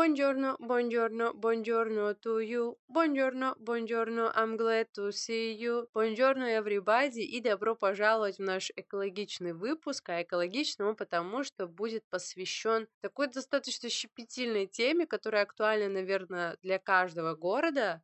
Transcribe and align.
Buongiorno, 0.00 0.56
buongiorno, 0.58 1.34
buongiorno 1.34 2.16
to 2.20 2.40
you. 2.40 2.74
Buongiorno, 2.86 3.54
buongiorno, 3.58 4.32
I'm 4.34 4.56
glad 4.56 4.86
to 4.94 5.10
see 5.12 5.52
you. 5.52 5.88
Buongiorno, 5.92 6.46
everybody, 6.46 7.20
и 7.20 7.42
добро 7.42 7.76
пожаловать 7.76 8.38
в 8.38 8.42
наш 8.42 8.72
экологичный 8.76 9.52
выпуск, 9.52 10.08
а 10.08 10.22
экологичный 10.22 10.94
потому, 10.94 11.44
что 11.44 11.66
будет 11.66 12.08
посвящен 12.08 12.88
такой 13.02 13.28
достаточно 13.28 13.90
щепетильной 13.90 14.66
теме, 14.66 15.06
которая 15.06 15.42
актуальна, 15.42 15.90
наверное, 15.90 16.56
для 16.62 16.78
каждого 16.78 17.34
города, 17.34 18.02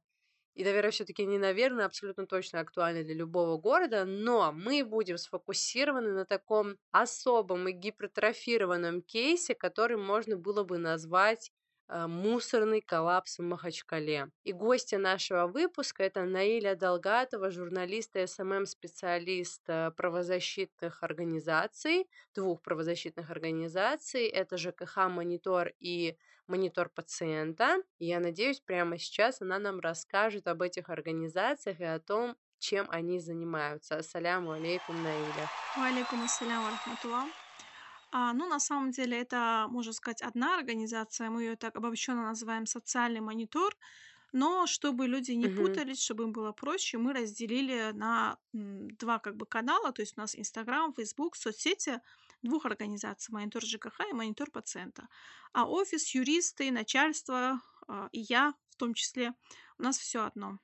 и, 0.56 0.64
наверное, 0.64 0.90
все-таки 0.90 1.24
не, 1.24 1.38
наверное, 1.38 1.86
абсолютно 1.86 2.26
точно 2.26 2.60
актуальна 2.60 3.04
для 3.04 3.14
любого 3.14 3.58
города, 3.58 4.04
но 4.04 4.52
мы 4.52 4.84
будем 4.84 5.16
сфокусированы 5.16 6.12
на 6.12 6.26
таком 6.26 6.76
особом 6.92 7.68
и 7.68 7.72
гипертрофированном 7.72 9.00
кейсе, 9.00 9.54
который 9.54 9.96
можно 9.96 10.36
было 10.36 10.62
бы 10.62 10.78
назвать 10.78 11.52
мусорный 11.88 12.80
коллапс 12.80 13.38
в 13.38 13.42
Махачкале. 13.42 14.28
И 14.44 14.52
гостья 14.52 14.98
нашего 14.98 15.46
выпуска 15.46 16.02
это 16.02 16.24
Наиля 16.24 16.74
Долгатова, 16.74 17.50
журналист 17.50 18.16
и 18.16 18.26
SMM-специалист 18.26 19.62
а, 19.68 19.90
правозащитных 19.92 21.02
организаций, 21.02 22.08
двух 22.34 22.62
правозащитных 22.62 23.30
организаций, 23.30 24.26
это 24.26 24.56
ЖКХ 24.56 25.08
Монитор 25.08 25.72
и 25.78 26.16
Монитор 26.46 26.88
пациента. 26.88 27.82
Я 27.98 28.20
надеюсь, 28.20 28.60
прямо 28.60 28.98
сейчас 28.98 29.40
она 29.40 29.58
нам 29.58 29.80
расскажет 29.80 30.46
об 30.48 30.62
этих 30.62 30.90
организациях 30.90 31.80
и 31.80 31.84
о 31.84 31.98
том, 31.98 32.36
чем 32.58 32.86
они 32.90 33.20
занимаются. 33.20 33.98
السلام 33.98 34.52
عليكم, 34.52 35.02
Наиля. 35.02 35.50
وعليكم 35.76 36.24
السلام 36.24 36.64
ورحمة 36.66 37.10
الله. 37.10 37.45
А, 38.18 38.32
ну, 38.32 38.46
на 38.48 38.58
самом 38.60 38.90
деле, 38.92 39.20
это, 39.20 39.66
можно 39.70 39.92
сказать, 39.92 40.22
одна 40.22 40.54
организация. 40.56 41.28
Мы 41.30 41.42
ее 41.42 41.56
так 41.56 41.76
обобщенно 41.76 42.22
называем 42.28 42.64
социальный 42.66 43.20
монитор. 43.20 43.76
Но 44.32 44.66
чтобы 44.66 45.06
люди 45.08 45.32
не 45.32 45.48
Мгм. 45.48 45.80
путались, 45.88 46.02
чтобы 46.02 46.24
им 46.24 46.32
было 46.32 46.52
проще, 46.52 46.98
мы 46.98 47.14
разделили 47.14 47.92
на 47.94 48.38
м, 48.54 48.88
два 48.90 49.18
как 49.18 49.36
бы 49.36 49.46
канала. 49.46 49.92
То 49.92 50.02
есть 50.02 50.18
у 50.18 50.20
нас 50.20 50.36
Инстаграм, 50.36 50.92
Фейсбук, 50.94 51.36
соцсети 51.36 52.00
двух 52.42 52.66
организаций. 52.66 53.32
Монитор 53.34 53.62
ЖКХ 53.64 54.00
и 54.10 54.12
монитор 54.14 54.50
пациента. 54.50 55.08
А 55.54 55.66
офис, 55.68 56.14
юристы, 56.14 56.70
начальство 56.70 57.62
а, 57.88 58.10
и 58.12 58.20
я 58.20 58.54
в 58.70 58.76
том 58.76 58.94
числе, 58.94 59.32
у 59.78 59.82
нас 59.84 59.98
все 59.98 60.24
одно. 60.26 60.58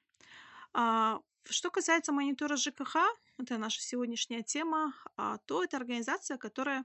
А, 0.73 1.21
Что 1.49 1.71
касается 1.71 2.13
монитора 2.13 2.57
ЖКХ, 2.57 2.97
это 3.39 3.59
наша 3.59 3.81
сегодняшняя 3.83 4.43
тема, 4.43 4.95
а, 5.17 5.39
то 5.47 5.65
это 5.65 5.77
организация, 5.77 6.37
которая 6.39 6.85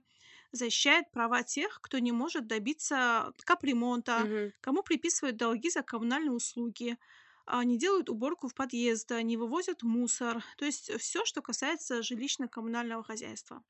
защищает 0.51 1.11
права 1.11 1.43
тех, 1.43 1.79
кто 1.81 1.99
не 1.99 2.11
может 2.11 2.47
добиться 2.47 3.31
капремонта, 3.45 4.27
Мгм. 4.27 4.51
кому 4.61 4.83
приписывают 4.83 5.37
долги 5.37 5.69
за 5.69 5.83
коммунальные 5.83 6.31
услуги, 6.31 6.97
а, 7.45 7.63
не 7.63 7.77
делают 7.77 8.09
уборку 8.09 8.47
в 8.49 8.53
подъезда, 8.55 9.21
не 9.23 9.37
вывозят 9.37 9.83
мусор. 9.83 10.43
То 10.57 10.65
есть 10.65 10.91
все, 10.99 11.25
что 11.25 11.41
касается 11.41 11.99
жилищно-коммунального 12.01 13.03
хозяйства. 13.03 13.63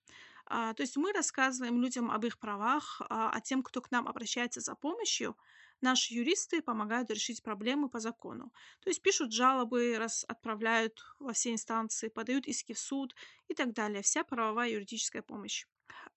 А, 0.46 0.74
То 0.74 0.82
есть 0.84 0.98
мы 0.98 1.12
рассказываем 1.14 1.82
людям 1.82 2.10
об 2.12 2.26
их 2.26 2.40
правах, 2.40 3.02
а 3.10 3.30
а 3.34 3.42
тем, 3.42 3.64
кто 3.64 3.82
к 3.82 3.92
нам 3.92 4.08
обращается 4.08 4.62
за 4.62 4.76
помощью, 4.76 5.38
наши 5.82 6.14
юристы 6.14 6.62
помогают 6.62 7.10
решить 7.12 7.44
проблемы 7.44 7.90
по 7.90 8.00
закону. 8.00 8.52
То 8.82 8.90
есть 8.90 9.02
пишут 9.02 9.32
жалобы, 9.34 9.96
раз 9.98 10.26
отправляют 10.28 11.04
во 11.20 11.34
все 11.34 11.52
инстанции, 11.54 12.08
подают 12.10 12.48
иски 12.48 12.74
в 12.74 12.80
суд 12.80 13.16
и 13.48 13.54
так 13.54 13.74
далее. 13.74 14.02
Вся 14.02 14.24
правовая 14.24 14.70
юридическая 14.70 15.22
помощь. 15.22 15.66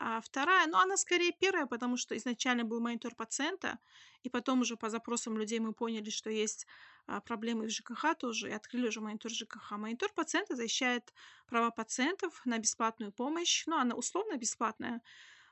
А 0.03 0.22
вторая, 0.22 0.66
ну, 0.66 0.78
она 0.78 0.97
скорее 0.97 1.31
первая, 1.31 1.66
потому 1.66 1.99
что 1.99 2.16
изначально 2.16 2.65
был 2.65 2.81
монитор 2.81 3.15
пациента, 3.15 3.78
и 4.22 4.31
потом 4.31 4.62
уже 4.62 4.77
по 4.77 4.88
запросам 4.88 5.37
людей 5.37 5.61
мы 5.61 5.75
поняли, 5.75 6.09
что 6.09 6.31
есть 6.31 6.66
а, 7.06 7.21
проблемы 7.21 7.66
в 7.66 7.71
ЖКХ 7.71 8.15
тоже, 8.19 8.49
и 8.49 8.53
открыли 8.53 8.89
уже 8.89 9.03
монитор 9.03 9.31
ЖКХ. 9.31 9.72
Монитор 9.72 10.10
пациента 10.15 10.56
защищает 10.56 11.12
права 11.47 11.71
пациентов 11.71 12.41
на 12.47 12.59
бесплатную 12.59 13.12
помощь, 13.12 13.65
ну, 13.66 13.77
она 13.77 13.94
условно 13.94 14.39
бесплатная, 14.39 15.03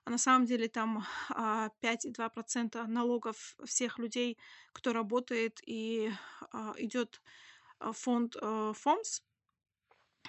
а 0.05 0.11
на 0.11 0.17
самом 0.19 0.47
деле 0.47 0.69
там 0.69 1.05
а, 1.29 1.69
5,2% 1.83 2.87
налогов 2.87 3.55
всех 3.67 3.99
людей, 3.99 4.39
кто 4.73 4.95
работает, 4.95 5.61
и 5.67 6.11
а, 6.53 6.73
идет 6.79 7.21
а, 7.81 7.93
фонд 7.93 8.35
а, 8.41 8.73
ФОМС, 8.73 9.21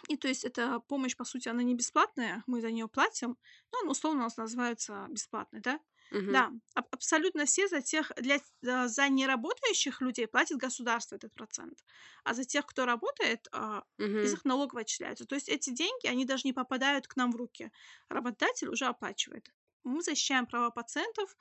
и 0.07 0.17
то 0.17 0.27
есть 0.27 0.43
эта 0.45 0.79
помощь, 0.79 1.15
по 1.15 1.25
сути, 1.25 1.49
она 1.49 1.63
не 1.63 1.75
бесплатная, 1.75 2.43
мы 2.47 2.61
за 2.61 2.71
нее 2.71 2.87
платим, 2.87 3.37
но 3.71 3.79
она 3.81 3.91
условно 3.91 4.21
у 4.21 4.23
нас 4.23 4.37
называется 4.37 5.07
бесплатной, 5.09 5.59
да? 5.61 5.79
Мгм. 6.11 6.43
Да, 6.43 6.51
аб- 6.75 6.87
абсолютно 6.93 7.45
все 7.45 7.67
за 7.67 7.81
тех, 7.81 8.11
для, 8.17 8.39
за 8.61 8.87
за 8.87 9.09
неработающих 9.09 10.01
людей 10.01 10.27
платит 10.27 10.57
государство 10.57 11.15
этот 11.15 11.33
процент, 11.33 11.83
а 12.23 12.33
за 12.33 12.43
тех, 12.45 12.65
кто 12.65 12.85
работает, 12.85 13.47
а, 13.51 13.83
из 14.21 14.33
их 14.33 14.45
налогов 14.45 14.79
отчисляются. 14.81 15.25
То 15.25 15.35
есть 15.35 15.49
эти 15.49 15.71
деньги, 15.71 16.07
они 16.07 16.25
даже 16.25 16.43
не 16.45 16.53
попадают 16.53 17.07
к 17.07 17.15
нам 17.15 17.31
в 17.31 17.35
руки. 17.35 17.71
Работодатель 18.09 18.69
уже 18.69 18.85
оплачивает. 18.85 19.51
Мы 19.83 20.01
защищаем 20.03 20.45
права 20.45 20.69
пациентов, 20.71 21.37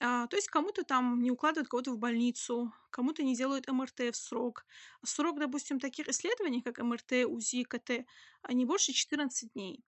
а, 0.00 0.26
то 0.28 0.36
есть 0.36 0.48
кому-то 0.48 0.82
там 0.82 1.22
не 1.22 1.30
укладывают 1.30 1.68
кого-то 1.68 1.92
в 1.92 1.98
больницу, 1.98 2.72
кому-то 2.90 3.22
не 3.22 3.36
делают 3.36 3.70
МРТ 3.70 4.00
в 4.12 4.16
срок. 4.16 4.64
Срок, 5.04 5.38
допустим, 5.38 5.78
таких 5.78 6.08
исследований, 6.08 6.62
как 6.62 6.78
МРТ, 6.78 7.26
УЗИ, 7.26 7.64
КТ, 7.64 8.06
не 8.48 8.64
больше 8.64 8.92
14 8.92 9.52
дней. 9.52 9.84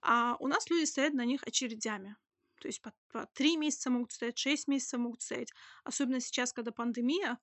А 0.00 0.36
у 0.40 0.48
нас 0.48 0.70
люди 0.70 0.84
стоят 0.84 1.12
на 1.12 1.26
них 1.26 1.42
очередями. 1.46 2.16
То 2.60 2.68
есть 2.68 2.80
по, 2.80 2.92
по 3.12 3.26
3 3.34 3.58
месяца 3.58 3.90
могут 3.90 4.12
стоять, 4.12 4.38
6 4.38 4.66
месяцев 4.68 4.98
могут 4.98 5.20
стоять. 5.20 5.52
Особенно 5.84 6.20
сейчас, 6.20 6.54
когда 6.54 6.72
пандемия, 6.72 7.38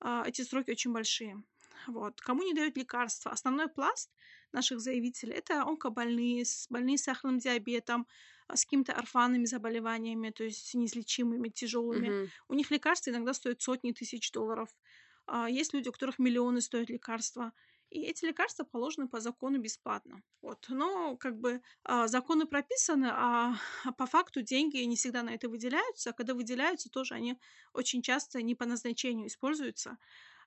а, 0.00 0.22
эти 0.26 0.42
сроки 0.42 0.70
очень 0.70 0.92
большие. 0.92 1.42
Вот. 1.86 2.20
Кому 2.20 2.42
не 2.42 2.52
дают 2.52 2.76
лекарства? 2.76 3.30
Основной 3.30 3.68
пласт 3.68 4.10
наших 4.52 4.80
заявителей– 4.80 5.32
это 5.34 5.62
онкобольные, 5.62 6.44
больные 6.68 6.98
с 6.98 7.02
сахарным 7.02 7.38
диабетом, 7.38 8.06
с 8.52 8.64
какими-то 8.64 8.92
орфанными 8.92 9.44
заболеваниями, 9.46 10.30
то 10.30 10.44
есть 10.44 10.74
неизлечимыми, 10.74 11.48
тяжелыми. 11.48 12.14
Мгм. 12.14 12.32
У 12.48 12.54
них 12.54 12.70
лекарства 12.70 13.10
иногда 13.10 13.34
стоят 13.34 13.62
сотни 13.62 13.92
тысяч 13.92 14.30
долларов. 14.32 14.68
А, 15.26 15.48
Есть 15.48 15.72
люди, 15.74 15.88
у 15.88 15.92
которых 15.92 16.18
миллионы 16.18 16.60
стоят 16.60 16.90
лекарства. 16.90 17.52
И 17.90 18.00
эти 18.02 18.24
лекарства 18.24 18.64
положены 18.64 19.08
по 19.08 19.20
закону 19.20 19.58
бесплатно. 19.58 20.22
Вот. 20.42 20.66
Но 20.68 21.16
как 21.16 21.38
бы 21.38 21.62
а, 21.84 22.08
законы 22.08 22.46
прописаны, 22.46 23.08
а 23.12 23.54
а 23.84 23.92
по 23.92 24.06
факту 24.06 24.42
деньги 24.42 24.78
не 24.78 24.96
всегда 24.96 25.22
на 25.22 25.30
это 25.30 25.48
выделяются. 25.48 26.10
А 26.10 26.12
когда 26.12 26.34
выделяются, 26.34 26.90
тоже 26.90 27.14
они 27.14 27.38
очень 27.72 28.02
часто 28.02 28.42
не 28.42 28.54
по 28.54 28.66
назначению 28.66 29.28
используются. 29.28 29.98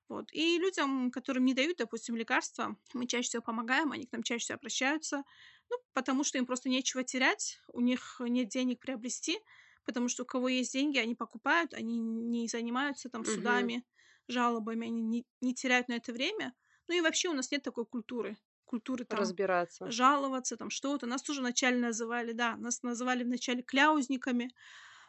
Вот. 0.10 0.32
И 0.34 0.58
людям, 0.58 1.12
которым 1.12 1.46
не 1.46 1.54
дают, 1.54 1.78
допустим, 1.78 2.16
лекарства, 2.16 2.78
мы 2.94 3.08
чаще 3.08 3.28
всего 3.30 3.44
помогаем, 3.44 3.92
они 3.92 4.06
к 4.06 4.12
нам 4.14 4.24
чаще 4.24 4.44
всего 4.46 4.56
обращаются, 4.58 5.24
ну, 5.70 5.78
потому 5.94 6.24
что 6.24 6.38
им 6.38 6.46
просто 6.46 6.70
нечего 6.70 7.04
терять, 7.04 7.60
у 7.74 7.82
них 7.82 8.18
нет 8.20 8.50
денег 8.50 8.80
приобрести, 8.80 9.40
потому 9.86 10.10
что 10.10 10.24
у 10.24 10.26
кого 10.26 10.50
есть 10.50 10.74
деньги, 10.74 10.98
они 10.98 11.16
покупают, 11.16 11.74
они 11.74 12.00
не 12.00 12.48
занимаются 12.48 13.10
там 13.10 13.26
судами, 13.26 13.86
жалобами, 14.28 14.88
они 14.88 15.02
не, 15.02 15.26
не 15.42 15.54
теряют 15.54 15.88
на 15.88 15.94
это 15.94 16.12
время. 16.12 16.54
Ну 16.88 16.96
и 16.96 17.02
вообще 17.02 17.30
у 17.30 17.34
нас 17.34 17.52
нет 17.52 17.64
такой 17.64 17.86
культуры, 17.86 18.38
культуры 18.66 19.06
там 19.06 19.20
Разбираться. 19.20 19.90
жаловаться, 19.90 20.58
там 20.58 20.70
что-то. 20.70 21.06
Нас 21.06 21.22
тоже 21.22 21.42
вначале 21.42 21.78
называли, 21.78 22.34
да, 22.34 22.56
нас 22.58 22.84
называли 22.84 23.24
вначале 23.24 23.64
кляузниками, 23.64 24.54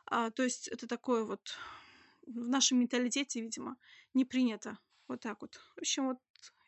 а, 0.07 0.31
то 0.31 0.43
есть 0.43 0.69
это 0.69 0.87
такое 0.87 1.25
вот 1.25 1.57
в 2.27 2.49
нашем 2.49 2.79
менталитете, 2.81 3.41
видимо, 3.41 3.77
не 4.15 4.25
принято. 4.25 4.79
Вот 5.07 5.21
так 5.21 5.41
вот. 5.41 5.57
В 5.77 5.79
общем, 5.79 6.09
вот 6.09 6.19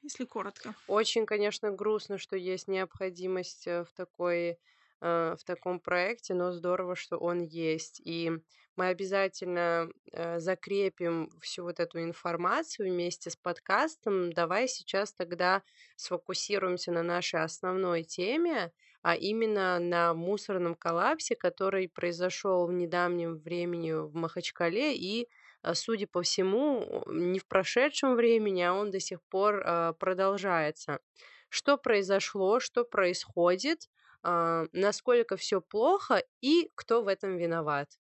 если 0.02 0.25
коротко. 0.25 0.75
Очень, 0.87 1.26
конечно, 1.26 1.70
грустно, 1.70 2.19
что 2.19 2.37
есть 2.37 2.69
необходимость 2.69 3.67
э, 3.67 3.85
в 3.85 3.93
такой 3.93 4.58
э, 5.00 5.37
в 5.38 5.44
таком 5.44 5.81
проекте, 5.81 6.35
но 6.35 6.52
здорово, 6.52 6.97
что 6.97 7.17
он 7.17 7.43
есть. 7.43 8.00
И 8.05 8.32
мы 8.76 8.87
обязательно 8.88 9.91
э, 10.12 10.38
закрепим 10.38 11.31
всю 11.41 11.64
вот 11.64 11.81
эту 11.81 12.02
информацию 12.02 12.91
вместе 12.91 13.31
с 13.31 13.37
подкастом. 13.37 14.32
Давай 14.32 14.69
сейчас 14.69 15.12
тогда 15.12 15.62
сфокусируемся 15.97 16.93
на 16.93 17.03
нашей 17.03 17.43
основной 17.43 18.05
теме, 18.05 18.73
а 19.03 19.17
именно 19.17 19.79
на 19.79 20.14
мусорном 20.14 20.75
коллапсе, 20.75 21.35
который 21.35 21.88
произошел 21.88 22.67
в 22.67 22.73
недавнем 22.73 23.38
времени 23.38 23.93
в 23.93 24.14
Махачкале 24.14 24.96
и 24.96 25.29
судя 25.75 26.07
по 26.07 26.23
всему, 26.23 27.05
не 27.07 27.39
в 27.39 27.47
прошедшем 27.47 28.15
времени, 28.15 28.62
а 28.62 28.75
он 28.75 28.91
до 28.91 29.01
сих 29.01 29.23
пор 29.23 29.57
э, 29.57 29.95
продолжается. 29.99 31.01
Что 31.49 31.77
произошло, 31.77 32.61
что 32.61 32.85
происходит, 32.85 33.91
э, 34.23 34.67
насколько 34.73 35.37
все 35.37 35.61
плохо 35.61 36.23
и 36.41 36.71
кто 36.75 37.03
в 37.03 37.09
этом 37.09 37.37
виноват? 37.37 37.99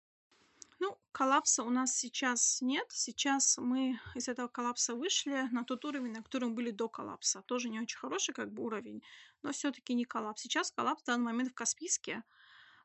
Ну, 0.80 0.98
коллапса 1.12 1.62
у 1.62 1.70
нас 1.70 1.94
сейчас 1.94 2.62
нет. 2.62 2.86
Сейчас 2.88 3.58
мы 3.58 4.00
из 4.14 4.28
этого 4.28 4.48
коллапса 4.48 4.94
вышли 4.94 5.46
на 5.52 5.62
тот 5.64 5.84
уровень, 5.84 6.12
на 6.12 6.22
котором 6.22 6.54
были 6.54 6.70
до 6.70 6.88
коллапса. 6.88 7.42
Тоже 7.42 7.68
не 7.68 7.80
очень 7.80 7.98
хороший 7.98 8.32
как 8.32 8.50
бы 8.50 8.62
уровень, 8.62 9.02
но 9.42 9.52
все-таки 9.52 9.92
не 9.92 10.06
коллапс. 10.06 10.40
Сейчас 10.40 10.72
коллапс 10.72 11.02
в 11.02 11.06
данный 11.06 11.24
момент 11.24 11.50
в 11.50 11.54
Каспийске. 11.54 12.22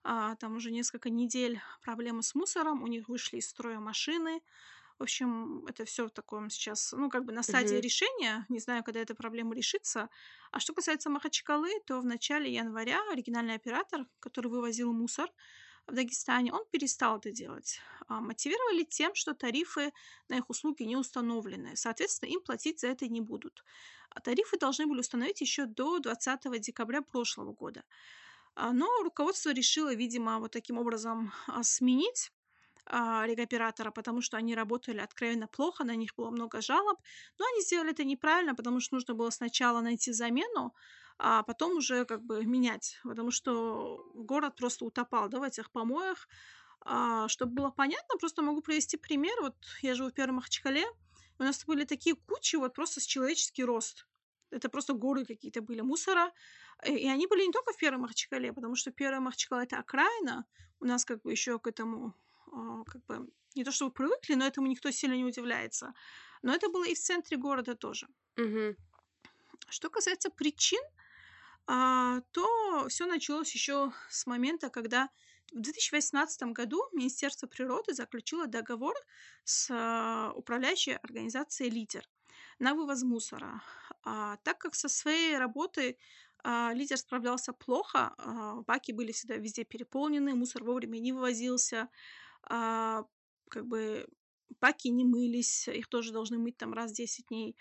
А, 0.08 0.36
там 0.36 0.56
уже 0.58 0.72
несколько 0.72 1.10
недель 1.10 1.60
проблемы 1.82 2.22
с 2.24 2.36
мусором, 2.36 2.84
у 2.84 2.88
них 2.88 3.10
вышли 3.10 3.38
из 3.38 3.50
строя 3.50 3.80
машины. 3.80 4.42
В 5.00 5.04
общем, 5.04 5.66
это 5.68 5.86
все 5.86 6.08
в 6.08 6.12
таком 6.12 6.50
сейчас, 6.50 6.92
ну, 6.94 7.10
как 7.10 7.26
бы 7.26 7.34
на 7.34 7.44
стадии 7.44 7.76
Мгм. 7.76 7.82
решения. 7.82 8.46
Не 8.50 8.60
знаю, 8.60 8.84
когда 8.84 9.00
эта 9.02 9.16
проблема 9.16 9.56
решится. 9.56 10.10
А 10.52 10.60
что 10.60 10.74
касается 10.74 11.10
Махачкалы, 11.10 11.72
то 11.86 12.02
в 12.02 12.06
начале 12.06 12.54
января 12.54 13.02
оригинальный 13.12 13.56
оператор, 13.56 14.08
который 14.20 14.48
вывозил 14.50 14.94
мусор 14.94 15.30
в 15.88 15.94
Дагестане, 15.94 16.54
он 16.54 16.66
перестал 16.72 17.18
это 17.20 17.32
делать. 17.32 17.80
А, 18.08 18.22
Мотивировали 18.22 18.84
тем, 18.84 19.16
что 19.16 19.34
тарифы 19.36 19.94
на 20.30 20.38
их 20.38 20.50
услуги 20.50 20.84
не 20.84 20.98
установлены. 20.98 21.76
Соответственно, 21.76 22.30
им 22.30 22.42
платить 22.42 22.80
за 22.82 22.88
это 22.88 23.08
не 23.08 23.22
будут. 23.22 23.64
А 24.10 24.22
Тарифы 24.22 24.58
должны 24.58 24.88
были 24.88 25.02
установить 25.02 25.42
еще 25.42 25.66
до 25.66 26.00
20 26.00 26.60
декабря 26.60 27.02
прошлого 27.02 27.54
года. 27.54 27.84
А, 28.56 28.72
Но 28.72 28.88
руководство 29.04 29.52
решило, 29.52 29.94
видимо, 29.94 30.40
вот 30.40 30.52
таким 30.52 30.78
образом 30.78 31.34
а, 31.48 31.64
сменить 31.64 32.32
а, 32.86 33.26
регоператора, 33.28 33.92
потому 33.92 34.22
что 34.22 34.38
они 34.38 34.56
работали 34.56 35.00
откровенно 35.00 35.48
плохо, 35.48 35.84
на 35.84 35.96
них 35.96 36.16
было 36.16 36.30
много 36.32 36.62
жалоб. 36.62 37.00
Но 37.38 37.46
они 37.46 37.62
сделали 37.62 37.92
это 37.92 38.04
неправильно, 38.04 38.56
потому 38.56 38.80
что 38.80 38.96
нужно 38.96 39.14
было 39.14 39.30
сначала 39.30 39.82
найти 39.82 40.14
замену, 40.14 40.74
а 41.18 41.44
потом 41.44 41.78
уже 41.78 42.06
как 42.06 42.24
бы 42.24 42.46
менять, 42.46 43.00
потому 43.04 43.32
что 43.32 44.06
город 44.14 44.56
просто 44.56 44.86
утопал 44.86 45.30
да, 45.30 45.40
в 45.40 45.44
этих 45.44 45.72
помоях. 45.72 46.28
А, 46.82 47.28
чтобы 47.28 47.54
было 47.54 47.72
понятно, 47.72 48.18
просто 48.18 48.42
могу 48.42 48.62
привести 48.62 48.98
пример. 48.98 49.42
Вот 49.42 49.56
я 49.82 49.96
живу 49.96 50.10
в 50.10 50.14
Первом 50.14 50.36
Махачкале, 50.36 50.86
у 51.40 51.44
нас 51.44 51.66
были 51.66 51.84
такие 51.84 52.16
кучи 52.16 52.56
вот 52.56 52.74
просто 52.74 53.02
с 53.02 53.06
человеческий 53.06 53.66
рост. 53.66 54.08
Это 54.52 54.70
просто 54.70 54.94
горы 54.94 55.26
какие-то 55.26 55.62
были 55.62 55.82
мусора. 55.82 56.32
Э, 56.86 56.96
И 56.96 57.08
они 57.08 57.28
были 57.28 57.46
не 57.46 57.52
только 57.52 57.74
в 57.74 57.78
Первом 57.78 58.02
Махачкале, 58.02 58.54
потому 58.54 58.76
что 58.76 58.92
Первый 58.92 59.20
Махачкала 59.20 59.64
это 59.64 59.78
окраина. 59.80 60.46
У 60.80 60.86
нас 60.86 61.06
как 61.06 61.22
бы 61.22 61.32
еще 61.32 61.60
к 61.60 61.68
этому 61.68 62.14
а, 62.52 62.84
как 62.84 63.06
бы 63.06 63.28
не 63.56 63.64
то 63.64 63.72
чтобы 63.72 63.92
привыкли, 63.92 64.36
но 64.36 64.46
этому 64.46 64.68
никто 64.68 64.92
сильно 64.92 65.16
не 65.16 65.26
удивляется. 65.26 65.94
Но 66.42 66.54
это 66.54 66.70
было 66.70 66.86
и 66.86 66.94
в 66.94 67.00
центре 67.00 67.38
города 67.38 67.76
тоже. 67.76 68.08
Мгм. 68.38 68.76
Что 69.70 69.90
касается 69.90 70.30
причин, 70.30 70.82
а, 71.68 72.22
то 72.32 72.88
все 72.90 73.06
началось 73.06 73.54
еще 73.54 73.92
с 74.10 74.28
момента, 74.28 74.70
когда 74.70 75.10
в 75.52 75.62
2018 75.62 76.54
году 76.54 76.84
Министерство 76.92 77.48
природы 77.48 77.94
заключило 77.94 78.48
договор 78.48 78.96
с 79.44 79.70
а, 79.72 80.32
управляющей 80.36 80.98
организацией 80.98 81.70
«Лидер» 81.70 82.08
на 82.60 82.74
вывоз 82.74 83.04
мусора. 83.04 83.62
Так 84.04 84.60
как 84.60 84.76
со 84.76 84.88
своей 84.88 85.38
работой 85.38 85.98
а, 86.35 86.35
лидер 86.74 86.98
справлялся 86.98 87.54
плохо, 87.54 88.14
а, 88.18 88.62
баки 88.68 88.92
были 88.92 89.12
всегда 89.12 89.36
везде 89.36 89.64
переполнены, 89.64 90.36
мусор 90.36 90.64
вовремя 90.64 91.00
не 91.00 91.14
вывозился, 91.14 91.90
а, 92.44 93.06
как 93.50 93.66
бы 93.66 94.08
баки 94.62 94.90
не 94.90 95.06
мылись, 95.06 95.68
их 95.68 95.88
тоже 95.88 96.12
должны 96.12 96.38
мыть 96.38 96.58
там 96.58 96.74
раз 96.74 96.92
в 96.92 96.96
10 96.96 97.28
дней. 97.28 97.56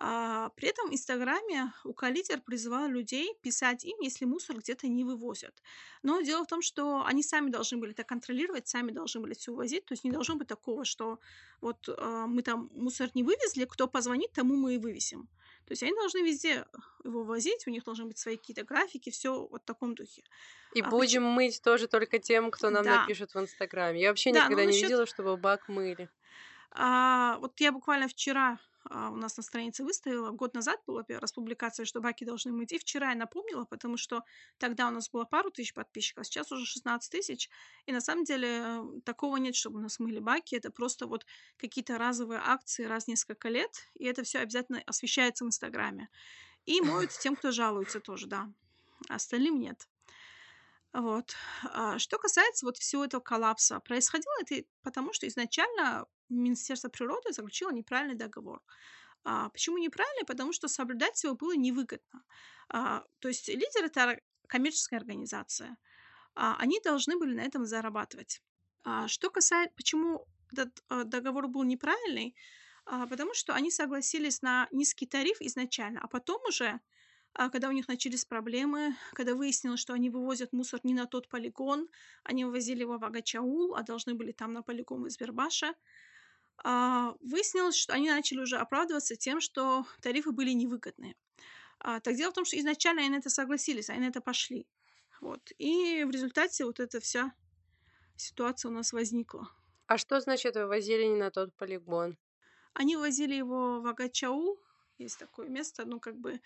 А, 0.00 0.50
при 0.50 0.68
этом 0.68 0.90
в 0.90 0.92
Инстаграме 0.92 1.72
Укалитер 1.84 2.40
призывал 2.40 2.88
людей 2.88 3.34
писать 3.42 3.84
им, 3.84 3.98
если 4.00 4.26
мусор 4.26 4.58
где-то 4.58 4.86
не 4.86 5.04
вывозят. 5.04 5.60
Но 6.04 6.20
дело 6.20 6.44
в 6.44 6.46
том, 6.46 6.62
что 6.62 7.04
они 7.04 7.22
сами 7.24 7.50
должны 7.50 7.78
были 7.78 7.92
это 7.92 8.04
контролировать, 8.04 8.68
сами 8.68 8.92
должны 8.92 9.20
были 9.20 9.34
все 9.34 9.52
увозить. 9.52 9.84
То 9.86 9.94
есть 9.94 10.04
не 10.04 10.12
должно 10.12 10.36
быть 10.36 10.46
такого, 10.46 10.84
что 10.84 11.18
вот 11.60 11.88
а, 11.88 12.26
мы 12.26 12.42
там 12.42 12.70
мусор 12.72 13.10
не 13.14 13.24
вывезли, 13.24 13.64
кто 13.64 13.88
позвонит, 13.88 14.32
тому 14.32 14.54
мы 14.56 14.76
и 14.76 14.78
вывесим. 14.78 15.28
То 15.68 15.72
есть 15.72 15.82
они 15.82 15.92
должны 15.92 16.20
везде 16.20 16.64
его 17.04 17.24
возить, 17.24 17.66
у 17.66 17.70
них 17.70 17.84
должны 17.84 18.06
быть 18.06 18.16
свои 18.16 18.38
какие-то 18.38 18.64
графики, 18.64 19.10
все 19.10 19.46
вот 19.46 19.60
в 19.60 19.64
таком 19.66 19.94
духе. 19.94 20.22
И 20.74 20.80
А 20.80 20.88
будем 20.88 21.24
мыть 21.24 21.60
тоже 21.62 21.88
только 21.88 22.18
тем, 22.18 22.50
кто 22.50 22.70
нам 22.70 22.84
Да. 22.84 23.02
напишет 23.02 23.34
в 23.34 23.38
Инстаграме. 23.38 24.00
Я 24.00 24.08
вообще 24.08 24.32
Да, 24.32 24.44
никогда 24.46 24.62
не 24.62 24.68
насчет- 24.68 24.84
видела, 24.84 25.04
чтобы 25.04 25.36
бак 25.36 25.68
мыли. 25.68 26.08
А, 26.70 27.36
вот 27.40 27.60
я 27.60 27.70
буквально 27.70 28.08
вчера 28.08 28.58
у 28.90 29.16
нас 29.16 29.36
на 29.36 29.42
странице 29.42 29.84
выставила, 29.84 30.30
год 30.30 30.54
назад 30.54 30.80
была 30.86 31.02
первая 31.02 31.20
раз 31.20 31.32
что 31.84 32.00
баки 32.00 32.24
должны 32.24 32.52
мыть, 32.52 32.72
и 32.72 32.78
вчера 32.78 33.10
я 33.10 33.16
напомнила, 33.16 33.64
потому 33.64 33.96
что 33.96 34.22
тогда 34.58 34.88
у 34.88 34.90
нас 34.90 35.10
было 35.10 35.24
пару 35.24 35.50
тысяч 35.50 35.74
подписчиков, 35.74 36.26
сейчас 36.26 36.50
уже 36.52 36.64
16 36.64 37.10
тысяч, 37.10 37.50
и 37.86 37.92
на 37.92 38.00
самом 38.00 38.24
деле 38.24 38.48
э, 38.48 38.84
такого 39.04 39.36
нет, 39.36 39.54
чтобы 39.54 39.78
у 39.78 39.82
нас 39.82 39.98
мыли 39.98 40.18
баки, 40.18 40.54
это 40.56 40.70
просто 40.70 41.06
вот 41.06 41.26
какие-то 41.56 41.98
разовые 41.98 42.40
акции 42.42 42.84
раз 42.84 43.08
несколько 43.08 43.48
лет, 43.48 43.70
и 43.94 44.04
это 44.04 44.22
все 44.22 44.38
обязательно 44.38 44.82
освещается 44.86 45.44
в 45.44 45.48
Инстаграме. 45.48 46.08
И 46.64 46.80
моют 46.80 47.10
тем, 47.10 47.36
кто 47.36 47.50
жалуется 47.50 48.00
тоже, 48.00 48.26
да. 48.26 48.52
Остальным 49.08 49.58
нет. 49.58 49.88
Вот. 50.92 51.34
А 51.64 51.98
Что 51.98 52.18
касается 52.18 52.66
вот 52.66 52.78
всего 52.78 53.04
этого 53.04 53.20
коллапса, 53.20 53.80
происходило 53.80 54.32
это 54.40 54.66
потому, 54.82 55.12
что 55.12 55.26
изначально 55.28 56.06
Министерство 56.28 56.88
природы 56.88 57.32
заключило 57.32 57.70
неправильный 57.70 58.16
договор. 58.16 58.62
А, 59.24 59.48
Почему 59.50 59.78
неправильный? 59.78 60.24
Потому 60.26 60.52
что 60.52 60.68
соблюдать 60.68 61.22
его 61.24 61.34
было 61.34 61.54
невыгодно. 61.56 62.24
А, 62.68 63.04
То 63.18 63.28
есть 63.28 63.48
лидер 63.48 63.84
это 63.84 64.20
коммерческая 64.46 65.00
организация. 65.00 65.76
А, 66.34 66.56
Они 66.58 66.80
должны 66.80 67.18
были 67.18 67.34
на 67.34 67.42
этом 67.42 67.66
зарабатывать. 67.66 68.42
А, 68.84 69.08
Что 69.08 69.30
касается, 69.30 69.74
почему 69.76 70.26
этот 70.52 70.82
э, 70.88 71.04
договор 71.04 71.48
был 71.48 71.64
неправильный? 71.64 72.34
А, 72.86 73.06
Потому 73.06 73.34
что 73.34 73.54
они 73.54 73.70
согласились 73.70 74.42
на 74.42 74.68
низкий 74.72 75.06
тариф 75.06 75.40
изначально, 75.40 76.00
а 76.00 76.08
потом 76.08 76.40
уже 76.48 76.80
а, 77.34 77.50
когда 77.50 77.68
у 77.68 77.72
них 77.72 77.88
начались 77.88 78.24
проблемы, 78.24 78.96
когда 79.12 79.34
выяснилось, 79.34 79.80
что 79.80 79.92
они 79.92 80.10
вывозят 80.10 80.52
мусор 80.52 80.80
не 80.82 80.94
на 80.94 81.06
тот 81.06 81.28
полигон, 81.28 81.88
они 82.24 82.44
вывозили 82.44 82.80
его 82.80 82.98
в 82.98 83.04
Агачаул, 83.04 83.74
а 83.76 83.82
должны 83.82 84.14
были 84.14 84.32
там 84.32 84.52
на 84.52 84.62
полигон 84.62 85.06
из 85.06 85.16
Бербаша, 85.18 85.68
а, 85.68 85.74
выяснилось, 86.64 87.76
что 87.76 87.94
они 87.94 88.10
начали 88.10 88.40
уже 88.40 88.56
оправдываться 88.56 89.16
тем, 89.16 89.40
что 89.40 89.86
тарифы 90.02 90.32
были 90.32 90.50
невыгодные. 90.50 91.14
А, 91.80 92.00
Так 92.00 92.16
дело 92.16 92.30
в 92.32 92.34
том, 92.34 92.44
что 92.44 92.58
изначально 92.58 93.02
они 93.02 93.10
на 93.10 93.16
это 93.16 93.30
согласились, 93.30 93.90
они 93.90 94.00
на 94.00 94.08
это 94.08 94.20
пошли. 94.20 94.66
Вот. 95.20 95.52
И 95.58 96.04
в 96.04 96.10
результате 96.10 96.64
вот 96.64 96.80
эта 96.80 97.00
вся 97.00 97.32
ситуация 98.16 98.70
у 98.70 98.74
нас 98.74 98.92
возникла. 98.92 99.48
А 99.86 99.98
что 99.98 100.20
значит 100.20 100.56
вывозили 100.56 101.04
не 101.04 101.16
на 101.16 101.30
тот 101.30 101.54
полигон? 101.54 102.18
Они 102.74 102.96
возили 102.96 103.34
его 103.34 103.80
в 103.80 103.86
Агачаул, 103.86 104.60
есть 104.98 105.18
такое 105.18 105.48
место, 105.48 105.84
ну, 105.84 106.00
как 106.00 106.16
бы 106.16 106.40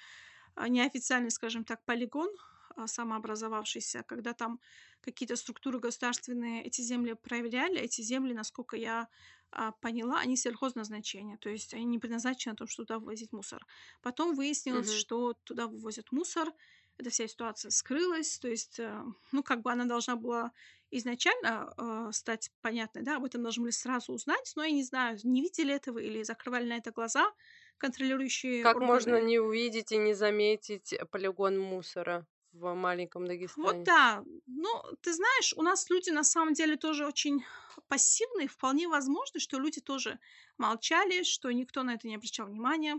а, 0.54 0.68
неофициальный, 0.68 1.30
скажем 1.30 1.64
так, 1.64 1.84
полигон, 1.84 2.30
а, 2.30 2.51
самообразовавшийся, 2.86 4.02
когда 4.06 4.32
там 4.34 4.60
какие-то 5.00 5.36
структуры 5.36 5.78
государственные 5.80 6.64
эти 6.64 6.80
земли 6.82 7.14
проверяли. 7.14 7.78
Эти 7.80 8.00
земли, 8.02 8.34
насколько 8.34 8.76
я 8.76 9.08
а, 9.50 9.72
поняла, 9.72 10.18
они 10.20 10.36
сельхозназначения, 10.36 11.36
то 11.38 11.50
есть 11.50 11.74
они 11.74 11.84
не 11.84 11.98
предназначены 11.98 12.52
на 12.52 12.56
то, 12.56 12.66
чтобы 12.66 12.86
туда 12.86 12.98
вывозить 12.98 13.32
мусор. 13.32 13.66
Потом 14.02 14.34
выяснилось, 14.34 14.90
Мгм. 14.90 14.92
что 14.92 15.34
туда 15.44 15.66
вывозят 15.66 16.12
мусор, 16.12 16.52
эта 16.98 17.10
вся 17.10 17.26
ситуация 17.26 17.70
скрылась, 17.70 18.38
то 18.38 18.48
есть, 18.48 18.78
э, 18.78 19.02
ну, 19.32 19.42
как 19.42 19.62
бы 19.62 19.72
она 19.72 19.86
должна 19.86 20.16
была 20.16 20.52
изначально 20.90 21.72
э, 21.76 22.12
стать 22.12 22.50
понятной, 22.60 23.02
да, 23.02 23.16
об 23.16 23.24
этом 23.24 23.42
должны 23.42 23.62
были 23.62 23.72
сразу 23.72 24.12
узнать, 24.12 24.52
но 24.56 24.64
я 24.64 24.70
не 24.72 24.84
знаю, 24.84 25.18
не 25.24 25.40
видели 25.42 25.74
этого 25.74 25.98
или 25.98 26.22
закрывали 26.22 26.68
на 26.68 26.76
это 26.76 26.90
глаза 26.92 27.32
контролирующие 27.78 28.66
Как 28.66 28.80
органы. 28.80 28.80
можно 28.80 29.20
не 29.20 29.38
увидеть 29.38 29.92
и 29.92 29.98
не 29.98 30.14
заметить 30.14 30.94
полигон 31.10 31.58
мусора 31.58 32.26
в 32.52 32.74
маленьком 32.74 33.26
Дагестане? 33.26 33.52
Вот 33.56 33.82
да. 33.82 34.24
Ну, 34.46 34.82
ты 35.02 35.12
знаешь, 35.12 35.52
у 35.56 35.62
нас 35.62 35.88
люди 35.90 36.10
на 36.10 36.24
самом 36.24 36.54
деле 36.54 36.76
тоже 36.76 37.06
очень 37.06 37.44
пассивные. 37.88 38.48
Вполне 38.48 38.88
возможно, 38.88 39.40
что 39.40 39.58
люди 39.58 39.80
тоже 39.80 40.18
молчали, 40.58 41.22
что 41.22 41.50
никто 41.50 41.82
на 41.82 41.94
это 41.94 42.08
не 42.08 42.14
обращал 42.16 42.46
внимания, 42.46 42.98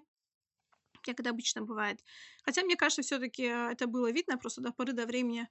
как 1.02 1.20
это 1.20 1.30
обычно 1.32 1.62
бывает. 1.62 2.04
Хотя, 2.44 2.64
мне 2.64 2.76
кажется, 2.76 3.02
все-таки 3.02 3.44
это 3.44 3.88
было 3.88 4.12
видно, 4.12 4.38
просто 4.38 4.62
до 4.62 4.72
поры 4.72 4.94
до 4.94 5.06
времени 5.06 5.50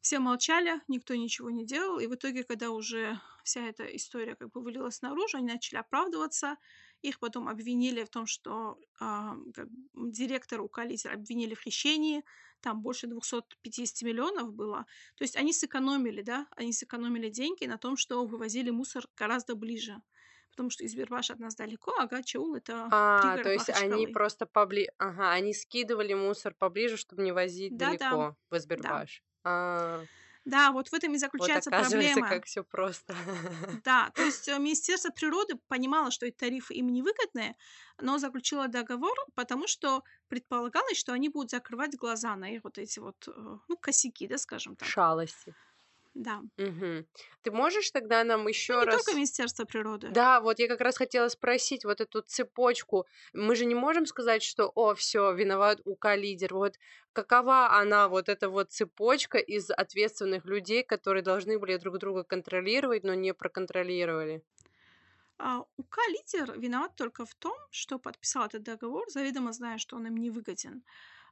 все 0.00 0.20
молчали, 0.20 0.82
никто 0.88 1.14
ничего 1.16 1.50
не 1.50 1.66
делал, 1.66 1.98
и 2.00 2.06
в 2.06 2.14
итоге, 2.14 2.44
когда 2.44 2.70
уже 2.70 3.20
вся 3.44 3.66
эта 3.66 3.84
история 3.96 4.36
как 4.36 4.50
бы 4.52 4.62
вылилась 4.62 5.02
наружу, 5.02 5.38
они 5.38 5.48
начали 5.52 5.78
оправдываться, 5.78 6.56
их 7.02 7.18
потом 7.18 7.48
обвинили 7.48 8.04
в 8.04 8.10
том, 8.10 8.26
что 8.26 8.78
а, 9.00 9.36
как 9.54 9.68
бы 9.70 10.10
директора 10.10 10.62
Укалитера 10.62 11.14
обвинили 11.14 11.54
в 11.54 11.60
хищении, 11.62 12.22
там 12.60 12.80
больше 12.82 13.06
250 13.06 14.02
миллионов 14.02 14.52
было. 14.52 14.86
То 15.16 15.24
есть 15.24 15.36
они 15.36 15.52
сэкономили, 15.52 16.22
да, 16.22 16.46
они 16.56 16.72
сэкономили 16.72 17.28
деньги 17.28 17.66
на 17.66 17.78
том, 17.78 17.96
что 17.96 18.24
вывозили 18.26 18.70
мусор 18.70 19.06
гораздо 19.16 19.54
ближе. 19.54 20.00
потому 20.50 20.70
что 20.70 20.84
Избербаш 20.86 21.30
от 21.30 21.38
нас 21.38 21.54
далеко, 21.54 21.94
а 21.98 22.06
Гачаул 22.06 22.54
это 22.54 22.88
А, 22.90 23.36
то 23.42 23.50
есть 23.52 23.68
они 23.70 24.06
просто 24.06 24.46
побли... 24.46 24.90
Ага, 24.98 25.32
они 25.32 25.52
скидывали 25.52 26.14
мусор 26.14 26.54
поближе, 26.54 26.96
чтобы 26.96 27.22
не 27.22 27.32
возить 27.32 27.76
Да-да, 27.76 27.98
далеко 27.98 28.36
в 28.48 28.52
да. 28.52 28.56
Избербаш. 28.58 29.22
А, 29.44 30.06
Да, 30.46 30.70
вот 30.70 30.88
в 30.88 30.94
этом 30.94 31.12
и 31.12 31.18
вот 31.18 31.20
заключается 31.20 31.70
оказывается, 31.70 32.20
проблема. 32.20 32.28
как 32.28 32.46
все 32.46 32.62
просто. 32.62 33.14
Да, 33.84 34.10
то 34.14 34.22
есть 34.22 34.46
э, 34.48 34.58
Министерство 34.58 35.10
природы 35.10 35.56
понимало, 35.66 36.12
что 36.12 36.24
эти 36.24 36.36
тарифы 36.36 36.74
им 36.74 36.86
невыгодные, 36.86 37.56
но 38.00 38.18
заключило 38.18 38.68
договор, 38.68 39.16
потому 39.34 39.66
что 39.66 40.04
предполагалось, 40.28 40.98
что 40.98 41.12
они 41.12 41.28
будут 41.30 41.50
закрывать 41.50 41.96
глаза 41.96 42.36
на 42.36 42.48
их 42.48 42.62
вот 42.62 42.78
эти 42.78 43.00
вот, 43.00 43.26
э, 43.26 43.32
ну, 43.68 43.76
косяки, 43.76 44.28
да, 44.28 44.38
скажем 44.38 44.76
так. 44.76 44.88
Шалости. 44.88 45.54
Да. 46.16 46.40
Мгм. 46.56 47.06
Ты 47.42 47.50
можешь 47.50 47.90
тогда 47.90 48.24
нам 48.24 48.48
еще 48.48 48.72
не 48.72 48.80
только 48.80 48.96
раз... 48.96 49.14
Министерство 49.14 49.66
природы. 49.66 50.08
Да, 50.08 50.40
вот 50.40 50.58
я 50.58 50.66
как 50.66 50.80
раз 50.80 50.96
хотела 50.96 51.28
спросить 51.28 51.84
вот 51.84 52.00
эту 52.00 52.22
цепочку. 52.22 53.06
Мы 53.34 53.54
же 53.54 53.66
не 53.66 53.74
можем 53.74 54.06
сказать, 54.06 54.42
что, 54.42 54.72
о, 54.74 54.94
все, 54.94 55.34
виноват 55.34 55.80
УК-лидер. 55.84 56.54
Вот 56.54 56.78
какова 57.12 57.78
она, 57.78 58.08
вот 58.08 58.30
эта 58.30 58.48
вот 58.48 58.72
цепочка 58.72 59.36
из 59.36 59.70
ответственных 59.70 60.46
людей, 60.46 60.82
которые 60.82 61.22
должны 61.22 61.58
были 61.58 61.76
друг 61.76 61.98
друга 61.98 62.24
контролировать, 62.24 63.04
но 63.04 63.12
не 63.12 63.34
проконтролировали? 63.34 64.42
А 65.38 65.64
УК-лидер 65.76 66.58
виноват 66.58 66.96
только 66.96 67.26
в 67.26 67.34
том, 67.34 67.58
что 67.70 67.98
подписал 67.98 68.46
этот 68.46 68.62
договор, 68.62 69.04
заведомо 69.10 69.52
зная, 69.52 69.76
что 69.76 69.96
он 69.96 70.06
им 70.06 70.16
не 70.16 70.30
выгоден. 70.30 70.82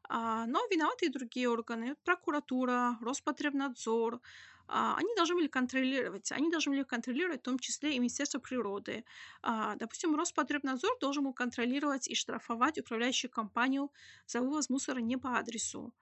А, 0.09 0.45
но 0.47 0.61
виноваты 0.71 1.07
и 1.07 1.09
другие 1.09 1.49
органы, 1.49 1.97
прокуратура, 2.05 2.99
Роспотребнадзор. 3.01 4.21
А, 4.67 4.97
они 4.97 5.15
должны 5.15 5.37
были 5.37 5.47
контролировать, 5.47 6.33
они 6.33 6.51
должны 6.51 6.73
были 6.73 6.83
контролировать 6.85 7.41
в 7.41 7.45
том 7.45 7.59
числе 7.59 7.95
и 7.95 7.99
Министерство 7.99 8.39
природы. 8.39 9.05
А, 9.43 9.77
допустим, 9.77 10.17
Роспотребнадзор 10.17 10.99
должен 11.01 11.25
был 11.25 11.35
контролировать 11.35 12.09
и 12.09 12.15
штрафовать 12.15 12.79
управляющую 12.79 13.31
компанию 13.31 13.91
за 14.27 14.41
вывоз 14.41 14.71
мусора 14.71 15.01
не 15.01 15.17
по 15.17 15.39
адресу. 15.39 15.93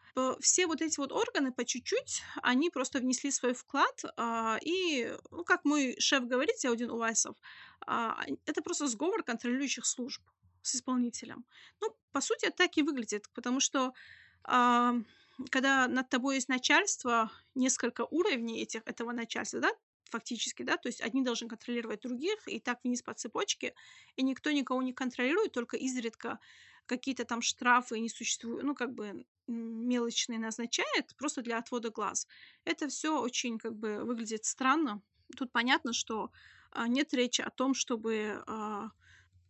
Все 0.40 0.66
вот 0.66 0.80
эти 0.82 0.98
вот 0.98 1.12
органы 1.12 1.52
по 1.52 1.64
чуть-чуть, 1.64 2.22
они 2.42 2.70
просто 2.70 2.98
внесли 3.00 3.30
свой 3.30 3.54
вклад, 3.54 4.04
а, 4.16 4.58
и, 4.62 5.12
ну, 5.30 5.44
как 5.44 5.64
мой 5.64 5.96
шеф 5.98 6.24
говорит, 6.24 6.60
Зяудин 6.60 6.90
Увайсов, 6.90 7.36
а, 7.86 8.20
это 8.46 8.62
просто 8.62 8.86
сговор 8.86 9.22
контролирующих 9.24 9.86
служб 9.86 10.22
с 10.62 10.76
исполнителем. 10.76 11.44
Ну, 11.80 11.96
по 12.12 12.20
сути, 12.20 12.50
так 12.50 12.76
и 12.76 12.82
выглядит, 12.82 13.28
потому 13.34 13.58
что 13.58 13.92
когда 15.50 15.88
над 15.88 16.08
тобой 16.08 16.36
есть 16.36 16.48
начальство, 16.48 17.30
несколько 17.54 18.02
уровней 18.10 18.62
этих, 18.62 18.82
этого 18.86 19.12
начальства, 19.12 19.60
да, 19.60 19.70
фактически, 20.10 20.62
да, 20.62 20.76
то 20.76 20.88
есть 20.88 21.00
одни 21.00 21.22
должны 21.24 21.48
контролировать 21.48 22.02
других, 22.02 22.46
и 22.46 22.60
так 22.60 22.80
вниз 22.84 23.02
по 23.02 23.14
цепочке, 23.14 23.74
и 24.16 24.22
никто 24.22 24.50
никого 24.50 24.82
не 24.82 24.92
контролирует, 24.92 25.52
только 25.52 25.76
изредка 25.76 26.38
какие-то 26.86 27.24
там 27.24 27.42
штрафы 27.42 27.98
не 28.00 28.08
существуют, 28.08 28.62
ну, 28.64 28.74
как 28.74 28.92
бы 28.94 29.24
мелочные 29.46 30.38
назначает, 30.38 31.14
просто 31.16 31.42
для 31.42 31.58
отвода 31.58 31.90
глаз. 31.90 32.26
Это 32.64 32.88
все 32.88 33.20
очень, 33.20 33.58
как 33.58 33.74
бы, 33.74 34.04
выглядит 34.04 34.44
странно. 34.44 35.02
Тут 35.36 35.52
понятно, 35.52 35.92
что 35.92 36.30
а, 36.70 36.88
нет 36.88 37.14
речи 37.14 37.40
о 37.40 37.50
том, 37.50 37.74
чтобы 37.74 38.42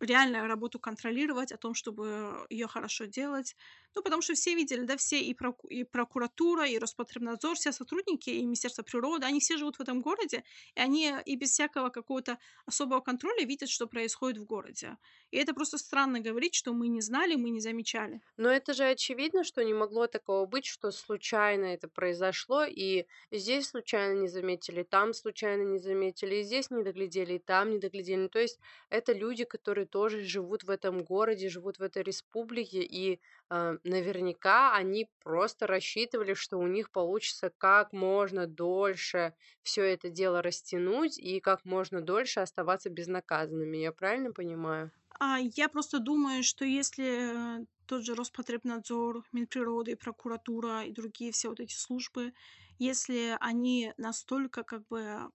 реально 0.05 0.47
работу 0.49 0.79
контролировать, 0.79 1.53
о 1.53 1.57
том, 1.57 1.75
чтобы 1.75 2.47
ее 2.51 2.67
хорошо 2.67 3.05
делать. 3.07 3.57
Ну, 3.95 4.03
потому 4.03 4.23
что 4.23 4.35
все 4.35 4.55
видели, 4.55 4.85
да, 4.85 4.97
все 4.97 5.21
и, 5.21 5.35
проку- 5.35 5.69
и 5.69 5.85
прокуратура, 5.85 6.67
и 6.67 6.79
Роспотребнадзор, 6.79 7.57
все 7.57 7.73
сотрудники, 7.73 8.31
и 8.31 8.45
Министерство 8.45 8.83
природы, 8.83 9.27
они 9.27 9.41
все 9.41 9.57
живут 9.59 9.77
в 9.77 9.81
этом 9.81 10.01
городе, 10.01 10.45
и 10.75 10.81
они 10.81 11.13
и 11.27 11.37
без 11.37 11.51
всякого 11.51 11.91
какого-то 11.91 12.39
особого 12.67 13.01
контроля 13.01 13.45
видят, 13.45 13.69
что 13.69 13.87
происходит 13.87 14.39
в 14.39 14.45
городе. 14.45 14.97
И 15.31 15.37
это 15.37 15.55
просто 15.55 15.79
странно 15.79 16.21
говорить, 16.21 16.55
что 16.55 16.73
мы 16.73 16.89
не 16.89 17.01
знали, 17.01 17.37
мы 17.37 17.51
не 17.51 17.61
замечали. 17.61 18.21
Но 18.37 18.51
это 18.51 18.73
же 18.75 18.85
очевидно, 18.85 19.45
что 19.45 19.63
не 19.63 19.75
могло 19.75 20.07
такого 20.07 20.47
быть, 20.47 20.65
что 20.67 20.91
случайно 20.91 21.67
это 21.67 21.89
произошло, 21.89 22.65
и 22.65 23.07
здесь 23.31 23.69
случайно 23.69 24.19
не 24.21 24.29
заметили, 24.29 24.83
там 24.83 25.13
случайно 25.13 25.63
не 25.63 25.79
заметили, 25.79 26.37
и 26.37 26.43
здесь 26.43 26.71
не 26.71 26.83
доглядели, 26.83 27.35
и 27.35 27.39
там 27.39 27.71
не 27.71 27.79
доглядели. 27.79 28.29
То 28.29 28.39
есть 28.39 28.59
это 28.89 29.13
люди, 29.13 29.45
которые 29.45 29.87
тоже 29.93 30.25
живут 30.25 30.65
в 30.65 30.71
этом 30.71 31.05
городе, 31.05 31.51
живут 31.51 31.79
в 31.79 31.83
этой 31.83 32.03
республике, 32.03 32.83
и 32.83 33.21
э, 33.51 33.77
наверняка 33.85 34.75
они 34.75 35.09
просто 35.23 35.67
рассчитывали, 35.67 36.35
что 36.35 36.59
у 36.59 36.67
них 36.67 36.91
получится 36.91 37.53
как 37.59 37.93
можно 37.93 38.47
дольше 38.47 39.35
все 39.63 39.83
это 39.83 40.09
дело 40.09 40.41
растянуть 40.43 41.19
и 41.19 41.41
как 41.41 41.65
можно 41.67 42.01
дольше 42.01 42.41
оставаться 42.41 42.89
безнаказанными. 42.89 43.77
Я 43.77 43.93
правильно 43.93 44.33
понимаю? 44.33 44.91
А 45.21 45.39
я 45.39 45.69
просто 45.69 45.99
думаю, 45.99 46.43
что 46.43 46.65
если 46.65 47.61
э, 47.61 47.67
тот 47.87 48.05
же 48.05 48.15
Роспотребнадзор, 48.15 49.25
Минприроды, 49.33 49.97
прокуратура 49.97 50.85
и 50.85 50.93
другие 50.93 51.31
все 51.31 51.49
вот 51.51 51.61
эти 51.61 51.75
службы, 51.75 52.33
если 52.79 53.37
они 53.41 53.93
настолько 53.99 54.65
как 54.65 54.87
бы 54.89 55.31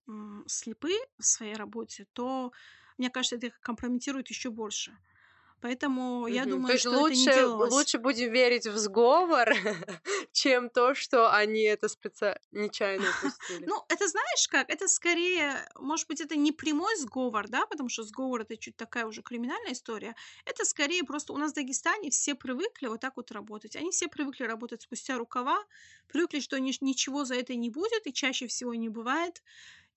слепы 0.47 0.93
в 1.17 1.25
своей 1.25 1.55
работе, 1.55 2.07
то, 2.13 2.51
мне 2.97 3.09
кажется, 3.09 3.35
это 3.37 3.47
их 3.47 3.59
компрометирует 3.61 4.29
еще 4.29 4.49
больше. 4.51 4.97
Поэтому 5.61 6.27
я 6.27 6.45
Мгм. 6.45 6.63
То 6.63 6.73
думаю, 6.73 6.73
есть 6.73 6.85
что 6.85 6.99
это 6.99 7.15
не 7.15 7.29
лучше, 7.29 7.29
делалось. 7.29 7.87
лучше 7.87 7.99
будем 7.99 8.31
верить 8.33 8.67
в 8.67 8.77
сговор, 8.77 9.47
чем 10.33 10.69
то, 10.69 10.93
что 10.93 11.33
они 11.33 11.61
это 11.63 11.87
специ... 11.87 12.37
нечаянно 12.51 13.09
упустили. 13.11 13.69
Ну, 13.69 13.83
это 13.89 14.07
знаешь 14.07 14.47
как? 14.47 14.69
Это 14.69 14.87
скорее, 14.87 15.67
может 15.79 16.07
быть, 16.07 16.21
это 16.21 16.35
не 16.35 16.51
прямой 16.51 16.95
сговор, 16.97 17.47
да, 17.47 17.65
потому 17.65 17.89
что 17.89 18.03
сговор 18.03 18.41
это 18.41 18.57
чуть 18.57 18.75
такая 18.77 19.05
уже 19.05 19.21
криминальная 19.21 19.73
история. 19.73 20.15
Это 20.45 20.65
скорее 20.65 21.03
просто 21.03 21.33
у 21.33 21.37
нас 21.37 21.51
в 21.51 21.55
Дагестане 21.55 22.09
все 22.09 22.35
привыкли 22.35 22.87
вот 22.87 23.01
так 23.01 23.17
вот 23.17 23.31
работать. 23.31 23.75
Они 23.75 23.91
все 23.91 24.07
привыкли 24.07 24.43
работать 24.43 24.81
спустя 24.81 25.17
рукава, 25.17 25.63
привыкли, 26.07 26.39
что 26.39 26.59
ни- 26.59 26.73
ничего 26.83 27.25
за 27.25 27.35
это 27.35 27.55
не 27.55 27.69
будет 27.69 28.07
и 28.07 28.13
чаще 28.13 28.47
всего 28.47 28.73
не 28.73 28.89
бывает. 28.89 29.43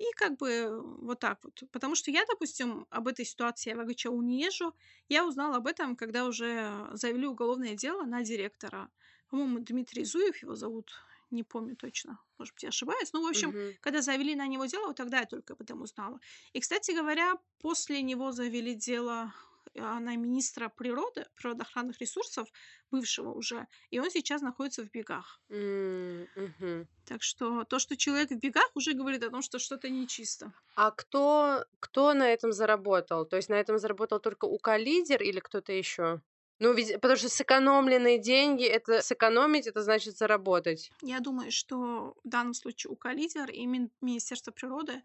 И 0.00 0.04
как 0.16 0.38
бы 0.38 0.80
вот 1.02 1.20
так 1.20 1.44
вот. 1.44 1.62
Потому 1.72 1.94
что 1.94 2.10
я, 2.10 2.24
допустим, 2.26 2.86
об 2.90 3.06
этой 3.08 3.26
ситуации 3.26 3.70
я 3.70 3.76
в 3.76 3.80
АГЧАУ 3.80 4.22
не 4.22 4.42
езжу. 4.42 4.74
Я 5.08 5.26
узнала 5.26 5.56
об 5.58 5.66
этом, 5.66 5.94
когда 5.96 6.24
уже 6.26 6.88
завели 6.92 7.26
уголовное 7.26 7.74
дело 7.74 8.04
на 8.04 8.22
директора. 8.24 8.88
По-моему, 9.28 9.58
Дмитрий 9.60 10.04
Зуев 10.04 10.42
его 10.42 10.56
зовут. 10.56 10.92
Не 11.30 11.44
помню 11.44 11.76
точно. 11.76 12.18
Может 12.38 12.54
быть, 12.54 12.62
я 12.64 12.70
ошибаюсь. 12.70 13.12
Ну, 13.12 13.22
в 13.22 13.26
общем, 13.28 13.54
Мгм. 13.54 13.76
когда 13.80 14.00
завели 14.02 14.34
на 14.34 14.46
него 14.48 14.64
дело, 14.66 14.88
вот 14.88 14.96
тогда 14.96 15.20
я 15.20 15.26
только 15.26 15.52
об 15.52 15.60
этом 15.60 15.82
узнала. 15.82 16.18
И, 16.54 16.60
кстати 16.60 16.92
говоря, 16.92 17.34
после 17.58 18.02
него 18.02 18.32
завели 18.32 18.74
дело 18.74 19.32
на 19.74 20.16
министра 20.16 20.68
природы, 20.68 21.26
природоохранных 21.36 22.00
ресурсов, 22.00 22.48
бывшего 22.90 23.32
уже, 23.32 23.66
и 23.90 23.98
он 24.00 24.10
сейчас 24.10 24.42
находится 24.42 24.82
в 24.82 24.90
бегах. 24.90 25.40
Мгм. 25.48 26.88
Так 27.06 27.22
что 27.22 27.64
то, 27.64 27.78
что 27.78 27.96
человек 27.96 28.30
в 28.30 28.38
бегах, 28.38 28.70
уже 28.74 28.92
говорит 28.92 29.24
о 29.24 29.30
том, 29.30 29.42
что 29.42 29.58
что-то 29.58 29.88
нечисто. 29.88 30.52
А 30.76 30.90
кто, 30.90 31.64
кто 31.80 32.14
на 32.14 32.28
этом 32.32 32.52
заработал? 32.52 33.26
То 33.26 33.36
есть 33.36 33.48
на 33.48 33.54
этом 33.54 33.78
заработал 33.78 34.20
только 34.20 34.44
УК-лидер 34.44 35.22
или 35.22 35.40
кто-то 35.40 35.72
еще? 35.72 36.20
Ну, 36.60 36.74
ведь, 36.74 36.94
потому 37.00 37.16
что 37.16 37.28
сэкономленные 37.30 38.18
деньги, 38.18 38.64
это 38.64 39.00
сэкономить, 39.02 39.66
это 39.66 39.82
значит 39.82 40.16
заработать. 40.18 40.92
Я 41.02 41.20
думаю, 41.20 41.50
что 41.50 42.14
в 42.22 42.28
данном 42.28 42.52
случае 42.54 42.92
УК-лидер 42.92 43.50
и 43.50 43.64
Мин- 43.66 43.90
Министерство 44.02 44.52
природы, 44.52 45.02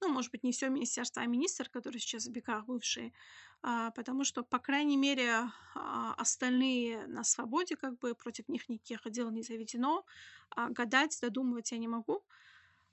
ну, 0.00 0.08
может 0.08 0.30
быть, 0.32 0.44
не 0.44 0.52
все 0.52 0.68
министерство, 0.68 1.22
а 1.22 1.26
министр, 1.26 1.68
который 1.70 1.98
сейчас 2.00 2.26
в 2.26 2.30
бегах 2.32 2.66
бывший, 2.66 3.14
а, 3.62 3.90
потому 3.92 4.24
что, 4.24 4.42
по 4.44 4.58
крайней 4.58 4.96
мере, 4.96 5.50
а, 5.74 6.14
остальные 6.14 7.06
на 7.08 7.24
свободе, 7.24 7.76
как 7.76 7.98
бы 7.98 8.14
против 8.14 8.48
них 8.48 8.68
никаких 8.68 9.00
дел 9.10 9.30
не 9.30 9.42
заведено. 9.42 10.04
А 10.50 10.68
гадать, 10.70 11.18
додумывать 11.22 11.72
я 11.72 11.78
не 11.78 11.88
могу. 11.88 12.24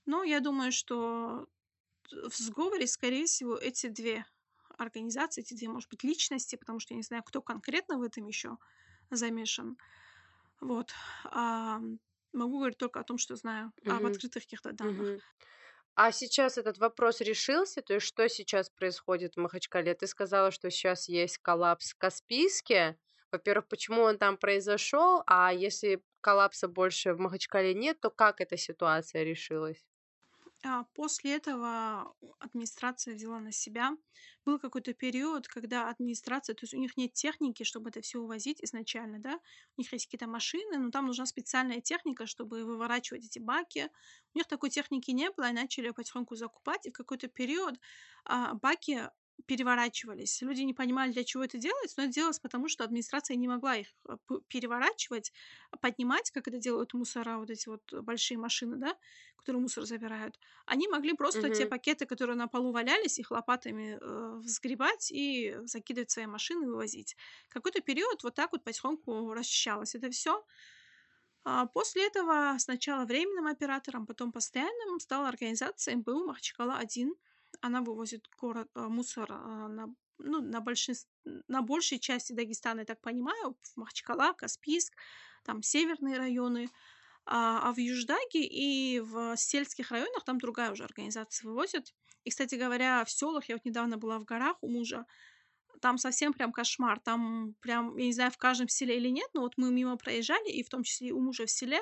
Но 0.05 0.23
я 0.23 0.39
думаю, 0.39 0.71
что 0.71 1.47
в 2.11 2.35
сговоре, 2.37 2.87
скорее 2.87 3.25
всего, 3.25 3.55
эти 3.57 3.87
две 3.89 4.25
организации, 4.77 5.41
эти 5.41 5.53
две, 5.55 5.69
может 5.69 5.89
быть, 5.89 6.03
личности, 6.03 6.55
потому 6.55 6.79
что 6.79 6.93
я 6.93 6.97
не 6.97 7.03
знаю, 7.03 7.23
кто 7.23 7.41
конкретно 7.41 7.97
в 7.99 8.03
этом 8.03 8.27
еще 8.27 8.57
замешан. 9.11 9.77
Вот. 10.61 10.93
А, 11.25 11.79
могу 12.33 12.59
говорить 12.59 12.77
только 12.77 12.99
о 12.99 13.03
том, 13.03 13.17
что 13.17 13.35
знаю, 13.35 13.73
об 13.87 14.05
Мгм. 14.05 14.07
открытых 14.07 14.43
каких-то 14.43 14.71
данных. 14.73 15.07
Мгм. 15.07 15.21
А 15.95 16.11
сейчас 16.11 16.57
этот 16.57 16.77
вопрос 16.77 17.21
решился? 17.21 17.81
То 17.81 17.93
есть 17.95 18.05
что 18.05 18.27
сейчас 18.27 18.69
происходит 18.69 19.35
в 19.35 19.39
Махачкале? 19.39 19.93
Ты 19.93 20.07
сказала, 20.07 20.51
что 20.51 20.69
сейчас 20.69 21.07
есть 21.07 21.37
коллапс 21.37 21.91
в 21.93 21.97
Каспийске. 21.97 22.97
Во-первых, 23.31 23.67
почему 23.67 24.01
он 24.01 24.17
там 24.17 24.37
произошел? 24.37 25.23
А 25.25 25.53
если 25.53 26.03
коллапса 26.21 26.67
больше 26.67 27.13
в 27.13 27.19
Махачкале 27.19 27.73
нет, 27.73 27.99
то 28.01 28.09
как 28.09 28.41
эта 28.41 28.57
ситуация 28.57 29.23
решилась? 29.23 29.85
А 30.63 30.83
после 30.95 31.35
этого 31.35 32.15
администрация 32.39 33.13
взяла 33.13 33.39
на 33.39 33.51
себя. 33.51 33.91
Был 34.45 34.57
какой-то 34.57 34.93
период, 34.93 35.47
когда 35.47 35.89
администрация, 35.89 36.55
то 36.55 36.63
есть 36.63 36.73
у 36.73 36.77
них 36.79 36.97
нет 36.97 37.13
техники, 37.13 37.63
чтобы 37.63 37.89
это 37.89 38.01
все 38.01 38.19
увозить 38.19 38.63
изначально, 38.63 39.19
да, 39.19 39.35
у 39.77 39.81
них 39.81 39.91
есть 39.93 40.05
какие-то 40.05 40.27
машины, 40.27 40.77
но 40.79 40.89
там 40.89 41.05
нужна 41.05 41.25
специальная 41.27 41.81
техника, 41.81 42.25
чтобы 42.25 42.63
выворачивать 42.65 43.25
эти 43.25 43.37
баки. 43.37 43.89
У 44.33 44.37
них 44.39 44.47
такой 44.47 44.69
техники 44.71 45.11
не 45.11 45.29
было, 45.29 45.49
и 45.49 45.53
начали 45.53 45.91
потихоньку 45.91 46.35
закупать, 46.35 46.85
и 46.87 46.89
в 46.89 46.93
какой-то 46.93 47.27
период 47.27 47.75
а, 48.23 48.55
баки 48.55 49.09
переворачивались. 49.45 50.41
Люди 50.41 50.61
не 50.61 50.73
понимали, 50.73 51.11
для 51.11 51.23
чего 51.23 51.43
это 51.43 51.57
делается, 51.57 51.95
но 51.99 52.03
это 52.05 52.13
делалось 52.13 52.39
потому, 52.39 52.67
что 52.69 52.83
администрация 52.83 53.35
не 53.37 53.47
могла 53.47 53.75
их 53.75 53.87
э, 54.07 54.15
переворачивать, 54.47 55.31
поднимать, 55.81 56.31
как 56.31 56.47
это 56.47 56.57
делают 56.57 56.93
мусора, 56.93 57.37
вот 57.37 57.49
эти 57.49 57.67
вот 57.69 57.81
большие 57.93 58.37
машины, 58.37 58.77
да, 58.77 58.95
которые 59.35 59.61
мусор 59.61 59.85
забирают. 59.85 60.39
Они 60.65 60.87
могли 60.87 61.13
просто 61.13 61.49
те 61.51 61.65
Мгм. 61.65 61.67
пакеты, 61.67 62.05
которые 62.05 62.35
на 62.35 62.47
полу 62.47 62.71
валялись, 62.71 63.19
их 63.19 63.31
лопатами 63.31 63.97
э, 64.01 64.37
взгребать 64.39 65.11
и 65.11 65.57
закидывать 65.65 66.09
в 66.09 66.13
свои 66.13 66.25
машины 66.27 66.63
и 66.63 66.67
вывозить. 66.67 67.15
Какой-то 67.49 67.81
период 67.81 68.23
вот 68.23 68.35
так 68.35 68.51
вот 68.51 68.63
потихоньку 68.63 69.33
расчищалось 69.33 69.95
это 69.95 70.09
все. 70.09 70.43
После 71.73 72.07
этого 72.07 72.55
сначала 72.57 73.05
временным 73.05 73.45
оператором, 73.47 74.07
потом 74.07 74.31
постоянным 74.31 74.99
стала 74.99 75.27
организация 75.29 75.95
МБУ 75.95 76.25
Махачкала-1. 76.25 77.11
Она 77.65 77.81
вывозит 77.81 78.29
город, 78.37 78.69
э, 78.75 78.81
мусор 78.87 79.31
э, 79.31 79.67
на, 79.67 79.87
ну, 80.19 80.41
на, 80.41 80.59
большинс- 80.61 81.07
на 81.47 81.61
большей 81.61 81.99
части 81.99 82.33
Дагестана, 82.33 82.81
я 82.81 82.85
так 82.85 83.01
понимаю, 83.01 83.57
в 83.61 83.77
Махачкала, 83.77 84.33
Каспийск, 84.33 84.93
там 85.43 85.63
северные 85.63 86.17
районы. 86.17 86.69
А, 87.25 87.69
а 87.69 87.73
в 87.73 87.79
Юждаге 87.79 88.43
и 88.45 88.99
в 88.99 89.35
сельских 89.37 89.91
районах 89.91 90.23
там 90.25 90.37
другая 90.37 90.71
уже 90.71 90.83
организация 90.83 91.47
вывозит. 91.47 91.95
И, 92.23 92.29
кстати 92.29 92.55
говоря, 92.55 93.03
в 93.03 93.09
селах, 93.09 93.49
я 93.49 93.55
вот 93.55 93.65
недавно 93.65 93.97
была 93.97 94.19
в 94.19 94.25
горах 94.25 94.57
у 94.61 94.69
мужа, 94.69 95.05
там 95.81 95.97
совсем 95.97 96.33
прям 96.33 96.51
кошмар. 96.51 96.99
Там 96.99 97.55
прям, 97.61 97.97
я 97.97 98.05
не 98.05 98.13
знаю, 98.13 98.31
в 98.31 98.37
каждом 98.37 98.67
селе 98.67 98.97
или 98.97 99.09
нет, 99.09 99.29
но 99.33 99.41
вот 99.41 99.53
мы 99.57 99.71
мимо 99.71 99.97
проезжали, 99.97 100.49
и 100.49 100.63
в 100.63 100.69
том 100.69 100.83
числе 100.83 101.09
и 101.09 101.11
у 101.11 101.19
мужа 101.19 101.45
в 101.45 101.51
селе, 101.51 101.81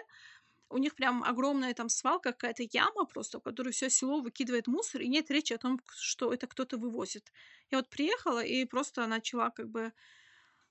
у 0.74 0.78
них 0.78 0.96
прям 0.96 1.24
огромная 1.24 1.74
там 1.74 1.90
свалка, 1.90 2.32
какая-то 2.34 2.64
яма 2.72 3.06
просто, 3.06 3.40
в 3.40 3.44
которую 3.44 3.74
все 3.74 3.90
село 3.90 4.22
выкидывает 4.22 4.68
мусор, 4.68 5.02
и 5.02 5.08
нет 5.08 5.32
речи 5.32 5.54
о 5.54 5.58
том, 5.58 5.80
что 5.96 6.34
это 6.34 6.48
кто-то 6.48 6.78
вывозит. 6.78 7.32
Я 7.72 7.78
вот 7.80 7.90
приехала 7.90 8.44
и 8.44 8.66
просто 8.66 9.08
начала 9.08 9.50
как 9.52 9.70
бы 9.70 9.94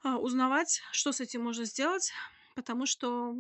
а, 0.05 0.19
узнавать, 0.19 0.83
что 0.93 1.13
с 1.13 1.21
этим 1.21 1.43
можно 1.45 1.65
сделать, 1.65 2.13
потому 2.55 2.87
что 2.87 3.35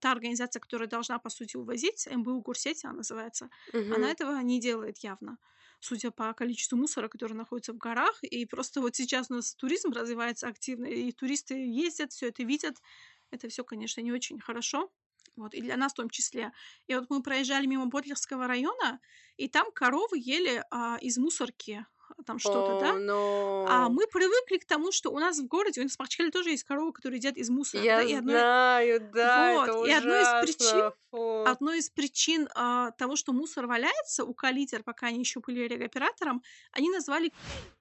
та 0.00 0.12
организация, 0.12 0.60
которая 0.60 0.88
должна, 0.88 1.18
по 1.18 1.28
сути, 1.30 1.56
увозить, 1.56 2.06
МБУ 2.10 2.40
Гурсети 2.40 2.86
она 2.86 2.96
называется, 2.98 3.50
она 3.88 4.08
Мгм. 4.08 4.12
этого 4.12 4.38
не 4.40 4.60
делает 4.60 4.98
явно 4.98 5.38
судя 5.78 6.10
по 6.10 6.32
количеству 6.32 6.76
мусора, 6.78 7.06
который 7.08 7.34
находится 7.34 7.72
в 7.74 7.76
горах. 7.76 8.18
И 8.24 8.46
просто 8.46 8.80
вот 8.80 8.96
сейчас 8.96 9.30
у 9.30 9.34
нас 9.34 9.54
туризм 9.54 9.90
развивается 9.92 10.48
активно, 10.48 10.86
и 10.86 11.12
туристы 11.12 11.54
ездят, 11.54 12.12
все 12.12 12.28
это 12.28 12.42
видят. 12.44 12.76
Это 13.30 13.48
все, 13.48 13.62
конечно, 13.62 14.00
не 14.00 14.10
очень 14.10 14.40
хорошо. 14.40 14.90
Вот, 15.36 15.54
и 15.54 15.60
для 15.60 15.76
нас 15.76 15.92
в 15.92 15.96
том 15.96 16.10
числе. 16.10 16.52
И 16.86 16.94
вот 16.94 17.10
мы 17.10 17.22
проезжали 17.22 17.66
мимо 17.66 17.86
Ботлерского 17.86 18.46
района, 18.46 19.00
и 19.36 19.48
там 19.48 19.70
коровы 19.72 20.18
ели 20.18 20.64
а, 20.70 20.96
из 21.00 21.18
мусорки 21.18 21.86
там 22.24 22.38
что-то, 22.38 22.76
О, 22.76 22.80
да? 22.80 22.90
А 22.90 22.98
но... 22.98 23.88
мы 23.90 24.06
привыкли 24.06 24.58
к 24.58 24.66
тому, 24.66 24.92
что 24.92 25.10
у 25.10 25.18
нас 25.18 25.38
в 25.38 25.46
городе, 25.46 25.80
у 25.80 25.84
нас 25.84 25.96
в 25.96 25.98
Махачкале 25.98 26.30
тоже 26.30 26.50
есть 26.50 26.64
коровы, 26.64 26.92
которые 26.92 27.18
едят 27.18 27.36
из 27.36 27.50
мусора, 27.50 27.82
да, 27.82 27.86
Я 27.86 28.02
и 28.02 28.14
одной, 28.14 28.34
знаю, 28.34 29.10
да, 29.12 29.52
это 29.52 29.72
вот, 29.72 29.88
и 29.88 29.92
одной 29.92 30.22
из 30.22 30.42
причин. 30.42 30.92
Фу. 31.10 31.44
одной 31.46 31.78
из 31.78 31.90
причин 31.90 32.48
а, 32.54 32.90
того, 32.92 33.16
что 33.16 33.32
мусор 33.32 33.66
валяется 33.66 34.24
у 34.24 34.34
Калитер, 34.34 34.82
пока 34.82 35.06
они 35.06 35.20
еще 35.20 35.40
были 35.40 35.66
регоператором, 35.66 36.42
они 36.72 36.90
назвали 36.90 37.32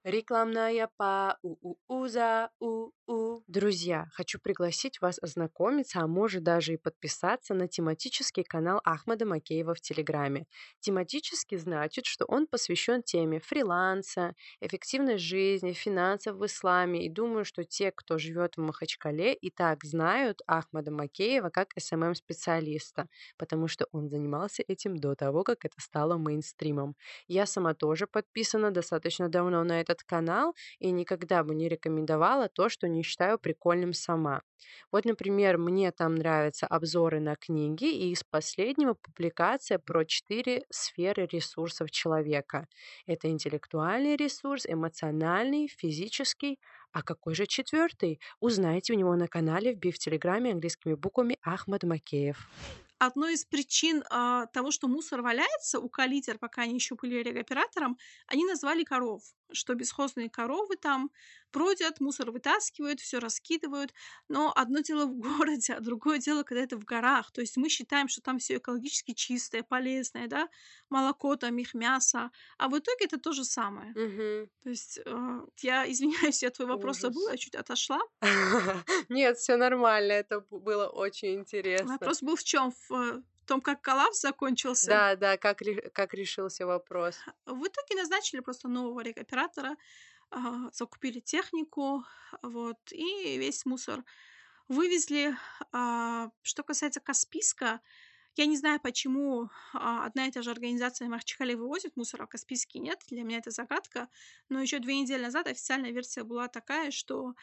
Рекламная 0.03 0.87
пауза. 0.97 2.51
У-у. 2.59 3.43
Друзья, 3.47 4.07
хочу 4.13 4.39
пригласить 4.39 5.01
вас 5.01 5.17
ознакомиться, 5.19 5.99
а 5.99 6.07
может 6.07 6.43
даже 6.43 6.73
и 6.73 6.77
подписаться 6.77 7.55
на 7.55 7.67
тематический 7.67 8.43
канал 8.43 8.81
Ахмада 8.83 9.25
Макеева 9.25 9.73
в 9.73 9.81
Телеграме. 9.81 10.45
Тематический 10.79 11.57
значит, 11.57 12.05
что 12.05 12.25
он 12.25 12.45
посвящен 12.45 13.01
теме 13.01 13.39
фриланса, 13.39 14.24
эффективной 14.61 15.17
жизни, 15.17 15.73
финансов 15.73 16.37
в 16.37 16.45
исламе. 16.45 17.05
И 17.05 17.09
думаю, 17.09 17.45
что 17.45 17.63
те, 17.63 17.91
кто 17.91 18.17
живет 18.17 18.55
в 18.57 18.61
Махачкале, 18.61 19.33
и 19.33 19.49
так 19.49 19.83
знают 19.83 20.41
Ахмада 20.47 20.91
Макеева 20.91 21.49
как 21.49 21.69
SMM-специалиста, 21.77 23.07
потому 23.37 23.67
что 23.67 23.87
он 23.91 24.09
занимался 24.09 24.63
этим 24.67 24.97
до 24.97 25.15
того, 25.15 25.43
как 25.43 25.65
это 25.65 25.79
стало 25.79 26.17
мейнстримом. 26.17 26.95
Я 27.27 27.45
сама 27.45 27.73
тоже 27.73 28.07
подписана 28.07 28.71
достаточно 28.71 29.29
давно 29.29 29.63
на 29.63 29.81
этот 29.81 30.03
канал 30.03 30.55
и 30.79 30.91
никогда 30.91 31.43
бы 31.43 31.55
не 31.55 31.69
рекомендовала 31.69 32.49
то, 32.49 32.69
что 32.69 32.87
не 32.87 33.03
считаю 33.03 33.37
прикольным 33.39 33.93
сама. 33.93 34.41
Вот, 34.91 35.05
например, 35.05 35.57
мне 35.57 35.91
там 35.91 36.15
нравятся 36.15 36.67
обзоры 36.67 37.19
на 37.19 37.35
книги, 37.35 37.85
и 37.85 38.11
из 38.11 38.23
последнего 38.23 38.93
публикация 38.93 39.79
про 39.79 40.05
четыре 40.05 40.63
сферы 40.69 41.27
ресурсов 41.31 41.91
человека. 41.91 42.67
Это 43.05 43.29
интеллектуальный 43.29 44.14
ресурс, 44.15 44.65
эмоциональный, 44.67 45.67
физический. 45.67 46.59
А 46.91 47.01
какой 47.01 47.35
же 47.35 47.45
четвертый? 47.45 48.19
Узнайте 48.39 48.93
у 48.93 48.95
него 48.95 49.15
на 49.15 49.27
канале, 49.27 49.73
вбив 49.73 49.95
в 49.95 49.99
Телеграме 49.99 50.51
английскими 50.51 50.93
буквами 50.93 51.37
Ахмад 51.41 51.83
Макеев. 51.83 52.49
одной 52.99 53.33
из 53.33 53.45
причин 53.45 54.03
а, 54.09 54.45
того, 54.47 54.71
что 54.71 54.87
мусор 54.87 55.21
валяется 55.21 55.79
у 55.79 55.89
Калитер, 55.89 56.37
пока 56.37 56.61
они 56.61 56.75
еще 56.75 56.95
были 56.95 57.21
регоператором, 57.21 57.97
они 58.27 58.45
назвали 58.45 58.83
коров, 58.83 59.21
что 59.51 59.75
бесхозные 59.75 60.29
коровы 60.29 60.77
там 60.77 61.09
бродят, 61.55 62.01
мусор 62.01 62.31
вытаскивают, 62.31 62.99
все 62.99 63.19
раскидывают. 63.19 63.93
Но 64.27 64.51
одно 64.55 64.79
дело 64.79 65.05
в 65.05 65.15
городе, 65.15 65.73
а 65.77 65.79
другое 65.79 66.19
дело, 66.19 66.43
когда 66.43 66.63
это 66.63 66.77
в 66.77 66.83
горах. 66.83 67.31
То 67.31 67.41
есть 67.41 67.57
мы 67.57 67.69
считаем, 67.69 68.07
что 68.07 68.21
там 68.21 68.37
все 68.39 68.57
экологически 68.57 69.13
чистое, 69.13 69.63
полезное, 69.63 70.27
да, 70.27 70.49
молоко 70.89 71.35
там, 71.35 71.57
их 71.57 71.73
мясо. 71.73 72.29
А 72.57 72.67
в 72.67 72.77
итоге 72.77 73.05
это 73.05 73.17
то 73.17 73.31
же 73.31 73.45
самое. 73.45 73.91
Мгм. 73.91 74.49
То 74.63 74.69
есть 74.69 74.99
э, 75.05 75.39
я 75.61 75.89
извиняюсь, 75.91 76.43
я 76.43 76.49
твой 76.49 76.67
вопрос 76.67 76.99
забыла, 76.99 77.31
я 77.31 77.37
чуть 77.37 77.55
отошла. 77.55 78.01
Нет, 79.09 79.37
все 79.37 79.55
нормально, 79.55 80.11
это 80.11 80.41
было 80.49 80.87
очень 80.87 81.35
интересно. 81.35 81.93
Вопрос 81.93 82.21
был 82.21 82.35
в 82.35 82.43
чем? 82.43 82.71
В 82.89 82.91
э, 82.91 83.21
том, 83.45 83.61
как 83.61 83.81
коллапс 83.81 84.21
закончился. 84.21 84.87
Да, 84.87 85.15
да, 85.15 85.37
как, 85.37 85.61
как 85.93 86.13
решился 86.13 86.65
вопрос. 86.65 87.17
В 87.45 87.63
итоге 87.65 87.95
назначили 87.95 88.41
просто 88.41 88.67
нового 88.67 89.01
рекоператора, 89.01 89.75
закупили 90.73 91.19
технику, 91.19 92.03
вот, 92.41 92.77
и 92.91 93.37
весь 93.37 93.65
мусор 93.65 94.03
вывезли. 94.67 95.35
А, 95.71 96.29
Что 96.41 96.63
касается 96.63 96.99
Каспийска, 96.99 97.81
я 98.35 98.45
не 98.47 98.57
знаю, 98.57 98.79
почему 98.81 99.49
а, 99.73 100.05
одна 100.05 100.27
и 100.27 100.31
та 100.31 100.41
же 100.41 100.51
организация 100.51 101.07
Махачкале 101.09 101.55
вывозит 101.55 101.95
мусор, 101.95 102.23
а 102.23 102.25
в 102.25 102.29
Каспийске 102.29 102.79
нет. 102.79 102.99
Для 103.09 103.23
меня 103.23 103.37
это 103.37 103.51
загадка. 103.51 104.09
Но 104.49 104.61
еще 104.61 104.79
две 104.79 104.99
недели 104.99 105.21
назад 105.21 105.47
официальная 105.47 105.91
версия 105.91 106.23
была 106.23 106.47
такая, 106.49 106.91
что 106.91 107.29
а, 107.29 107.33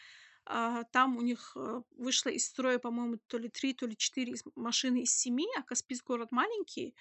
там 0.45 1.17
у 1.17 1.23
них 1.23 1.53
э, 1.57 1.83
вышло 1.97 2.31
из 2.31 2.47
строя, 2.47 2.79
по-моему, 2.79 3.19
то 3.29 3.39
ли 3.39 3.49
три, 3.49 3.75
то 3.75 3.87
ли 3.87 3.97
четыре 3.97 4.35
машины 4.57 5.03
из 5.03 5.15
семи, 5.15 5.47
а 5.57 5.63
Каспийск 5.63 6.07
город 6.07 6.33
маленький. 6.33 6.95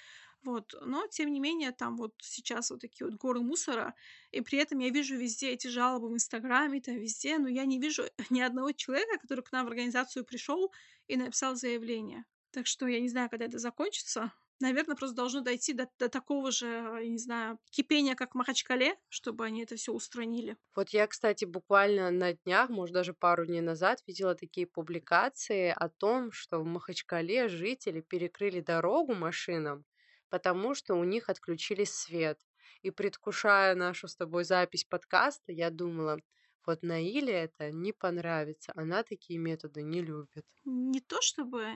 Вот. 0.44 0.74
Но, 0.82 1.06
тем 1.08 1.32
не 1.32 1.40
менее, 1.40 1.72
там 1.72 1.98
вот 1.98 2.14
сейчас 2.22 2.72
вот 2.72 2.82
такие 2.82 3.08
вот 3.08 3.20
горы 3.20 3.42
мусора, 3.42 3.94
и 4.32 4.42
при 4.42 4.58
этом 4.58 4.80
я 4.80 4.90
вижу 4.90 5.16
везде 5.16 5.52
эти 5.52 5.68
жалобы 5.68 6.10
в 6.10 6.14
Инстаграме, 6.14 6.82
там 6.82 6.96
везде, 6.96 7.38
но 7.38 7.48
я 7.48 7.66
не 7.66 7.80
вижу 7.80 8.04
ни 8.30 8.42
одного 8.42 8.72
человека, 8.72 9.20
который 9.20 9.44
к 9.44 9.52
нам 9.52 9.66
в 9.66 9.70
организацию 9.70 10.26
пришел 10.26 10.72
и 11.08 11.16
написал 11.16 11.56
заявление. 11.56 12.26
Так 12.52 12.68
что 12.68 12.88
я 12.88 13.00
не 13.00 13.10
знаю, 13.10 13.30
когда 13.30 13.46
это 13.46 13.60
закончится. 13.60 14.34
Наверное, 14.62 14.96
просто 14.96 15.16
должно 15.16 15.42
дойти 15.42 15.74
до, 15.74 15.90
до 15.98 16.08
такого 16.08 16.52
же, 16.52 16.68
я 16.68 17.08
не 17.08 17.18
знаю, 17.18 17.58
кипения, 17.72 18.16
как 18.16 18.34
в 18.34 18.38
Махачкале, 18.38 18.96
чтобы 19.10 19.46
они 19.46 19.64
это 19.64 19.76
все 19.76 19.92
устранили. 19.92 20.56
Вот 20.76 20.90
я, 20.90 21.08
кстати, 21.08 21.46
буквально 21.46 22.12
на 22.12 22.34
днях, 22.34 22.70
может, 22.70 22.94
даже 22.94 23.14
пару 23.14 23.46
дней 23.46 23.62
назад 23.62 24.04
видела 24.06 24.36
такие 24.36 24.68
публикации 24.68 25.74
о 25.76 25.90
том, 25.90 26.32
что 26.32 26.60
в 26.60 26.66
Махачкале 26.66 27.50
жители 27.50 28.02
перекрыли 28.02 28.62
дорогу 28.62 29.16
машинам, 29.16 29.84
потому 30.30 30.76
что 30.76 30.94
у 30.94 31.04
них 31.04 31.30
отключили 31.30 31.84
свет. 31.84 32.40
И 32.84 32.92
предвкушая 32.92 33.74
нашу 33.76 34.08
с 34.08 34.16
тобой 34.16 34.44
запись 34.44 34.86
подкаста, 34.86 35.52
я 35.52 35.72
думала, 35.72 36.20
вот 36.66 36.84
Наиле 36.84 37.34
это 37.34 37.72
не 37.72 37.94
понравится, 37.94 38.72
она 38.76 39.02
такие 39.02 39.40
методы 39.40 39.82
не 39.82 40.02
любит. 40.02 40.46
Не 40.66 41.00
то 41.00 41.20
чтобы... 41.22 41.74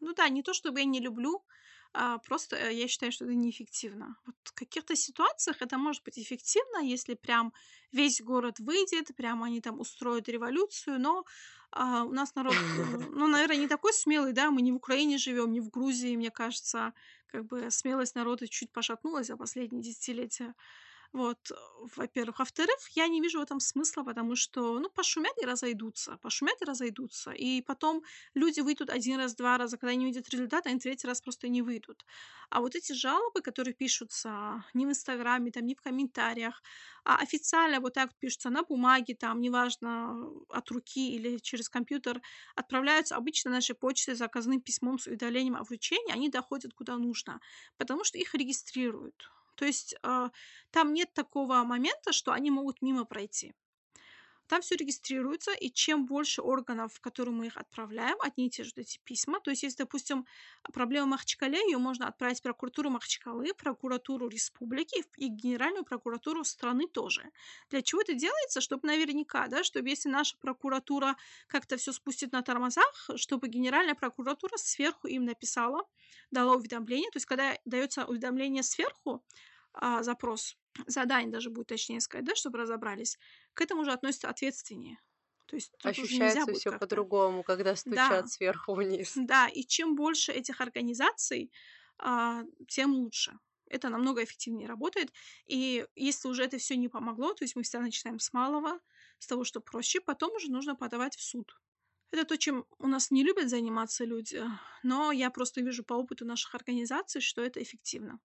Ну 0.00 0.14
да, 0.14 0.28
не 0.28 0.44
то 0.44 0.54
чтобы 0.54 0.78
я 0.78 0.84
не 0.84 1.00
люблю, 1.00 1.44
а 1.92 2.18
просто 2.18 2.56
э, 2.56 2.74
я 2.74 2.88
считаю, 2.88 3.12
что 3.12 3.24
это 3.24 3.34
неэффективно. 3.34 4.16
Вот 4.26 4.36
в 4.44 4.52
каких-то 4.52 4.94
ситуациях 4.96 5.62
это 5.62 5.78
может 5.78 6.04
быть 6.04 6.18
эффективно, 6.18 6.78
если 6.78 7.14
прям 7.14 7.52
весь 7.92 8.20
город 8.20 8.58
выйдет, 8.58 9.14
прям 9.16 9.42
они 9.42 9.60
там 9.60 9.80
устроят 9.80 10.28
революцию, 10.28 11.00
но 11.00 11.24
а, 11.70 12.04
у 12.04 12.12
нас 12.12 12.34
народ, 12.34 12.54
э, 12.54 12.98
ну, 13.10 13.26
наверное, 13.26 13.56
не 13.56 13.68
такой 13.68 13.92
смелый, 13.92 14.32
да, 14.32 14.50
мы 14.50 14.62
не 14.62 14.72
в 14.72 14.76
Украине 14.76 15.18
живем, 15.18 15.52
не 15.52 15.60
в 15.60 15.70
Грузии, 15.70 16.16
мне 16.16 16.30
кажется, 16.30 16.92
как 17.26 17.46
бы 17.46 17.70
смелость 17.70 18.14
народа 18.14 18.48
чуть 18.48 18.72
пошатнулась 18.72 19.26
за 19.26 19.36
последние 19.36 19.82
десятилетия. 19.82 20.54
Вот, 21.12 21.38
во-первых. 21.96 22.38
Во-вторых, 22.38 22.76
я 22.94 23.08
не 23.08 23.20
вижу 23.22 23.38
в 23.38 23.42
этом 23.42 23.60
смысла, 23.60 24.02
потому 24.04 24.36
что, 24.36 24.78
ну, 24.78 24.90
пошумят 24.90 25.32
и 25.42 25.46
разойдутся, 25.46 26.18
пошумят 26.18 26.60
и 26.60 26.66
разойдутся. 26.66 27.30
И 27.32 27.62
потом 27.62 28.02
люди 28.34 28.60
выйдут 28.60 28.90
один 28.90 29.16
раз, 29.18 29.34
два 29.34 29.56
раза, 29.56 29.78
когда 29.78 29.92
они 29.92 30.04
увидят 30.04 30.28
результат, 30.28 30.66
они 30.66 30.78
третий 30.78 31.06
раз 31.08 31.22
просто 31.22 31.48
не 31.48 31.62
выйдут. 31.62 32.04
А 32.50 32.60
вот 32.60 32.74
эти 32.76 32.92
жалобы, 32.92 33.40
которые 33.40 33.72
пишутся 33.74 34.64
не 34.74 34.84
в 34.86 34.90
Инстаграме, 34.90 35.50
там, 35.50 35.64
не 35.66 35.74
в 35.74 35.80
комментариях, 35.80 36.62
а 37.04 37.16
официально 37.22 37.80
вот 37.80 37.94
так 37.94 38.10
пишутся 38.18 38.50
на 38.50 38.62
бумаге, 38.62 39.14
там, 39.14 39.40
неважно, 39.40 40.14
от 40.50 40.70
руки 40.70 41.14
или 41.14 41.38
через 41.38 41.70
компьютер, 41.70 42.20
отправляются 42.54 43.16
обычно 43.16 43.50
нашей 43.50 43.74
почтой 43.74 44.14
заказным 44.14 44.60
письмом 44.60 44.98
с 44.98 45.06
уведомлением 45.06 45.56
о 45.56 45.62
вручении, 45.64 46.12
они 46.12 46.28
доходят 46.28 46.74
куда 46.74 46.98
нужно, 46.98 47.40
потому 47.78 48.04
что 48.04 48.18
их 48.18 48.34
регистрируют. 48.34 49.30
То 49.58 49.64
есть 49.64 49.96
э, 50.04 50.28
там 50.70 50.94
нет 50.94 51.12
такого 51.14 51.64
момента, 51.64 52.12
что 52.12 52.32
они 52.32 52.50
могут 52.50 52.80
мимо 52.80 53.04
пройти. 53.04 53.54
Там 54.48 54.62
все 54.62 54.76
регистрируется, 54.76 55.52
и 55.52 55.70
чем 55.70 56.06
больше 56.06 56.40
органов, 56.42 56.94
в 56.94 57.00
которые 57.00 57.34
мы 57.34 57.46
их 57.46 57.56
отправляем, 57.56 58.16
одни 58.20 58.46
и 58.46 58.50
те 58.50 58.64
же 58.64 58.72
эти 58.76 58.98
письма. 59.04 59.40
То 59.40 59.50
есть, 59.50 59.62
если, 59.62 59.78
допустим, 59.78 60.26
проблема 60.72 61.06
в 61.06 61.10
Махачкале, 61.10 61.58
ее 61.58 61.78
можно 61.78 62.08
отправить 62.08 62.38
в 62.40 62.42
прокуратуру 62.42 62.90
Махачкалы, 62.90 63.52
прокуратуру 63.54 64.28
республики 64.28 65.04
и 65.16 65.28
генеральную 65.28 65.84
прокуратуру 65.84 66.44
страны 66.44 66.88
тоже. 66.88 67.30
Для 67.70 67.82
чего 67.82 68.00
это 68.00 68.14
делается? 68.14 68.60
Чтобы 68.60 68.88
наверняка, 68.88 69.48
да, 69.48 69.62
чтобы 69.62 69.90
если 69.90 70.08
наша 70.08 70.36
прокуратура 70.38 71.16
как-то 71.46 71.76
все 71.76 71.92
спустит 71.92 72.32
на 72.32 72.42
тормозах, 72.42 73.10
чтобы 73.16 73.48
генеральная 73.48 73.94
прокуратура 73.94 74.56
сверху 74.56 75.08
им 75.08 75.24
написала, 75.24 75.84
дала 76.30 76.54
уведомление. 76.56 77.10
То 77.10 77.18
есть, 77.18 77.26
когда 77.26 77.56
дается 77.64 78.06
уведомление 78.06 78.62
сверху, 78.62 79.22
а, 79.72 80.02
запрос, 80.02 80.56
задание 80.86 81.30
даже 81.30 81.50
будет 81.50 81.68
точнее 81.68 82.00
сказать, 82.00 82.24
да, 82.24 82.34
чтобы 82.34 82.58
разобрались, 82.58 83.18
к 83.54 83.60
этому 83.60 83.84
же 83.84 83.92
относятся 83.92 84.28
ответственнее. 84.28 84.98
То 85.46 85.56
есть 85.56 85.72
Ощущается 85.82 86.52
все 86.52 86.78
по-другому, 86.78 87.42
когда 87.42 87.74
стучат 87.74 88.24
да. 88.24 88.26
сверху 88.26 88.74
вниз. 88.74 89.12
Да, 89.16 89.48
и 89.48 89.64
чем 89.64 89.96
больше 89.96 90.30
этих 90.30 90.60
организаций, 90.60 91.50
а, 91.98 92.42
тем 92.68 92.94
лучше. 92.94 93.38
Это 93.66 93.88
намного 93.88 94.22
эффективнее 94.22 94.68
работает. 94.68 95.12
И 95.46 95.86
если 95.94 96.28
уже 96.28 96.44
это 96.44 96.58
все 96.58 96.76
не 96.76 96.88
помогло, 96.88 97.32
то 97.34 97.44
есть 97.44 97.56
мы 97.56 97.62
всегда 97.62 97.80
начинаем 97.80 98.18
с 98.18 98.32
малого, 98.32 98.78
с 99.18 99.26
того, 99.26 99.44
что 99.44 99.60
проще, 99.60 100.00
потом 100.00 100.32
уже 100.32 100.50
нужно 100.50 100.74
подавать 100.74 101.16
в 101.16 101.22
суд. 101.22 101.58
Это 102.10 102.24
то, 102.24 102.36
чем 102.38 102.64
у 102.78 102.86
нас 102.86 103.10
не 103.10 103.22
любят 103.22 103.50
заниматься 103.50 104.04
люди, 104.04 104.42
но 104.82 105.12
я 105.12 105.30
просто 105.30 105.60
вижу 105.60 105.84
по 105.84 105.94
опыту 105.94 106.24
наших 106.24 106.54
организаций, 106.54 107.20
что 107.20 107.42
это 107.42 107.62
эффективно. 107.62 108.18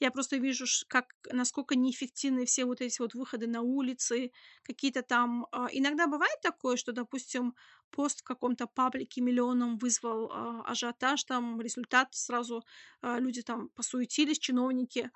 Я 0.00 0.10
просто 0.10 0.36
вижу, 0.36 0.64
как, 0.88 1.14
насколько 1.32 1.74
неэффективны 1.76 2.44
все 2.44 2.64
вот 2.64 2.80
эти 2.80 3.00
вот 3.00 3.14
выходы 3.14 3.46
на 3.46 3.62
улицы, 3.62 4.30
какие-то 4.62 5.02
там... 5.02 5.46
А, 5.52 5.68
иногда 5.72 6.06
бывает 6.06 6.40
такое, 6.42 6.76
что, 6.76 6.92
допустим, 6.92 7.54
пост 7.90 8.20
в 8.20 8.24
каком-то 8.24 8.66
паблике 8.66 9.20
миллионом 9.20 9.78
вызвал 9.78 10.30
э, 10.30 10.62
ажиотаж, 10.66 11.24
там 11.24 11.60
результат 11.60 12.08
сразу 12.14 12.62
э, 13.02 13.18
люди 13.18 13.42
там 13.42 13.68
посуетились, 13.70 14.38
чиновники 14.38 15.10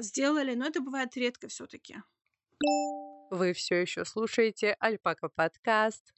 сделали, 0.00 0.54
но 0.54 0.66
это 0.66 0.80
бывает 0.80 1.16
редко 1.16 1.48
все-таки. 1.48 1.96
Вы 3.30 3.52
все 3.52 3.76
еще 3.76 4.04
слушаете 4.04 4.76
Альпака 4.78 5.28
подкаст. 5.28 6.12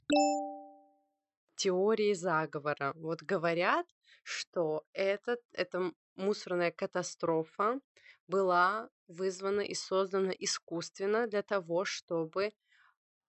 Теории 1.56 2.12
заговора. 2.12 2.92
Вот 2.96 3.22
говорят, 3.22 3.86
что 4.22 4.84
этот, 4.92 5.40
это 5.52 5.92
мусорная 6.16 6.70
катастрофа 6.70 7.80
была 8.28 8.90
вызвана 9.08 9.60
и 9.60 9.74
создана 9.74 10.32
искусственно 10.38 11.26
для 11.26 11.42
того, 11.42 11.84
чтобы 11.84 12.52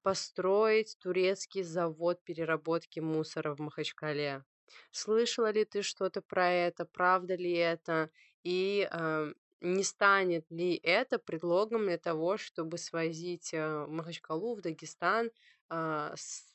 построить 0.01 0.97
турецкий 0.99 1.63
завод 1.63 2.23
переработки 2.23 2.99
мусора 2.99 3.53
в 3.55 3.59
Махачкале. 3.59 4.43
Слышала 4.91 5.51
ли 5.51 5.65
ты 5.65 5.81
что-то 5.81 6.21
про 6.21 6.49
это? 6.49 6.85
Правда 6.85 7.35
ли 7.35 7.53
это? 7.53 8.09
И 8.43 8.87
э, 8.89 9.33
не 9.61 9.83
станет 9.83 10.49
ли 10.49 10.79
это 10.83 11.19
предлогом 11.19 11.85
для 11.85 11.97
того, 11.97 12.37
чтобы 12.37 12.77
свозить 12.77 13.53
э, 13.53 13.85
Махачкалу, 13.87 14.55
в 14.55 14.61
Дагестан 14.61 15.31
э, 15.69 16.13
с, 16.15 16.53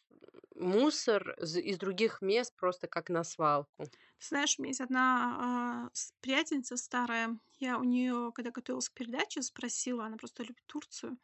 мусор 0.55 1.33
из 1.41 1.79
других 1.79 2.23
мест 2.23 2.55
просто 2.57 2.87
как 2.89 3.09
на 3.11 3.25
свалку? 3.25 3.85
знаешь, 4.29 4.57
у 4.59 4.63
меня 4.63 4.71
есть 4.71 4.81
одна 4.81 5.89
а, 5.89 5.91
приятельница 6.21 6.77
старая. 6.77 7.39
Я 7.59 7.79
у 7.79 7.85
нее, 7.85 8.33
когда 8.35 8.51
готовилась 8.51 8.89
к 8.89 8.95
передаче, 8.95 9.43
спросила, 9.43 10.07
она 10.07 10.17
просто 10.17 10.43
любит 10.43 10.65
Турцию. 10.67 11.19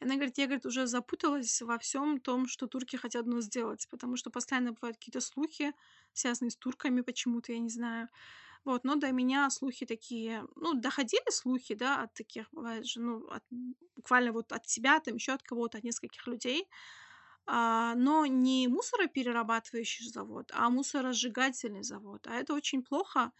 И 0.00 0.04
она 0.04 0.14
говорит, 0.14 0.38
я, 0.38 0.46
говорит, 0.46 0.66
уже 0.66 0.86
запуталась 0.86 1.62
во 1.62 1.78
всем 1.78 2.20
том, 2.20 2.46
что 2.48 2.66
турки 2.66 2.96
хотят 2.96 3.26
нас 3.26 3.44
сделать, 3.44 3.86
потому 3.90 4.16
что 4.16 4.30
постоянно 4.30 4.72
бывают 4.72 4.98
какие-то 4.98 5.20
слухи, 5.20 5.72
связанные 6.12 6.50
с 6.50 6.56
турками 6.56 7.00
почему-то, 7.00 7.52
я 7.52 7.58
не 7.58 7.70
знаю. 7.70 8.08
Вот, 8.64 8.84
но 8.84 8.96
до 8.96 9.12
меня 9.12 9.50
слухи 9.50 9.86
такие, 9.86 10.44
ну, 10.56 10.74
доходили 10.74 11.30
слухи, 11.30 11.74
да, 11.74 12.02
от 12.02 12.14
таких, 12.14 12.48
бывает 12.50 12.86
же, 12.86 13.00
ну, 13.00 13.26
от, 13.28 13.44
буквально 13.96 14.32
вот 14.32 14.52
от 14.52 14.66
себя, 14.66 15.00
там, 15.00 15.16
еще 15.16 15.32
от 15.32 15.42
кого-то, 15.42 15.78
от 15.78 15.84
нескольких 15.84 16.26
людей, 16.26 16.66
но 17.46 18.26
не 18.26 18.68
мусороперерабатывающий 18.68 20.08
завод, 20.08 20.50
а 20.54 20.70
мусоросжигательный 20.70 21.82
завод. 21.82 22.26
А 22.26 22.34
это 22.34 22.54
очень 22.54 22.82
плохо, 22.82 23.32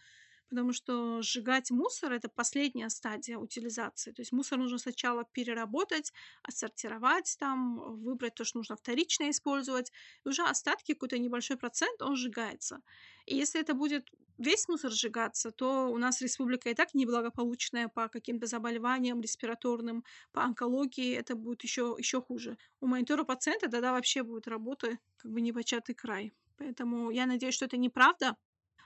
потому 0.49 0.73
что 0.73 1.21
сжигать 1.21 1.71
мусор– 1.71 2.11
это 2.13 2.29
последняя 2.29 2.89
стадия 2.89 3.37
утилизации. 3.37 4.11
То 4.11 4.21
есть 4.21 4.31
мусор 4.31 4.59
нужно 4.59 4.77
сначала 4.77 5.23
переработать, 5.23 6.13
отсортировать 6.43 7.35
там, 7.39 7.79
выбрать 8.03 8.35
то, 8.35 8.43
что 8.43 8.59
нужно 8.59 8.75
вторично 8.75 9.29
использовать, 9.29 9.91
и 10.23 10.29
уже 10.29 10.43
остатки, 10.43 10.93
какой-то 10.93 11.17
небольшой 11.17 11.57
процент, 11.57 12.01
он 12.01 12.15
сжигается. 12.15 12.81
И 13.25 13.35
если 13.35 13.59
это 13.59 13.73
будет 13.73 14.11
весь 14.37 14.67
мусор 14.67 14.91
сжигаться, 14.91 15.51
то 15.51 15.89
у 15.89 15.97
нас 15.97 16.21
республика 16.21 16.69
и 16.69 16.73
так 16.73 16.93
неблагополучная 16.93 17.87
по 17.87 18.09
каким-то 18.09 18.47
заболеваниям 18.47 19.21
респираторным, 19.21 20.03
по 20.31 20.43
онкологии, 20.43 21.13
это 21.15 21.35
будет 21.35 21.63
еще, 21.63 21.95
еще 21.97 22.21
хуже. 22.21 22.57
У 22.81 22.87
монитора 22.87 23.23
пациента 23.23 23.69
тогда 23.69 23.91
вообще 23.93 24.23
будет 24.23 24.47
работа 24.47 24.97
как 25.17 25.31
бы 25.31 25.41
непочатый 25.41 25.95
край. 25.95 26.33
Поэтому 26.57 27.11
я 27.11 27.25
надеюсь, 27.25 27.55
что 27.55 27.65
это 27.65 27.77
неправда, 27.77 28.35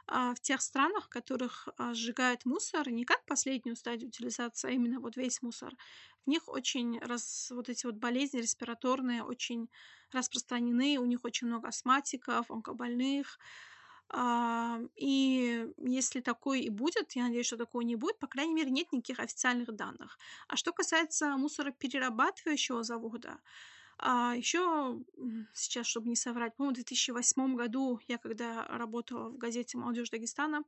а 0.07 0.33
в 0.33 0.39
тех 0.39 0.61
странах, 0.61 1.05
в 1.05 1.09
которых 1.09 1.67
а, 1.77 1.93
сжигают 1.93 2.45
мусор, 2.45 2.89
не 2.89 3.05
как 3.05 3.23
последнюю 3.25 3.75
стадию 3.75 4.09
утилизации, 4.09 4.69
а 4.69 4.71
именно 4.71 4.99
вот 4.99 5.15
весь 5.17 5.41
мусор, 5.43 5.73
в 6.25 6.29
них 6.29 6.47
очень 6.47 6.99
раз, 6.99 7.51
вот 7.51 7.69
эти 7.69 7.85
вот 7.85 7.95
болезни 7.95 8.39
респираторные 8.39 9.23
очень 9.23 9.69
распространены, 10.11 10.97
у 10.97 11.05
них 11.05 11.19
очень 11.23 11.47
много 11.47 11.67
астматиков, 11.67 12.49
онкобольных, 12.49 13.37
а, 14.11 14.79
и 14.95 15.67
если 15.77 16.21
такой 16.21 16.61
и 16.61 16.69
будет, 16.69 17.13
я 17.13 17.23
надеюсь, 17.23 17.45
что 17.45 17.57
такого 17.57 17.81
не 17.81 17.95
будет, 17.95 18.17
по 18.19 18.27
крайней 18.27 18.53
мере, 18.53 18.71
нет 18.71 18.91
никаких 18.91 19.19
официальных 19.19 19.71
данных. 19.75 20.17
А 20.47 20.55
что 20.55 20.73
касается 20.73 21.37
мусороперерабатывающего 21.37 22.83
завода, 22.83 23.39
а 24.01 24.33
еще 24.35 24.97
сейчас, 25.53 25.85
чтобы 25.85 26.07
не 26.07 26.15
соврать, 26.15 26.55
по-моему, 26.55 26.73
в 26.73 26.77
2008 26.77 27.55
году 27.55 27.99
я, 28.07 28.17
когда 28.17 28.65
работала 28.67 29.29
в 29.29 29.37
газете 29.37 29.77
«Молодежь 29.77 30.09
Дагестана», 30.09 30.63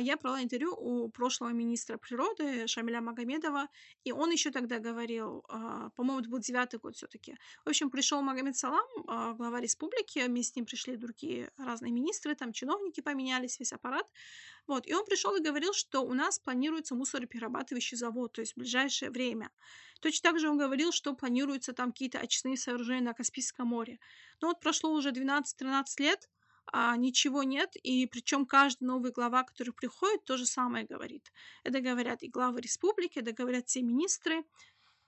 я 0.00 0.16
брала 0.16 0.42
интервью 0.42 0.74
у 0.76 1.08
прошлого 1.08 1.50
министра 1.50 1.98
природы 1.98 2.66
Шамиля 2.66 3.00
Магомедова, 3.00 3.68
и 4.04 4.12
он 4.12 4.30
еще 4.30 4.50
тогда 4.50 4.78
говорил, 4.78 5.44
а, 5.48 5.90
по-моему, 5.90 6.20
это 6.20 6.30
был 6.30 6.38
девятый 6.38 6.78
год 6.78 6.96
все-таки. 6.96 7.36
В 7.64 7.68
общем, 7.68 7.90
пришел 7.90 8.22
Магомед 8.22 8.56
Салам, 8.56 8.86
а, 9.08 9.32
глава 9.34 9.60
республики, 9.60 10.24
вместе 10.26 10.52
с 10.52 10.56
ним 10.56 10.66
пришли 10.66 10.96
другие 10.96 11.50
разные 11.56 11.92
министры, 11.92 12.34
там 12.34 12.52
чиновники 12.52 13.00
поменялись, 13.00 13.58
весь 13.58 13.72
аппарат. 13.72 14.06
Вот, 14.66 14.86
и 14.86 14.94
он 14.94 15.04
пришел 15.04 15.34
и 15.34 15.42
говорил, 15.42 15.72
что 15.72 16.02
у 16.02 16.14
нас 16.14 16.38
планируется 16.38 16.94
мусороперерабатывающий 16.94 17.96
завод, 17.96 18.32
то 18.32 18.40
есть 18.40 18.52
в 18.52 18.58
ближайшее 18.58 19.10
время. 19.10 19.50
Точно 20.00 20.30
так 20.30 20.40
же 20.40 20.48
он 20.48 20.58
говорил, 20.58 20.92
что 20.92 21.14
планируются 21.14 21.72
там 21.72 21.92
какие-то 21.92 22.18
очистные 22.18 22.56
сооружения 22.56 23.02
на 23.02 23.14
Каспийском 23.14 23.68
море. 23.68 23.98
Но 24.40 24.48
вот 24.48 24.60
прошло 24.60 24.92
уже 24.92 25.10
12-13 25.10 25.84
лет, 25.98 26.28
а 26.66 26.96
ничего 26.96 27.42
нет, 27.42 27.74
и 27.82 28.06
причем 28.06 28.46
каждый 28.46 28.84
новый 28.84 29.12
глава, 29.12 29.42
который 29.44 29.72
приходит, 29.72 30.24
то 30.24 30.36
же 30.36 30.46
самое 30.46 30.86
говорит. 30.86 31.32
Это 31.64 31.80
говорят 31.80 32.22
и 32.22 32.28
главы 32.28 32.60
республики, 32.60 33.18
это 33.18 33.32
говорят 33.32 33.68
все 33.68 33.82
министры, 33.82 34.44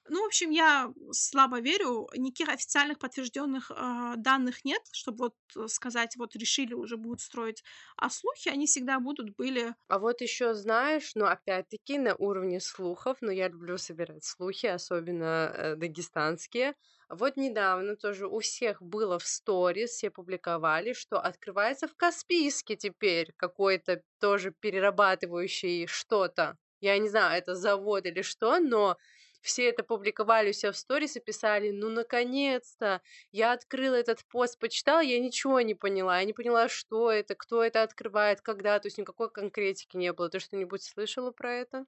ну, 0.08 0.22
в 0.22 0.26
общем, 0.26 0.50
я 0.50 0.92
слабо 1.12 1.60
верю. 1.60 2.08
Никаких 2.14 2.48
официальных 2.48 2.98
подтвержденных 2.98 3.70
э, 3.70 4.14
данных 4.16 4.64
нет, 4.64 4.82
чтобы 4.92 5.24
вот 5.26 5.34
э, 5.56 5.68
сказать, 5.68 6.16
вот 6.16 6.36
решили 6.36 6.74
уже 6.74 6.96
будут 6.96 7.20
строить. 7.20 7.62
А 7.96 8.10
слухи, 8.10 8.48
они 8.48 8.66
всегда 8.66 9.00
будут, 9.00 9.34
были. 9.36 9.74
А 9.88 9.98
вот 9.98 10.20
еще 10.20 10.54
знаешь, 10.54 11.12
ну, 11.14 11.24
опять-таки, 11.26 11.98
на 11.98 12.14
уровне 12.16 12.60
слухов, 12.60 13.18
но 13.20 13.30
я 13.32 13.48
люблю 13.48 13.78
собирать 13.78 14.24
слухи, 14.24 14.66
особенно 14.66 15.50
э, 15.54 15.76
дагестанские. 15.76 16.74
Вот 17.08 17.36
недавно 17.36 17.96
тоже 17.96 18.26
у 18.26 18.40
всех 18.40 18.82
было 18.82 19.18
в 19.18 19.26
сторис, 19.26 19.90
все 19.90 20.10
публиковали, 20.10 20.92
что 20.92 21.18
открывается 21.20 21.86
в 21.86 21.94
Каспийске 21.94 22.76
теперь 22.76 23.32
какой-то 23.36 24.02
тоже 24.20 24.52
перерабатывающий 24.58 25.86
что-то. 25.86 26.56
Я 26.80 26.98
не 26.98 27.08
знаю, 27.08 27.38
это 27.38 27.54
завод 27.54 28.04
или 28.06 28.22
что, 28.22 28.58
но 28.58 28.96
все 29.44 29.68
это 29.68 29.85
публиковали 29.85 30.50
у 30.50 30.52
себя 30.52 30.72
в 30.72 30.76
сторис 30.76 31.16
и 31.16 31.20
писали, 31.20 31.70
ну, 31.70 31.90
наконец-то, 31.90 33.02
я 33.30 33.52
открыла 33.52 33.94
этот 33.94 34.24
пост, 34.24 34.59
почитала, 34.59 35.00
я 35.00 35.20
ничего 35.20 35.61
не 35.61 35.74
поняла, 35.74 36.18
я 36.18 36.24
не 36.24 36.33
поняла, 36.33 36.68
что 36.68 37.11
это, 37.11 37.35
кто 37.35 37.62
это 37.62 37.83
открывает, 37.83 38.40
когда, 38.40 38.78
то 38.80 38.87
есть 38.87 38.96
никакой 38.96 39.30
конкретики 39.30 39.98
не 39.98 40.12
было. 40.14 40.30
Ты 40.30 40.38
что-нибудь 40.38 40.83
слышала 40.83 41.30
про 41.30 41.52
это? 41.52 41.85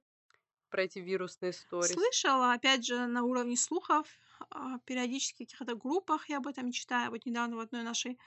Про 0.69 0.83
эти 0.83 0.99
вирусные 0.99 1.51
сторис? 1.51 1.93
Слышала, 1.93 2.53
опять 2.53 2.85
же, 2.85 3.07
на 3.07 3.23
уровне 3.23 3.57
слухов, 3.57 4.07
а, 4.51 4.77
периодически 4.85 5.45
в 5.45 5.49
каких-то 5.49 5.75
группах 5.75 6.29
я 6.29 6.37
об 6.37 6.47
этом 6.47 6.71
читаю. 6.71 7.09
Вот 7.09 7.25
недавно 7.25 7.55
в 7.55 7.59
одной 7.59 7.81
нашей 7.81 8.19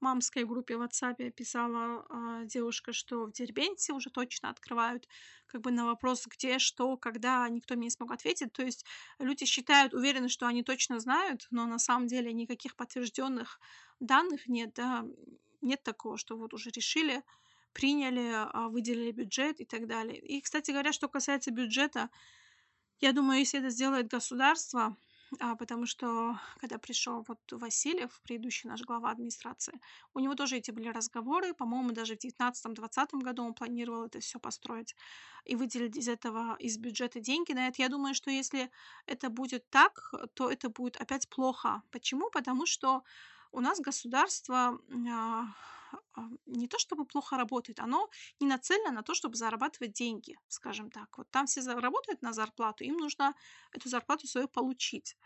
мамской 0.00 0.44
группе 0.44 0.76
в 0.76 0.82
WhatsApp 0.82 1.30
писала 1.30 2.04
а, 2.08 2.44
девушка, 2.44 2.92
что 2.92 3.26
в 3.26 3.32
Дербенте 3.32 3.92
уже 3.92 4.10
точно 4.10 4.50
открывают 4.50 5.08
как 5.46 5.60
бы 5.60 5.70
на 5.70 5.84
вопрос, 5.86 6.26
где, 6.26 6.58
что, 6.58 6.96
когда, 6.96 7.48
никто 7.48 7.74
мне 7.74 7.84
не 7.84 7.90
смог 7.90 8.12
ответить. 8.12 8.52
То 8.52 8.62
есть 8.62 8.84
люди 9.18 9.44
считают, 9.44 9.94
уверены, 9.94 10.28
что 10.28 10.46
они 10.46 10.62
точно 10.62 11.00
знают, 11.00 11.46
но 11.50 11.66
на 11.66 11.78
самом 11.78 12.06
деле 12.06 12.32
никаких 12.32 12.76
подтвержденных 12.76 13.60
данных 14.00 14.46
нет, 14.48 14.74
да, 14.74 15.04
нет 15.60 15.82
такого, 15.82 16.18
что 16.18 16.36
вот 16.36 16.54
уже 16.54 16.70
решили, 16.70 17.22
приняли, 17.72 18.32
а, 18.34 18.68
выделили 18.68 19.12
бюджет 19.12 19.60
и 19.60 19.64
так 19.64 19.86
далее. 19.86 20.18
И, 20.18 20.40
кстати 20.40 20.70
говоря, 20.70 20.92
что 20.92 21.08
касается 21.08 21.50
бюджета, 21.50 22.10
я 23.00 23.12
думаю, 23.12 23.40
если 23.40 23.60
это 23.60 23.70
сделает 23.70 24.08
государство, 24.08 24.80
а, 24.82 24.96
потому 25.58 25.86
что 25.86 26.38
когда 26.60 26.78
пришел 26.78 27.24
вот 27.26 27.38
Васильев, 27.50 28.20
предыдущий 28.22 28.68
наш 28.68 28.82
глава 28.82 29.10
администрации, 29.10 29.80
у 30.14 30.20
него 30.20 30.34
тоже 30.34 30.56
эти 30.56 30.70
были 30.70 30.88
разговоры, 30.88 31.54
по-моему, 31.54 31.92
даже 31.92 32.16
в 32.16 32.24
19-20 32.24 33.22
году 33.22 33.44
он 33.44 33.54
планировал 33.54 34.04
это 34.04 34.20
все 34.20 34.38
построить 34.38 34.94
и 35.44 35.56
выделить 35.56 35.96
из 35.96 36.08
этого, 36.08 36.56
из 36.58 36.78
бюджета 36.78 37.20
деньги 37.20 37.52
на 37.52 37.68
это. 37.68 37.82
Я 37.82 37.88
думаю, 37.88 38.14
что 38.14 38.30
если 38.30 38.70
это 39.06 39.30
будет 39.30 39.68
так, 39.70 40.12
то 40.34 40.50
это 40.50 40.68
будет 40.68 40.96
опять 40.96 41.28
плохо. 41.28 41.82
Почему? 41.90 42.30
Потому 42.30 42.66
что 42.66 43.02
у 43.52 43.60
нас 43.60 43.80
государство 43.80 44.78
а, 45.08 45.08
а, 45.08 45.44
не 46.46 46.68
то 46.68 46.78
чтобы 46.78 47.04
плохо 47.04 47.36
работает, 47.36 47.80
оно 47.80 48.08
не 48.40 48.46
нацелено 48.46 48.92
на 48.92 49.02
то, 49.02 49.14
чтобы 49.14 49.36
зарабатывать 49.36 49.92
деньги, 49.92 50.36
скажем 50.48 50.90
так. 50.90 51.18
Вот 51.18 51.30
там 51.30 51.46
все 51.46 51.60
работают 51.62 52.22
на 52.22 52.32
зарплату, 52.32 52.84
им 52.84 52.96
нужно 52.96 53.34
эту 53.72 53.88
зарплату 53.88 54.26
свою 54.26 54.48
получить. 54.48 55.16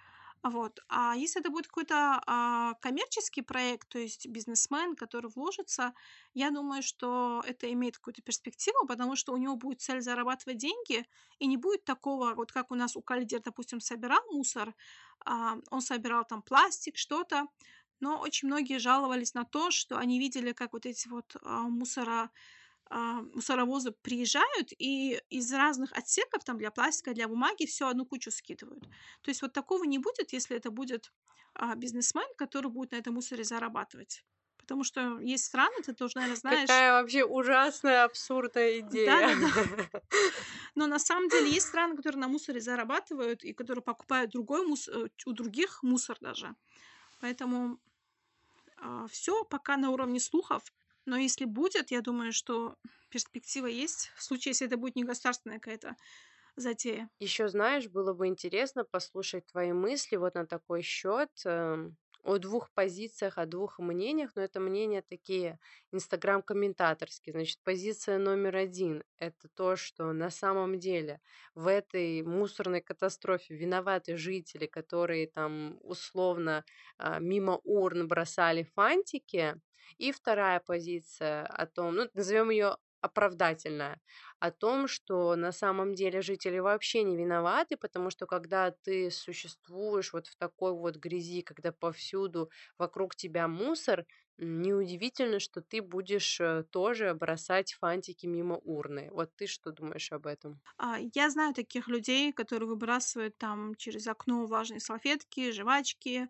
Вот. 0.42 0.80
А 0.88 1.14
если 1.16 1.40
это 1.42 1.50
будет 1.50 1.66
какой-то 1.66 2.22
а, 2.26 2.74
коммерческий 2.80 3.42
проект, 3.42 3.88
то 3.90 3.98
есть 3.98 4.26
бизнесмен, 4.26 4.96
который 4.96 5.30
вложится, 5.30 5.92
я 6.32 6.50
думаю, 6.50 6.82
что 6.82 7.42
это 7.46 7.70
имеет 7.72 7.98
какую-то 7.98 8.22
перспективу, 8.22 8.86
потому 8.86 9.16
что 9.16 9.34
у 9.34 9.36
него 9.36 9.56
будет 9.56 9.82
цель 9.82 10.00
зарабатывать 10.00 10.56
деньги, 10.56 11.06
и 11.38 11.46
не 11.46 11.58
будет 11.58 11.84
такого, 11.84 12.34
вот 12.34 12.52
как 12.52 12.70
у 12.70 12.74
нас 12.74 12.96
у 12.96 13.02
Калидер, 13.02 13.42
допустим, 13.42 13.80
собирал 13.80 14.22
мусор, 14.30 14.74
а, 15.26 15.58
он 15.70 15.82
собирал 15.82 16.24
там 16.24 16.40
пластик, 16.40 16.96
что-то, 16.96 17.46
но 18.00 18.18
очень 18.18 18.48
многие 18.48 18.78
жаловались 18.78 19.34
на 19.34 19.44
то, 19.44 19.70
что 19.70 19.98
они 19.98 20.18
видели, 20.18 20.52
как 20.52 20.72
вот 20.72 20.86
эти 20.86 21.08
вот 21.08 21.36
а, 21.42 21.62
мусора, 21.62 22.30
а, 22.86 23.22
мусоровозы 23.34 23.92
приезжают 23.92 24.72
и 24.78 25.20
из 25.30 25.52
разных 25.52 25.92
отсеков 25.92 26.44
там 26.44 26.58
для 26.58 26.70
пластика, 26.70 27.14
для 27.14 27.28
бумаги 27.28 27.66
все 27.66 27.88
одну 27.88 28.06
кучу 28.06 28.30
скидывают. 28.30 28.82
То 29.22 29.30
есть 29.30 29.42
вот 29.42 29.52
такого 29.52 29.84
не 29.84 29.98
будет, 29.98 30.32
если 30.32 30.56
это 30.56 30.70
будет 30.70 31.12
а, 31.54 31.74
бизнесмен, 31.74 32.28
который 32.36 32.70
будет 32.70 32.92
на 32.92 32.96
этом 32.96 33.14
мусоре 33.14 33.44
зарабатывать. 33.44 34.24
Потому 34.56 34.84
что 34.84 35.18
есть 35.18 35.46
страны, 35.46 35.82
ты 35.84 35.92
тоже, 35.94 36.12
наверное, 36.16 36.36
знаешь... 36.36 36.60
Какая 36.68 36.92
вообще 36.92 37.24
ужасная, 37.24 38.04
абсурдная 38.04 38.78
идея. 38.80 39.36
Да, 39.36 39.90
да. 39.90 40.00
Но 40.76 40.86
на 40.86 41.00
самом 41.00 41.28
деле 41.28 41.50
есть 41.50 41.66
страны, 41.66 41.96
которые 41.96 42.20
на 42.20 42.28
мусоре 42.28 42.60
зарабатывают 42.60 43.42
и 43.42 43.52
которые 43.52 43.82
покупают 43.82 44.30
другой 44.30 44.64
мусор, 44.64 45.06
э, 45.06 45.08
у 45.26 45.32
других 45.32 45.82
мусор 45.82 46.18
даже. 46.20 46.54
Поэтому 47.20 47.80
все 49.10 49.44
пока 49.44 49.76
на 49.76 49.90
уровне 49.90 50.20
слухов, 50.20 50.64
но 51.06 51.16
если 51.16 51.44
будет, 51.44 51.90
я 51.90 52.00
думаю, 52.02 52.32
что 52.32 52.76
перспектива 53.08 53.66
есть, 53.66 54.12
в 54.16 54.22
случае, 54.22 54.50
если 54.50 54.66
это 54.66 54.76
будет 54.76 54.96
не 54.96 55.04
государственная 55.04 55.58
какая-то 55.58 55.96
затея. 56.56 57.10
Еще 57.18 57.48
знаешь, 57.48 57.88
было 57.88 58.14
бы 58.14 58.26
интересно 58.28 58.84
послушать 58.84 59.46
твои 59.46 59.72
мысли 59.72 60.16
вот 60.16 60.34
на 60.34 60.46
такой 60.46 60.80
счет. 60.82 61.30
О 62.22 62.38
двух 62.38 62.70
позициях, 62.72 63.38
о 63.38 63.46
двух 63.46 63.78
мнениях, 63.78 64.32
но 64.36 64.42
это 64.42 64.60
мнения 64.60 65.02
такие 65.02 65.58
инстаграм-комментаторские. 65.90 67.32
Значит, 67.32 67.60
позиция 67.64 68.18
номер 68.18 68.56
один– 68.56 69.02
это 69.16 69.48
то, 69.54 69.76
что 69.76 70.12
на 70.12 70.30
самом 70.30 70.78
деле 70.78 71.20
в 71.54 71.66
этой 71.66 72.22
мусорной 72.22 72.82
катастрофе 72.82 73.54
виноваты 73.54 74.16
жители, 74.16 74.66
которые 74.66 75.28
там 75.28 75.78
условно 75.80 76.64
а, 76.98 77.18
мимо 77.20 77.60
урн 77.64 78.06
бросали 78.06 78.64
фантики. 78.74 79.56
И 79.98 80.12
вторая 80.12 80.60
позиция 80.60 81.46
о 81.46 81.66
том, 81.66 81.96
ну, 81.96 82.08
назовем 82.14 82.50
ее 82.50 82.76
оправдательная, 83.00 84.00
о 84.38 84.50
том, 84.50 84.88
что 84.88 85.36
на 85.36 85.52
самом 85.52 85.94
деле 85.94 86.22
жители 86.22 86.58
вообще 86.58 87.02
не 87.02 87.16
виноваты, 87.16 87.76
потому 87.76 88.10
что 88.10 88.26
когда 88.26 88.70
ты 88.70 89.10
существуешь 89.10 90.12
вот 90.12 90.26
в 90.26 90.36
такой 90.36 90.72
вот 90.72 90.96
грязи, 90.96 91.42
когда 91.42 91.72
повсюду 91.72 92.50
вокруг 92.78 93.14
тебя 93.16 93.48
мусор, 93.48 94.06
неудивительно, 94.38 95.38
что 95.40 95.60
ты 95.62 95.82
будешь 95.82 96.40
э, 96.40 96.64
тоже 96.70 97.14
бросать 97.14 97.74
фантики 97.74 98.26
мимо 98.26 98.56
урны. 98.56 99.08
Вот 99.12 99.34
ты 99.36 99.46
что 99.46 99.70
думаешь 99.72 100.12
об 100.12 100.26
этом? 100.26 100.60
А, 100.78 100.98
я 101.14 101.30
знаю 101.30 101.54
таких 101.54 101.88
людей, 101.88 102.32
которые 102.32 102.68
выбрасывают 102.68 103.36
там 103.38 103.74
через 103.74 104.06
окно 104.06 104.46
влажные 104.46 104.80
салфетки, 104.80 105.50
жвачки, 105.52 106.28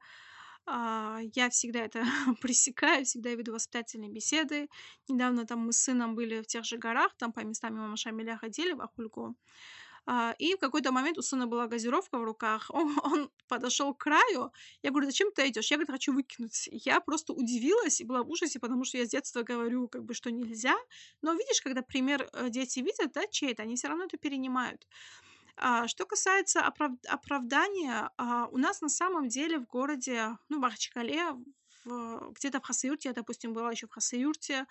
я 0.67 1.51
всегда 1.51 1.81
это 1.81 2.05
пресекаю, 2.41 3.05
всегда 3.05 3.31
веду 3.31 3.53
воспитательные 3.53 4.11
беседы. 4.11 4.69
Недавно 5.09 5.47
там 5.47 5.61
мы 5.61 5.73
с 5.73 5.79
сыном 5.79 6.15
были 6.15 6.41
в 6.41 6.47
тех 6.47 6.65
же 6.65 6.77
горах, 6.77 7.15
там 7.17 7.33
по 7.33 7.41
местам 7.41 7.75
мимо 7.75 7.97
Шамиля 7.97 8.37
ходили 8.37 8.73
в 8.73 8.81
Ахульку. 8.81 9.37
А, 10.07 10.35
и 10.39 10.55
в 10.55 10.59
какой-то 10.59 10.93
момент 10.93 11.19
у 11.19 11.23
сына 11.23 11.47
была 11.47 11.67
газировка 11.67 12.19
в 12.19 12.25
руках, 12.25 12.71
он, 12.75 12.99
он 13.05 13.31
подошел 13.49 13.95
к 13.95 13.99
краю, 13.99 14.53
я 14.83 14.91
говорю, 14.91 15.07
зачем 15.07 15.31
ты 15.33 15.49
идешь? 15.49 15.71
Я, 15.71 15.77
говорю, 15.77 15.93
хочу 15.93 16.13
выкинуть. 16.13 16.69
Я 16.73 17.01
просто 17.01 17.33
удивилась 17.33 18.01
и 18.01 18.05
была 18.05 18.23
в 18.23 18.31
ужасе, 18.31 18.59
потому 18.59 18.85
что 18.85 18.99
я 18.99 19.07
с 19.07 19.11
детства 19.11 19.43
говорю, 19.43 19.89
как 19.89 20.05
бы, 20.05 20.15
что 20.15 20.31
нельзя. 20.31 20.77
Но 21.23 21.33
видишь, 21.35 21.61
когда 21.61 21.83
пример 21.83 22.29
э, 22.33 22.51
дети 22.51 22.81
видят, 22.81 23.13
да, 23.13 23.27
чей-то, 23.31 23.63
они 23.63 23.77
все 23.77 23.89
равно 23.89 24.05
это 24.05 24.17
перенимают. 24.17 24.87
А, 25.57 25.89
что 25.89 26.07
касается 26.07 26.61
оправ 26.63 26.93
оправдания, 27.09 28.11
а, 28.17 28.47
у 28.47 28.59
нас 28.59 28.81
на 28.81 28.89
самом 28.89 29.29
деле 29.29 29.59
в 29.59 29.67
городе, 29.67 30.37
ну, 30.49 30.59
в 30.59 30.61
Махачкале, 30.61 31.37
где-то 31.85 32.61
в 32.61 32.65
Хасаюрте, 32.65 33.09
я, 33.09 33.15
допустим, 33.15 33.53
была 33.55 33.71
еще 33.71 33.87
в 33.87 33.91
Хасаюрте, 33.91 34.67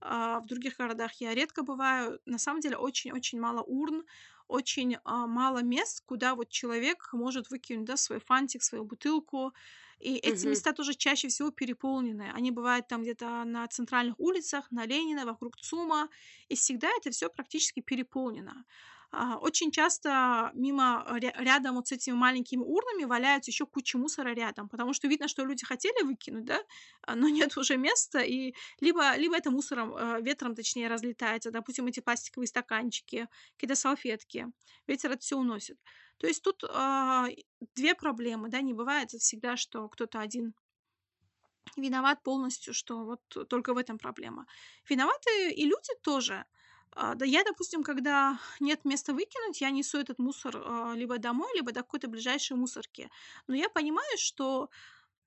а, 0.00 0.40
в 0.40 0.46
других 0.46 0.76
городах 0.76 1.12
я 1.14 1.34
редко 1.34 1.62
бываю. 1.62 2.20
На 2.26 2.38
самом 2.38 2.60
деле 2.60 2.76
очень-очень 2.76 3.40
мало 3.40 3.62
урн, 3.62 4.04
очень 4.48 4.96
мало 5.04 5.62
мест, 5.62 6.04
куда 6.06 6.34
вот 6.36 6.50
человек 6.50 7.08
может 7.12 7.50
выкинуть 7.50 7.86
да, 7.86 7.96
свой 7.96 8.20
фантик, 8.20 8.62
свою 8.62 8.84
бутылку. 8.84 9.52
И 9.98 10.16
эти 10.18 10.46
места 10.46 10.72
тоже 10.72 10.94
чаще 10.94 11.28
всего 11.28 11.50
переполнены. 11.50 12.30
Они 12.34 12.50
бывают 12.50 12.86
там 12.86 13.02
где-то 13.02 13.44
на 13.44 13.66
центральных 13.66 14.20
улицах, 14.20 14.70
на 14.70 14.86
Ленина, 14.86 15.24
вокруг 15.24 15.56
ЦУМа. 15.56 16.08
И 16.48 16.54
всегда 16.54 16.88
это 16.98 17.10
все 17.10 17.28
практически 17.30 17.80
переполнено. 17.80 18.64
А, 19.12 19.38
очень 19.38 19.70
часто 19.70 20.50
мимо, 20.54 21.06
рядом 21.20 21.76
вот 21.76 21.88
с 21.88 21.92
этими 21.92 22.14
маленькими 22.14 22.62
урнами 22.62 23.04
валяются 23.04 23.50
еще 23.50 23.66
куча 23.66 23.98
мусора 23.98 24.34
рядом, 24.34 24.68
потому 24.68 24.92
что 24.92 25.08
видно, 25.08 25.28
что 25.28 25.44
люди 25.44 25.64
хотели 25.64 26.02
выкинуть, 26.02 26.44
да, 26.44 26.60
а, 27.02 27.14
но 27.14 27.28
нет 27.28 27.56
уже 27.56 27.76
места, 27.76 28.20
и 28.20 28.54
либо, 28.80 29.16
либо 29.16 29.36
это 29.36 29.50
мусором, 29.50 29.94
а, 29.94 30.20
ветром, 30.20 30.54
точнее, 30.54 30.88
разлетается, 30.88 31.50
допустим, 31.50 31.86
эти 31.86 32.00
пластиковые 32.00 32.48
стаканчики, 32.48 33.28
какие-то 33.54 33.76
салфетки, 33.76 34.46
ветер 34.86 35.12
это 35.12 35.20
все 35.20 35.36
уносит. 35.36 35.78
То 36.18 36.26
есть 36.26 36.42
тут 36.42 36.64
э, 36.64 37.26
две 37.74 37.94
проблемы, 37.94 38.48
да, 38.48 38.62
не 38.62 38.72
бывает 38.72 39.10
всегда, 39.10 39.56
что 39.56 39.86
кто-то 39.88 40.18
один 40.18 40.54
виноват 41.76 42.22
полностью, 42.22 42.72
что 42.72 43.04
вот 43.04 43.48
только 43.48 43.74
в 43.74 43.78
этом 43.78 43.98
проблема. 43.98 44.46
Виноваты 44.88 45.52
и 45.52 45.66
люди 45.66 45.94
тоже. 46.02 46.44
А, 46.96 47.14
да 47.14 47.26
я, 47.26 47.44
допустим, 47.44 47.82
когда 47.82 48.38
нет 48.58 48.84
места 48.84 49.12
выкинуть, 49.12 49.60
я 49.60 49.70
несу 49.70 49.98
этот 49.98 50.18
мусор 50.18 50.56
а, 50.64 50.94
либо 50.94 51.18
домой, 51.18 51.50
либо 51.54 51.70
до 51.72 51.80
какой-то 51.82 52.08
ближайшей 52.08 52.56
мусорки. 52.56 53.10
Но 53.46 53.54
я 53.54 53.68
понимаю, 53.68 54.16
что 54.16 54.70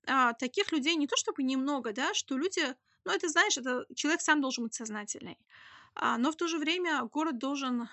а, 0.08 0.34
таких 0.34 0.72
людей 0.72 0.96
не 0.96 1.08
то 1.08 1.16
чтобы 1.18 1.44
немного, 1.44 1.94
да, 1.94 2.14
что 2.16 2.38
люди, 2.38 2.62
ну 3.06 3.14
это 3.14 3.30
знаешь, 3.30 3.58
это 3.58 3.86
человек 3.96 4.22
сам 4.22 4.42
должен 4.42 4.66
быть 4.66 4.74
сознательный. 4.74 5.38
Но 6.20 6.32
в 6.32 6.38
то 6.38 6.48
же 6.48 6.60
время 6.60 7.04
город 7.06 7.40
должен 7.40 7.90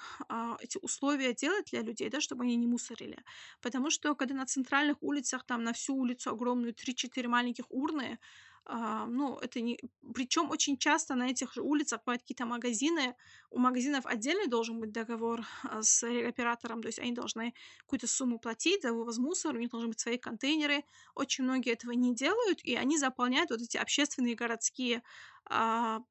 эти 0.60 0.78
условия 0.82 1.34
делать 1.34 1.70
для 1.72 1.82
людей, 1.82 2.10
да, 2.10 2.20
чтобы 2.20 2.44
они 2.44 2.56
не 2.56 2.66
мусорили. 2.66 3.24
Потому 3.62 3.90
что 3.90 4.14
когда 4.14 4.34
на 4.34 4.46
центральных 4.46 4.98
улицах, 5.02 5.44
там 5.44 5.64
на 5.64 5.72
всю 5.72 5.96
улицу 5.96 6.30
огромную 6.30 6.74
3-4 6.74 7.26
маленьких 7.28 7.64
урны, 7.70 8.18
А, 8.68 9.06
ну, 9.06 9.38
это 9.38 9.60
не... 9.60 9.78
Причем 10.12 10.50
очень 10.50 10.76
часто 10.76 11.14
на 11.14 11.28
этих 11.30 11.54
же 11.54 11.62
улицах 11.62 12.00
бывают 12.04 12.22
какие-то 12.22 12.46
магазины. 12.46 13.14
У 13.50 13.58
магазинов 13.58 14.06
отдельный 14.06 14.48
должен 14.48 14.80
быть 14.80 14.90
договор 14.90 15.42
а, 15.62 15.82
с 15.82 16.02
оператором, 16.02 16.82
то 16.82 16.88
есть 16.88 16.98
они 16.98 17.12
должны 17.12 17.54
какую-то 17.78 18.08
сумму 18.08 18.40
платить 18.40 18.82
за 18.82 18.92
вывоз 18.92 19.18
мусора, 19.18 19.56
у 19.56 19.60
них 19.60 19.70
должны 19.70 19.88
быть 19.88 20.00
свои 20.00 20.18
контейнеры. 20.18 20.84
Очень 21.14 21.44
многие 21.44 21.72
этого 21.72 21.92
не 21.92 22.12
делают, 22.12 22.60
и 22.64 22.74
они 22.74 22.98
заполняют 22.98 23.50
вот 23.50 23.62
эти 23.62 23.76
общественные 23.76 24.34
городские 24.34 25.04
а, 25.44 26.02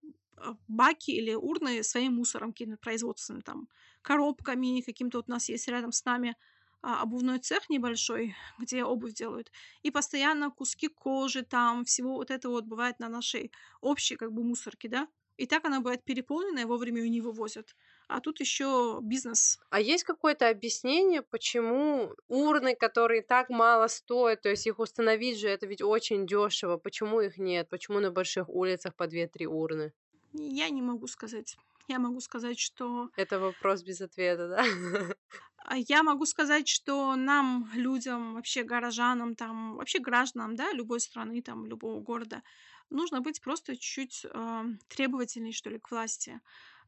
баки 0.70 1.12
или 1.12 1.34
урны 1.34 1.84
своим 1.84 2.14
мусором, 2.16 2.54
каким-то 2.54 2.78
производственным, 2.78 3.42
там, 3.42 3.68
коробками, 4.02 4.80
каким-то 4.80 5.18
вот 5.18 5.28
у 5.28 5.32
нас 5.32 5.50
есть 5.50 5.68
рядом 5.68 5.92
с 5.92 6.06
нами 6.06 6.38
обувной 6.86 7.40
цех 7.40 7.70
небольшой, 7.70 8.36
где 8.60 8.84
обувь 8.84 9.14
делают, 9.14 9.52
и 9.84 9.92
постоянно 9.92 10.52
куски 10.52 10.88
кожи 10.88 11.44
там, 11.44 11.86
всего 11.86 12.16
вот 12.16 12.32
этого 12.32 12.54
вот 12.54 12.66
бывает 12.66 13.00
на 13.00 13.10
нашей 13.10 13.52
общей 13.82 14.16
как 14.16 14.32
бы 14.32 14.44
мусорке, 14.44 14.88
да, 14.88 15.08
и 15.38 15.48
так 15.48 15.66
она 15.66 15.80
бывает 15.80 16.04
переполненная, 16.04 16.66
вовремя 16.66 17.02
ее 17.02 17.10
не 17.10 17.22
вывозят. 17.22 17.76
А 18.08 18.22
тут 18.22 18.40
еще 18.40 19.00
бизнес. 19.02 19.60
А 19.70 19.82
есть 19.82 20.04
какое-то 20.04 20.48
объяснение, 20.48 21.24
почему 21.24 22.16
урны, 22.28 22.76
которые 22.76 23.22
так 23.22 23.50
мало 23.50 23.88
стоят, 23.88 24.44
то 24.44 24.50
есть 24.50 24.68
их 24.68 24.80
установить 24.80 25.40
же 25.40 25.50
это 25.50 25.66
ведь 25.66 25.82
очень 25.82 26.26
дешево, 26.26 26.78
почему 26.78 27.20
их 27.20 27.38
нет, 27.38 27.68
почему 27.70 28.00
на 28.00 28.12
больших 28.12 28.48
улицах 28.48 28.96
по 28.96 29.08
2-3 29.08 29.46
урны? 29.46 29.94
Я 30.34 30.70
не 30.70 30.82
могу 30.82 31.08
сказать. 31.08 31.58
Я 31.88 32.00
могу 32.00 32.20
сказать, 32.20 32.60
что... 32.60 33.10
Это 33.16 33.40
вопрос 33.40 33.84
без 33.84 34.02
ответа, 34.02 34.48
да? 34.48 34.66
А 35.68 35.78
я 35.78 36.04
могу 36.04 36.26
сказать, 36.28 36.68
что 36.68 37.16
нам, 37.16 37.68
людям, 37.74 38.36
вообще 38.36 38.64
горожанам, 38.64 39.36
там, 39.36 39.76
вообще 39.78 39.98
гражданам, 40.00 40.56
да, 40.56 40.72
любой 40.72 41.00
страны, 41.00 41.42
там, 41.42 41.66
любого 41.66 42.00
города, 42.02 42.44
нужно 42.92 43.20
быть 43.22 43.42
просто 43.42 43.76
чуть-чуть 43.76 44.26
э, 44.32 44.64
требовательней, 44.90 45.54
что 45.54 45.72
ли, 45.72 45.80
к 45.80 45.90
власти. 45.90 46.40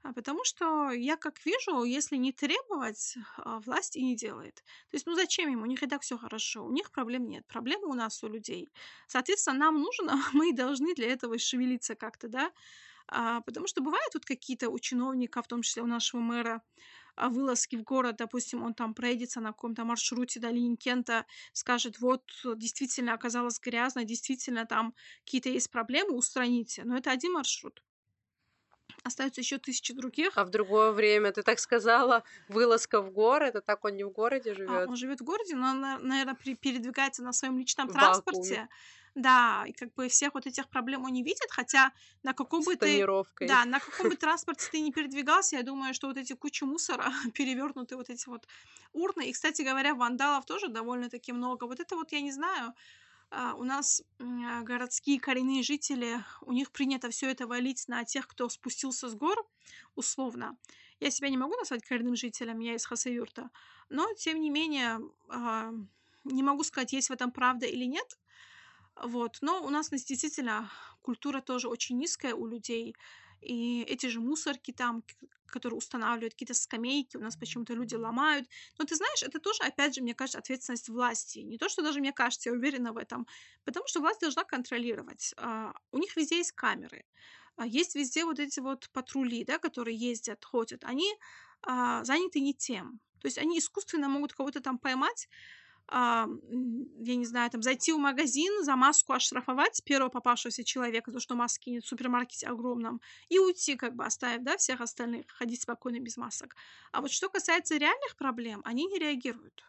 А 0.04 0.14
потому 0.14 0.44
что 0.46 0.92
я 0.92 1.18
как 1.18 1.44
вижу, 1.44 1.84
если 1.84 2.18
не 2.18 2.32
требовать, 2.32 3.18
власть 3.66 3.96
и 3.96 4.04
не 4.04 4.16
делает. 4.16 4.58
То 4.92 4.96
есть, 4.96 5.08
ну 5.08 5.16
зачем 5.16 5.52
им? 5.52 5.64
У 5.64 5.66
них 5.66 5.82
и 5.82 5.88
так 5.88 6.04
все 6.04 6.16
хорошо. 6.16 6.64
У 6.64 6.72
них 6.72 6.92
проблем 6.92 7.28
нет. 7.28 7.48
Проблемы 7.48 7.88
у 7.88 7.94
нас, 7.96 8.24
у 8.24 8.28
людей. 8.28 8.70
Соответственно, 9.08 9.58
нам 9.58 9.82
нужно, 9.82 10.22
мы 10.34 10.54
должны 10.54 10.94
для 10.94 11.12
этого 11.12 11.40
шевелиться 11.40 11.96
как-то, 11.96 12.28
да. 12.28 12.52
Потому 13.46 13.68
что 13.68 13.82
бывают 13.82 14.14
тут 14.14 14.26
какие-то 14.26 14.70
у 14.70 14.78
чиновника, 14.80 15.42
в 15.42 15.48
том 15.48 15.62
числе 15.64 15.82
у 15.82 15.88
нашего 15.88 16.22
мэра, 16.22 16.62
вылазки 17.18 17.76
в 17.76 17.84
город, 17.84 18.18
допустим, 18.18 18.64
он 18.64 18.74
там 18.74 18.94
проедется 18.94 19.42
на 19.42 19.50
каком-то 19.50 19.84
маршруте 19.84 20.40
до 20.40 20.50
Линкента, 20.50 21.26
скажет, 21.54 22.00
вот, 22.00 22.24
действительно 22.56 23.14
оказалось 23.14 23.60
грязно, 23.60 24.04
действительно 24.04 24.66
там 24.66 24.94
какие-то 25.26 25.50
есть 25.50 25.72
проблемы, 25.72 26.16
устраните. 26.16 26.84
Но 26.86 26.98
это 26.98 27.12
один 27.12 27.34
маршрут. 27.34 27.84
Остаются 29.04 29.42
еще 29.42 29.58
тысячи 29.58 29.94
других. 29.94 30.32
А 30.36 30.44
в 30.44 30.50
другое 30.50 30.92
время, 30.92 31.32
ты 31.32 31.44
так 31.44 31.60
сказала, 31.60 32.24
вылазка 32.50 33.02
в 33.02 33.12
город, 33.12 33.56
а 33.56 33.62
так 33.62 33.86
он 33.86 33.96
не 33.96 34.04
в 34.04 34.10
городе 34.10 34.54
живет. 34.54 34.88
А, 34.88 34.90
он 34.90 34.96
живет 34.96 35.22
в 35.22 35.24
городе, 35.24 35.56
но 35.56 35.70
он, 35.70 35.82
наверное, 35.82 36.36
передвигается 36.36 37.24
на 37.24 37.32
своем 37.32 37.58
личном 37.58 37.88
в 37.88 37.94
транспорте. 37.94 38.40
Вакууме. 38.40 38.70
Да, 39.18 39.66
и 39.66 39.72
как 39.72 39.96
бы 39.96 40.10
всех 40.10 40.36
вот 40.36 40.46
этих 40.46 40.70
проблем 40.70 41.04
он 41.04 41.12
не 41.12 41.24
видит, 41.24 41.50
хотя 41.50 41.92
на 42.22 42.34
каком 42.34 42.64
бы 42.64 42.76
ты... 42.76 43.04
Да, 43.48 43.66
на 43.66 43.80
каком 43.80 44.10
бы 44.10 44.16
транспорте 44.16 44.68
ты 44.72 44.80
не 44.80 44.92
передвигался, 44.92 45.56
я 45.56 45.64
думаю, 45.64 45.96
что 45.96 46.08
вот 46.08 46.18
эти 46.18 46.34
кучи 46.34 46.66
мусора, 46.66 47.12
перевернутые 47.34 47.98
вот 47.98 48.12
эти 48.12 48.30
вот 48.30 48.48
урны, 48.94 49.28
и, 49.28 49.34
кстати 49.34 49.64
говоря, 49.64 49.96
вандалов 49.96 50.46
тоже 50.46 50.68
довольно-таки 50.68 51.34
много. 51.34 51.66
Вот 51.66 51.80
это 51.80 51.96
вот 51.96 52.12
я 52.12 52.22
не 52.22 52.32
знаю, 52.32 52.76
а, 53.32 53.56
у 53.56 53.64
нас 53.64 54.04
а, 54.20 54.62
городские 54.62 55.20
коренные 55.20 55.64
жители, 55.64 56.24
у 56.42 56.54
них 56.54 56.70
принято 56.70 57.10
все 57.10 57.32
это 57.32 57.48
валить 57.48 57.88
на 57.88 58.04
тех, 58.04 58.28
кто 58.28 58.50
спустился 58.50 59.10
с 59.10 59.16
гор, 59.16 59.44
условно. 59.96 60.58
Я 61.00 61.10
себя 61.10 61.30
не 61.30 61.38
могу 61.38 61.56
назвать 61.56 61.84
коренным 61.84 62.16
жителем, 62.16 62.60
я 62.60 62.76
из 62.76 62.86
Хасавюрта, 62.86 63.50
но, 63.90 64.14
тем 64.14 64.40
не 64.40 64.52
менее, 64.52 65.00
а, 65.30 65.74
не 66.24 66.44
могу 66.44 66.64
сказать, 66.64 66.94
есть 66.94 67.10
в 67.10 67.14
этом 67.14 67.32
правда 67.32 67.66
или 67.66 67.86
нет, 67.86 68.20
вот. 69.04 69.38
Но 69.42 69.64
у 69.64 69.70
нас 69.70 69.90
действительно 69.90 70.70
культура 71.02 71.42
тоже 71.42 71.68
очень 71.68 71.98
низкая 71.98 72.34
у 72.34 72.48
людей. 72.48 72.96
И 73.42 73.84
эти 73.84 74.08
же 74.08 74.20
мусорки 74.20 74.72
там, 74.72 75.04
которые 75.46 75.78
устанавливают 75.78 76.34
какие-то 76.34 76.54
скамейки, 76.54 77.18
у 77.18 77.22
нас 77.22 77.36
почему-то 77.36 77.74
люди 77.74 77.96
ломают. 77.96 78.48
Но 78.78 78.86
ты 78.86 78.96
знаешь, 78.96 79.24
это 79.24 79.40
тоже, 79.40 79.64
опять 79.64 79.96
же, 79.96 80.02
мне 80.02 80.14
кажется, 80.14 80.40
ответственность 80.40 80.90
власти. 80.90 81.40
Не 81.40 81.58
то, 81.58 81.70
что 81.70 81.82
даже 81.84 82.00
мне 82.00 82.12
кажется, 82.12 82.50
я 82.50 82.56
уверена 82.56 82.94
в 82.94 82.98
этом. 82.98 83.28
Потому 83.64 83.88
что 83.88 84.00
власть 84.00 84.22
должна 84.22 84.44
контролировать. 84.44 85.34
А, 85.38 85.74
у 85.92 86.00
них 86.00 86.16
везде 86.16 86.38
есть 86.38 86.52
камеры. 86.54 87.06
А, 87.56 87.66
есть 87.66 87.96
везде 87.96 88.26
вот 88.26 88.40
эти 88.40 88.60
вот 88.60 88.90
патрули, 88.92 89.44
да, 89.46 89.60
которые 89.60 89.96
ездят, 89.96 90.44
ходят. 90.44 90.84
Они 90.84 91.14
а, 91.62 92.04
заняты 92.04 92.40
не 92.40 92.54
тем. 92.54 93.00
То 93.22 93.28
есть 93.28 93.38
они 93.38 93.60
искусственно 93.60 94.10
могут 94.10 94.34
кого-то 94.34 94.62
там 94.62 94.78
поймать, 94.78 95.28
я 95.90 96.28
не 97.16 97.26
знаю, 97.26 97.50
там, 97.50 97.62
зайти 97.62 97.94
в 97.94 97.98
магазин, 97.98 98.64
за 98.64 98.76
маску 98.76 99.14
оштрафовать 99.14 99.82
первого 99.86 100.10
попавшегося 100.10 100.64
человека, 100.64 101.12
то, 101.12 101.20
что 101.20 101.36
маски 101.36 101.70
нет 101.70 101.84
в 101.84 101.88
супермаркете 101.88 102.48
огромном, 102.48 103.00
и 103.30 103.40
уйти, 103.40 103.76
как 103.76 103.96
бы 103.96 104.06
оставив, 104.06 104.44
да, 104.44 104.58
всех 104.58 104.82
остальных, 104.82 105.26
ходить 105.30 105.62
спокойно 105.62 106.00
без 106.00 106.18
масок. 106.18 106.56
А 106.92 107.02
вот 107.02 107.12
что 107.12 107.30
касается 107.30 107.78
реальных 107.78 108.18
проблем, 108.18 108.62
они 108.66 108.86
не 108.86 109.00
реагируют. 109.00 109.64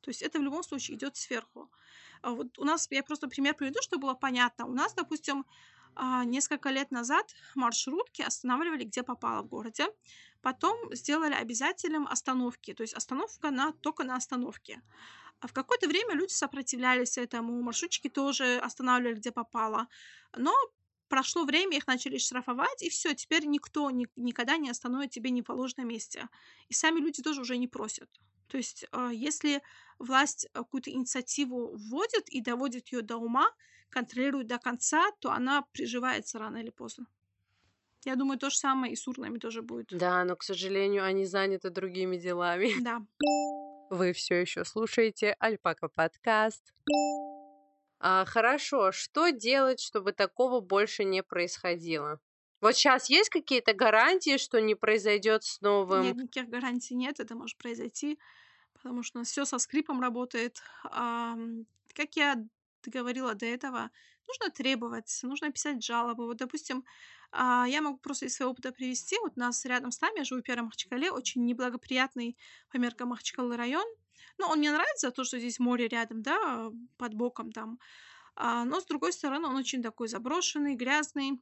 То 0.00 0.10
есть 0.10 0.22
это 0.22 0.38
в 0.38 0.42
любом 0.42 0.62
случае 0.62 0.96
идет 0.96 1.16
сверху. 1.16 1.70
А 2.22 2.30
вот 2.30 2.58
у 2.58 2.64
нас, 2.64 2.88
я 2.90 3.02
просто 3.02 3.28
пример 3.28 3.54
приведу, 3.54 3.80
чтобы 3.82 4.02
было 4.02 4.14
понятно. 4.14 4.66
У 4.66 4.72
нас, 4.72 4.94
допустим, 4.94 5.44
а, 5.94 6.24
несколько 6.24 6.70
лет 6.70 6.90
назад 6.90 7.34
маршрутки 7.54 8.22
останавливали 8.22 8.84
где 8.84 9.02
попало 9.02 9.42
в 9.42 9.48
городе. 9.48 9.86
Потом 10.42 10.94
сделали 10.94 11.34
обязательным 11.34 12.06
остановки, 12.06 12.72
то 12.72 12.82
есть 12.82 12.94
остановка 12.94 13.50
на, 13.50 13.72
только 13.72 14.04
на 14.04 14.16
остановке. 14.16 14.82
А 15.40 15.46
в 15.46 15.52
какое-то 15.52 15.88
время 15.88 16.14
люди 16.14 16.32
сопротивлялись 16.32 17.16
этому, 17.16 17.60
маршрутчики 17.62 18.08
тоже 18.08 18.58
останавливали, 18.58 19.14
где 19.14 19.32
попало. 19.32 19.88
Но 20.36 20.54
прошло 21.08 21.44
время, 21.44 21.76
их 21.78 21.86
начали 21.86 22.18
штрафовать, 22.18 22.82
и 22.82 22.90
все, 22.90 23.14
теперь 23.14 23.46
никто 23.46 23.90
ни, 23.90 24.06
никогда 24.16 24.58
не 24.58 24.70
остановит 24.70 25.10
тебе 25.10 25.30
не 25.30 25.42
в 25.42 25.46
положенном 25.46 25.88
месте. 25.88 26.28
И 26.68 26.74
сами 26.74 27.00
люди 27.00 27.22
тоже 27.22 27.40
уже 27.40 27.56
не 27.56 27.68
просят. 27.68 28.08
То 28.48 28.58
есть, 28.58 28.84
а, 28.92 29.10
если 29.10 29.62
власть 29.98 30.48
какую-то 30.52 30.90
инициативу 30.90 31.76
вводит 31.76 32.28
и 32.28 32.40
доводит 32.40 32.88
ее 32.88 33.02
до 33.02 33.16
ума, 33.16 33.50
контролирует 33.88 34.46
до 34.46 34.58
конца, 34.58 35.10
то 35.20 35.32
она 35.32 35.62
приживается 35.72 36.38
рано 36.38 36.58
или 36.58 36.70
поздно. 36.70 37.06
Я 38.04 38.16
думаю, 38.16 38.38
то 38.38 38.50
же 38.50 38.56
самое 38.56 38.92
и 38.92 38.96
с 38.96 39.06
урнами 39.06 39.38
тоже 39.38 39.62
будет. 39.62 39.88
Да, 39.90 40.24
но, 40.24 40.36
к 40.36 40.42
сожалению, 40.42 41.04
они 41.04 41.26
заняты 41.26 41.70
другими 41.70 42.16
делами. 42.16 42.72
Да. 42.80 43.02
Вы 43.90 44.12
все 44.12 44.36
еще 44.40 44.64
слушаете 44.64 45.34
Альпака 45.40 45.88
подкаст. 45.88 46.72
А, 47.98 48.24
хорошо, 48.24 48.92
что 48.92 49.30
делать, 49.30 49.80
чтобы 49.80 50.12
такого 50.12 50.60
больше 50.60 51.02
не 51.02 51.24
происходило? 51.24 52.20
Вот 52.60 52.76
сейчас 52.76 53.10
есть 53.10 53.30
какие-то 53.30 53.74
гарантии, 53.74 54.36
что 54.38 54.60
не 54.60 54.76
произойдет 54.76 55.42
с 55.42 55.60
новым? 55.60 56.02
Нет, 56.02 56.16
никаких 56.16 56.48
гарантий 56.48 56.94
нет, 56.94 57.18
это 57.18 57.34
может 57.34 57.58
произойти, 57.58 58.20
потому 58.74 59.02
что 59.02 59.24
все 59.24 59.44
со 59.44 59.58
скрипом 59.58 60.00
работает. 60.00 60.62
А, 60.84 61.36
как 61.92 62.14
я 62.14 62.36
говорила 62.86 63.34
до 63.34 63.46
этого, 63.46 63.90
нужно 64.30 64.50
требовать, 64.54 65.20
нужно 65.22 65.50
писать 65.50 65.84
жалобы. 65.84 66.26
Вот, 66.26 66.36
допустим, 66.36 66.84
а, 67.32 67.66
я 67.68 67.82
могу 67.82 67.98
просто 67.98 68.26
из 68.26 68.34
своего 68.34 68.52
опыта 68.52 68.72
привести. 68.72 69.16
Вот 69.22 69.32
у 69.36 69.40
нас 69.40 69.64
рядом 69.64 69.90
с 69.90 70.00
нами, 70.00 70.18
я 70.18 70.24
живу 70.24 70.40
в 70.40 70.44
Первом 70.44 70.66
Махачкале, 70.66 71.10
очень 71.10 71.44
неблагоприятный 71.44 72.36
по 72.70 72.78
меркам 72.78 73.08
Махачкалы 73.08 73.56
район. 73.56 73.86
Ну, 74.38 74.46
он 74.46 74.58
мне 74.58 74.72
нравится, 74.72 75.10
то, 75.10 75.24
что 75.24 75.38
здесь 75.38 75.58
море 75.58 75.88
рядом, 75.88 76.22
да, 76.22 76.70
под 76.96 77.14
боком 77.14 77.52
там. 77.52 77.78
А, 78.34 78.64
но, 78.64 78.80
с 78.80 78.86
другой 78.86 79.12
стороны, 79.12 79.48
он 79.48 79.56
очень 79.56 79.82
такой 79.82 80.08
заброшенный, 80.08 80.74
грязный. 80.74 81.40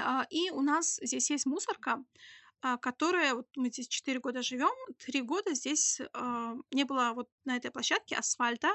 А, 0.00 0.26
и 0.30 0.50
у 0.50 0.60
нас 0.60 0.98
здесь 1.02 1.30
есть 1.30 1.46
мусорка, 1.46 2.04
которая, 2.80 3.34
вот 3.34 3.48
мы 3.56 3.68
здесь 3.70 3.88
4 3.88 4.20
года 4.20 4.42
живем, 4.42 4.74
3 4.98 5.22
года 5.22 5.52
здесь 5.54 6.00
не 6.70 6.84
было 6.84 7.12
вот 7.12 7.28
на 7.44 7.56
этой 7.56 7.72
площадке 7.72 8.14
асфальта, 8.14 8.68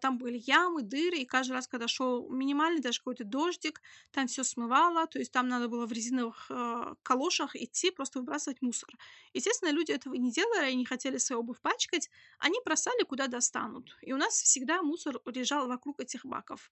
там 0.00 0.18
были 0.18 0.42
ямы, 0.44 0.82
дыры, 0.82 1.18
и 1.18 1.24
каждый 1.24 1.52
раз, 1.52 1.68
когда 1.68 1.88
шел 1.88 2.28
минимальный 2.28 2.80
даже 2.80 2.98
какой-то 2.98 3.24
дождик, 3.24 3.80
там 4.10 4.26
все 4.26 4.44
смывало, 4.44 5.06
то 5.06 5.18
есть 5.18 5.32
там 5.32 5.48
надо 5.48 5.68
было 5.68 5.86
в 5.86 5.92
резиновых 5.92 6.46
э, 6.50 6.94
калошах 7.02 7.54
идти, 7.54 7.90
просто 7.90 8.18
выбрасывать 8.18 8.60
мусор. 8.62 8.90
Естественно, 9.34 9.70
люди 9.70 9.92
этого 9.92 10.14
не 10.14 10.32
делали, 10.32 10.64
они 10.64 10.76
не 10.76 10.84
хотели 10.84 11.18
свою 11.18 11.40
обувь 11.40 11.60
пачкать, 11.60 12.10
они 12.38 12.58
бросали 12.64 13.04
куда 13.04 13.28
достанут. 13.28 13.96
И 14.02 14.12
у 14.12 14.16
нас 14.16 14.34
всегда 14.34 14.82
мусор 14.82 15.20
лежал 15.26 15.68
вокруг 15.68 16.00
этих 16.00 16.24
баков. 16.24 16.70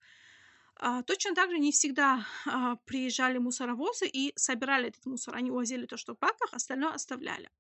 А, 0.78 1.02
точно 1.02 1.34
так 1.34 1.50
же 1.50 1.59
не 1.59 1.72
всегда 1.72 2.26
а, 2.46 2.76
приезжали 2.84 3.38
мусоровозы 3.38 4.07
и 4.07 4.32
собирали 4.36 4.88
этот 4.88 5.07
мусор. 5.07 5.34
Они 5.36 5.50
увозили 5.50 5.86
то, 5.86 5.96
что 5.96 6.14
в 6.14 6.18
баках, 6.18 6.52
остальное 6.52 6.92
оставляли. 6.92 7.50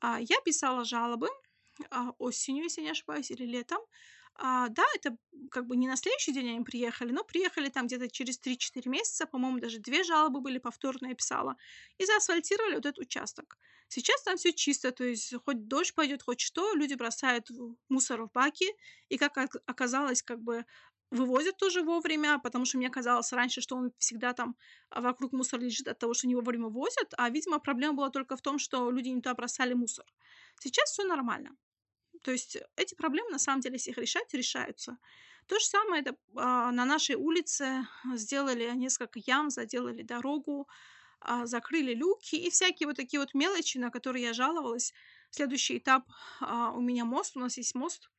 А, 0.00 0.18
я 0.20 0.40
писала 0.44 0.84
жалобы 0.84 1.28
а, 1.90 2.10
осенью, 2.18 2.64
если 2.64 2.82
не 2.82 2.90
ошибаюсь, 2.90 3.30
или 3.30 3.44
летом 3.44 3.80
А, 4.36 4.68
да, 4.68 4.84
это 4.94 5.16
как 5.50 5.66
бы 5.66 5.76
не 5.76 5.86
на 5.86 5.96
следующий 5.96 6.32
день 6.32 6.48
они 6.50 6.64
приехали, 6.64 7.12
но 7.12 7.22
приехали 7.24 7.68
там 7.68 7.86
где-то 7.86 8.08
через 8.08 8.38
3-4 8.38 8.88
месяца, 8.88 9.26
по-моему, 9.26 9.60
даже 9.60 9.78
две 9.78 10.04
жалобы 10.04 10.40
были, 10.40 10.58
повторно 10.58 11.08
я 11.08 11.14
писала, 11.14 11.56
и 11.98 12.04
заасфальтировали 12.04 12.74
вот 12.76 12.86
этот 12.86 12.98
участок. 12.98 13.58
Сейчас 13.88 14.22
там 14.22 14.36
все 14.38 14.52
чисто, 14.54 14.90
то 14.90 15.04
есть 15.04 15.34
хоть 15.44 15.68
дождь 15.68 15.94
пойдет, 15.94 16.22
хоть 16.22 16.40
что, 16.40 16.74
люди 16.74 16.94
бросают 16.94 17.48
мусор 17.90 18.22
в 18.22 18.32
баки, 18.32 18.66
и 19.10 19.18
как 19.18 19.36
оказалось, 19.66 20.22
как 20.22 20.40
бы 20.40 20.64
вывозят 21.10 21.58
тоже 21.58 21.82
вовремя, 21.82 22.38
потому 22.38 22.64
что 22.64 22.78
мне 22.78 22.88
казалось 22.88 23.32
раньше, 23.32 23.60
что 23.60 23.76
он 23.76 23.92
всегда 23.98 24.32
там 24.32 24.56
вокруг 24.90 25.32
мусор 25.32 25.60
лежит 25.60 25.86
от 25.88 25.98
того, 25.98 26.14
что 26.14 26.26
не 26.26 26.34
вовремя 26.34 26.68
возят, 26.68 27.12
а, 27.18 27.28
видимо, 27.28 27.58
проблема 27.58 27.94
была 27.94 28.08
только 28.10 28.36
в 28.36 28.40
том, 28.40 28.58
что 28.58 28.90
люди 28.90 29.08
не 29.10 29.20
туда 29.20 29.34
бросали 29.34 29.74
мусор. 29.74 30.06
Сейчас 30.58 30.90
все 30.90 31.04
нормально. 31.04 31.50
То 32.22 32.30
есть 32.30 32.56
эти 32.76 32.94
проблемы, 32.94 33.30
на 33.30 33.38
самом 33.38 33.60
деле, 33.60 33.74
если 33.76 33.90
их 33.90 33.98
решать, 33.98 34.32
решаются. 34.34 34.98
То 35.46 35.58
же 35.58 35.64
самое 35.66 36.02
это, 36.02 36.16
а, 36.36 36.70
на 36.72 36.84
нашей 36.84 37.16
улице 37.16 37.86
сделали 38.14 38.70
несколько 38.74 39.20
ям, 39.26 39.50
заделали 39.50 40.02
дорогу, 40.02 40.68
а, 41.20 41.46
закрыли 41.46 41.94
люки 41.94 42.36
и 42.36 42.50
всякие 42.50 42.86
вот 42.86 42.96
такие 42.96 43.20
вот 43.20 43.34
мелочи, 43.34 43.78
на 43.78 43.90
которые 43.90 44.24
я 44.24 44.32
жаловалась. 44.32 44.92
Следующий 45.30 45.78
этап 45.78 46.04
а, 46.40 46.72
у 46.72 46.80
меня 46.80 47.04
мост, 47.04 47.36
у 47.36 47.40
нас 47.40 47.56
есть 47.56 47.74
мост 47.74 48.10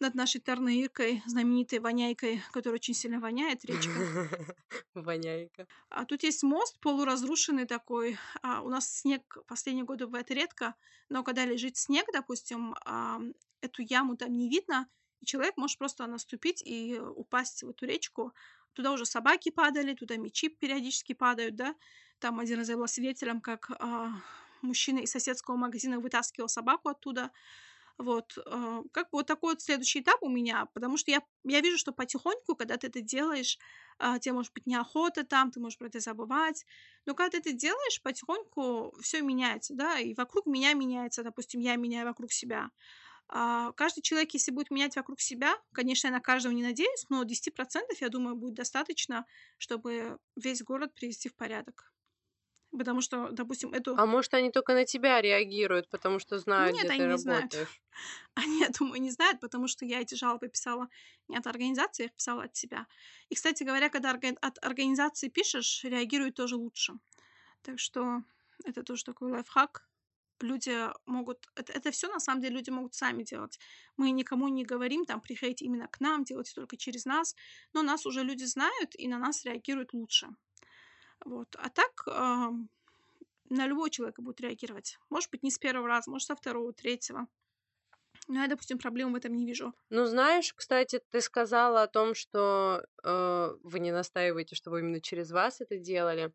над 0.00 0.14
нашей 0.14 0.40
Тарнаиркой, 0.40 1.22
знаменитой 1.26 1.78
воняйкой, 1.78 2.42
которая 2.52 2.78
очень 2.78 2.94
сильно 2.94 3.20
воняет, 3.20 3.64
речка. 3.64 3.92
Воняйка. 4.94 5.66
А 5.88 6.04
тут 6.04 6.22
есть 6.22 6.42
мост 6.42 6.78
полуразрушенный 6.80 7.66
такой. 7.66 8.18
А 8.42 8.62
у 8.62 8.68
нас 8.68 8.90
снег 9.00 9.38
последние 9.46 9.84
годы 9.84 10.06
бывает 10.06 10.30
редко, 10.30 10.74
но 11.08 11.22
когда 11.22 11.44
лежит 11.44 11.76
снег, 11.76 12.06
допустим, 12.12 12.74
а, 12.84 13.20
эту 13.60 13.82
яму 13.82 14.16
там 14.16 14.36
не 14.36 14.48
видно, 14.48 14.88
и 15.20 15.26
человек 15.26 15.56
может 15.56 15.78
просто 15.78 16.06
наступить 16.06 16.62
и 16.64 16.98
упасть 16.98 17.62
в 17.62 17.70
эту 17.70 17.86
речку. 17.86 18.32
Туда 18.72 18.92
уже 18.92 19.06
собаки 19.06 19.50
падали, 19.50 19.94
туда 19.94 20.16
мечи 20.16 20.48
периодически 20.48 21.12
падают, 21.12 21.54
да. 21.54 21.74
Там 22.18 22.40
один 22.40 22.58
раз 22.58 22.68
я 22.68 22.76
была 22.76 22.88
свидетелем, 22.88 23.40
как 23.40 23.70
а, 23.78 24.12
мужчина 24.62 24.98
из 24.98 25.10
соседского 25.10 25.56
магазина 25.56 26.00
вытаскивал 26.00 26.48
собаку 26.48 26.88
оттуда. 26.88 27.30
Вот, 27.98 28.36
э, 28.38 28.82
как 28.92 29.04
бы 29.10 29.18
вот 29.18 29.26
такой 29.26 29.52
вот 29.52 29.62
следующий 29.62 30.00
этап 30.00 30.20
у 30.22 30.28
меня, 30.28 30.66
потому 30.74 30.96
что 30.96 31.12
я, 31.12 31.22
я 31.44 31.60
вижу, 31.60 31.78
что 31.78 31.92
потихоньку, 31.92 32.56
когда 32.56 32.76
ты 32.76 32.88
это 32.88 33.00
делаешь, 33.00 33.56
э, 34.00 34.18
тебе 34.20 34.32
может 34.32 34.52
быть 34.52 34.66
неохота 34.66 35.24
там, 35.24 35.52
ты 35.52 35.60
можешь 35.60 35.78
про 35.78 35.86
это 35.86 36.00
забывать, 36.00 36.66
но 37.06 37.14
когда 37.14 37.30
ты 37.30 37.38
это 37.38 37.52
делаешь, 37.52 38.02
потихоньку 38.02 38.94
все 39.00 39.22
меняется, 39.22 39.74
да, 39.74 40.00
и 40.00 40.12
вокруг 40.14 40.46
меня 40.46 40.74
меняется, 40.74 41.22
допустим, 41.22 41.60
я 41.60 41.76
меняю 41.76 42.06
вокруг 42.06 42.32
себя. 42.32 42.70
А, 43.28 43.72
каждый 43.72 44.02
человек, 44.02 44.34
если 44.34 44.50
будет 44.50 44.70
менять 44.70 44.96
вокруг 44.96 45.20
себя, 45.20 45.56
конечно, 45.72 46.08
я 46.08 46.12
на 46.12 46.20
каждого 46.20 46.52
не 46.52 46.62
надеюсь, 46.62 47.06
но 47.10 47.24
10% 47.24 48.00
я 48.00 48.08
думаю 48.08 48.36
будет 48.36 48.54
достаточно, 48.54 49.24
чтобы 49.58 50.18
весь 50.36 50.62
город 50.62 50.94
привести 50.94 51.28
в 51.28 51.36
порядок. 51.36 51.93
Потому 52.76 53.00
что, 53.00 53.30
допустим, 53.30 53.72
эту... 53.72 53.94
А 53.96 54.06
может, 54.06 54.34
они 54.34 54.50
только 54.50 54.74
на 54.74 54.84
тебя 54.84 55.20
реагируют, 55.20 55.88
потому 55.90 56.18
что 56.18 56.38
знают, 56.38 56.74
Нет, 56.74 56.84
где 56.84 56.92
они 56.94 57.02
ты 57.02 57.08
не 57.08 57.18
знают. 57.18 57.54
работаешь. 57.54 57.80
Они, 58.34 58.60
я 58.60 58.68
думаю, 58.68 59.00
не 59.00 59.12
знают, 59.12 59.38
потому 59.40 59.68
что 59.68 59.84
я 59.84 60.00
эти 60.00 60.16
жалобы 60.16 60.48
писала 60.48 60.88
не 61.28 61.36
от 61.36 61.46
организации, 61.46 62.02
я 62.02 62.06
их 62.06 62.14
писала 62.14 62.44
от 62.44 62.56
себя. 62.56 62.86
И, 63.28 63.36
кстати 63.36 63.62
говоря, 63.62 63.88
когда 63.90 64.10
от 64.10 64.64
организации 64.64 65.28
пишешь, 65.28 65.84
реагируют 65.84 66.34
тоже 66.34 66.56
лучше. 66.56 66.94
Так 67.62 67.78
что 67.78 68.24
это 68.64 68.82
тоже 68.82 69.04
такой 69.04 69.30
лайфхак. 69.30 69.88
Люди 70.40 70.76
могут... 71.06 71.46
Это, 71.54 71.72
это 71.72 71.92
все, 71.92 72.08
на 72.08 72.18
самом 72.18 72.40
деле, 72.40 72.56
люди 72.56 72.70
могут 72.70 72.94
сами 72.94 73.22
делать. 73.22 73.60
Мы 73.96 74.10
никому 74.10 74.48
не 74.48 74.64
говорим, 74.64 75.04
там, 75.04 75.20
приходите 75.20 75.64
именно 75.64 75.86
к 75.86 76.00
нам, 76.00 76.24
делайте 76.24 76.54
только 76.54 76.76
через 76.76 77.04
нас. 77.04 77.36
Но 77.72 77.82
нас 77.82 78.04
уже 78.04 78.24
люди 78.24 78.44
знают, 78.44 78.96
и 78.98 79.06
на 79.06 79.18
нас 79.18 79.44
реагируют 79.44 79.92
лучше. 79.92 80.28
Вот. 81.24 81.56
А 81.58 81.70
так 81.70 82.04
э, 82.06 82.50
на 83.50 83.66
любого 83.66 83.90
человека 83.90 84.22
будет 84.22 84.40
реагировать. 84.40 84.98
Может 85.10 85.30
быть, 85.30 85.42
не 85.42 85.50
с 85.50 85.58
первого 85.58 85.88
раза, 85.88 86.10
может, 86.10 86.28
со 86.28 86.36
второго, 86.36 86.72
третьего. 86.72 87.26
Но 88.28 88.40
я, 88.40 88.48
допустим, 88.48 88.78
проблем 88.78 89.12
в 89.12 89.16
этом 89.16 89.34
не 89.34 89.46
вижу. 89.46 89.74
Ну, 89.90 90.06
знаешь, 90.06 90.52
кстати, 90.54 91.00
ты 91.10 91.20
сказала 91.20 91.82
о 91.82 91.88
том, 91.88 92.14
что 92.14 92.84
э, 93.02 93.56
вы 93.62 93.80
не 93.80 93.92
настаиваете, 93.92 94.54
чтобы 94.54 94.80
именно 94.80 95.00
через 95.00 95.30
вас 95.30 95.60
это 95.60 95.76
делали. 95.76 96.32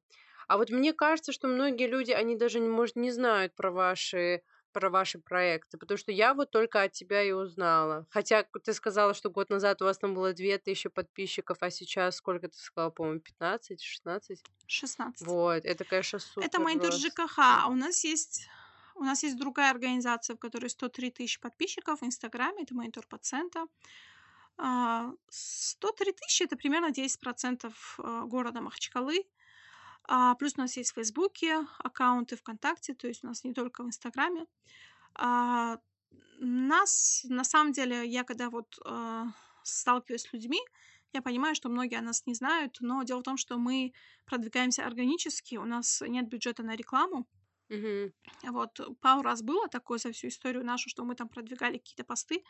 А 0.48 0.58
вот 0.58 0.70
мне 0.70 0.94
кажется, 0.94 1.32
что 1.32 1.48
многие 1.48 1.88
люди, 1.88 2.12
они 2.12 2.36
даже, 2.36 2.60
может, 2.60 2.96
не 2.96 3.12
знают 3.12 3.56
про 3.56 3.72
ваши 3.72 4.44
про 4.72 4.89
ваши 4.89 5.20
проекты, 5.20 5.78
потому 5.78 5.97
что 5.97 6.11
я 6.11 6.34
вот 6.34 6.51
только 6.51 6.82
от 6.82 6.91
тебя 6.91 7.24
и 7.24 7.32
узнала. 7.32 8.05
Хотя 8.09 8.45
ты 8.63 8.74
сказала, 8.74 9.13
что 9.13 9.30
год 9.30 9.49
назад 9.49 9.82
у 9.82 9.86
вас 9.86 9.97
там 9.97 10.13
было 10.13 10.34
2000 10.34 10.89
подписчиков, 10.89 11.57
а 11.61 11.70
сейчас 11.70 12.17
сколько 12.17 12.47
ты 12.47 12.57
сказала, 12.57 12.89
по-моему, 12.91 13.20
15, 13.20 13.82
16? 13.82 14.43
16. 14.67 15.28
Вот, 15.28 15.65
это, 15.65 15.84
конечно, 15.84 16.20
супер. 16.20 16.47
Это 16.47 16.59
Майндер 16.59 16.93
ЖКХ, 16.93 17.38
а 17.38 17.67
у 17.70 17.76
нас 17.76 18.03
есть 18.03 18.47
у 18.95 19.03
нас 19.03 19.24
есть 19.24 19.38
другая 19.38 19.72
организация, 19.72 20.36
в 20.36 20.39
которой 20.39 20.70
103 20.70 21.11
тысячи 21.11 21.39
подписчиков 21.39 22.01
в 22.01 22.05
Инстаграме, 22.05 22.63
это 22.63 22.76
Монитор 22.76 23.07
Пациента. 23.07 23.65
103 25.30 26.11
тысячи– 26.11 26.43
это 26.45 26.57
примерно 26.57 26.91
10% 26.91 27.72
а, 27.99 28.24
города 28.26 28.59
Махачкалы. 28.59 29.24
А, 30.12 30.34
плюс 30.36 30.53
у 30.57 30.62
нас 30.62 30.76
есть 30.78 30.91
в 30.91 30.95
Фейсбуке 30.95 31.68
аккаунты 31.80 32.36
ВКонтакте, 32.36 32.95
то 32.95 33.07
есть 33.07 33.24
у 33.24 33.28
нас 33.28 33.43
не 33.43 33.53
только 33.53 33.84
в 33.84 33.88
Инстаграме. 33.88 34.47
А, 35.16 35.80
нас, 36.39 37.26
на 37.30 37.43
самом 37.43 37.74
деле, 37.74 38.07
я 38.07 38.24
когда 38.24 38.49
вот 38.49 38.80
а, 38.86 39.28
сталкиваюсь 39.64 40.24
с 40.24 40.34
людьми, 40.34 40.60
я 41.14 41.22
понимаю, 41.22 41.55
что 41.55 41.70
многие 41.70 41.97
о 41.99 42.01
нас 42.03 42.26
не 42.28 42.36
знают, 42.36 42.78
но 42.82 43.03
дело 43.03 43.22
в 43.22 43.24
том, 43.24 43.38
что 43.38 43.57
мы 43.60 43.93
продвигаемся 44.26 44.86
органически, 44.86 45.55
у 45.57 45.66
нас 45.66 46.01
нет 46.07 46.28
бюджета 46.30 46.64
на 46.64 46.76
рекламу. 46.76 47.28
Мгм. 47.70 48.12
Вот 48.43 48.80
пару 49.01 49.22
раз 49.22 49.41
было 49.41 49.68
такое 49.68 49.97
за 49.97 50.12
всю 50.12 50.28
историю 50.28 50.64
нашу, 50.66 50.89
что 50.89 51.03
мы 51.03 51.16
там 51.16 51.28
продвигали 51.28 51.78
какие-то 51.78 52.05
посты, 52.05 52.43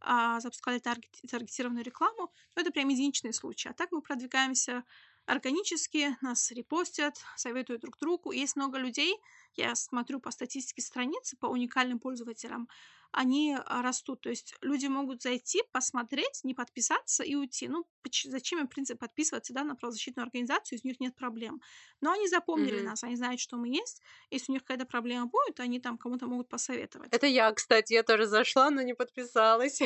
а, 0.00 0.40
запускали 0.40 0.80
таргет- 0.80 1.20
таргетированную 1.30 1.84
рекламу, 1.84 2.32
но 2.56 2.62
это 2.62 2.72
прям 2.72 2.88
единичные 2.88 3.32
случаи. 3.34 3.68
А 3.68 3.74
так 3.74 3.92
мы 3.92 4.02
продвигаемся 4.02 4.84
органически, 5.30 6.16
нас 6.20 6.50
репостят, 6.50 7.16
советуют 7.36 7.82
друг 7.82 7.98
другу. 7.98 8.32
Есть 8.32 8.56
много 8.56 8.78
людей, 8.78 9.16
я 9.54 9.74
смотрю 9.74 10.20
по 10.20 10.30
статистике 10.30 10.82
страницы, 10.82 11.36
по 11.36 11.46
уникальным 11.46 11.98
пользователям, 11.98 12.68
они 13.12 13.56
а, 13.56 13.82
растут. 13.82 14.20
То 14.20 14.30
есть 14.30 14.54
люди 14.60 14.86
могут 14.86 15.22
зайти, 15.22 15.62
посмотреть, 15.72 16.40
не 16.44 16.54
подписаться 16.54 17.24
и 17.24 17.34
уйти. 17.34 17.68
Ну, 17.68 17.84
зачем 18.24 18.60
им, 18.60 18.66
в 18.66 18.70
принципе, 18.70 18.98
подписываться 18.98 19.52
да, 19.52 19.64
на 19.64 19.74
правозащитную 19.74 20.24
организацию, 20.24 20.78
из 20.78 20.84
них 20.84 21.00
нет 21.00 21.16
проблем. 21.16 21.60
Но 22.00 22.12
они 22.12 22.28
запомнили 22.28 22.80
mm-hmm. 22.80 22.84
нас, 22.84 23.04
они 23.04 23.16
знают, 23.16 23.40
что 23.40 23.56
мы 23.56 23.68
есть. 23.68 24.02
Если 24.30 24.52
у 24.52 24.54
них 24.54 24.62
какая-то 24.62 24.86
проблема 24.86 25.26
будет, 25.26 25.58
они 25.60 25.80
там 25.80 25.98
кому-то 25.98 26.26
могут 26.26 26.48
посоветовать. 26.48 27.12
Это 27.12 27.26
я, 27.26 27.52
кстати, 27.52 27.94
я 27.94 28.02
тоже 28.02 28.26
зашла, 28.26 28.70
но 28.70 28.82
не 28.82 28.94
подписалась. 28.94 29.80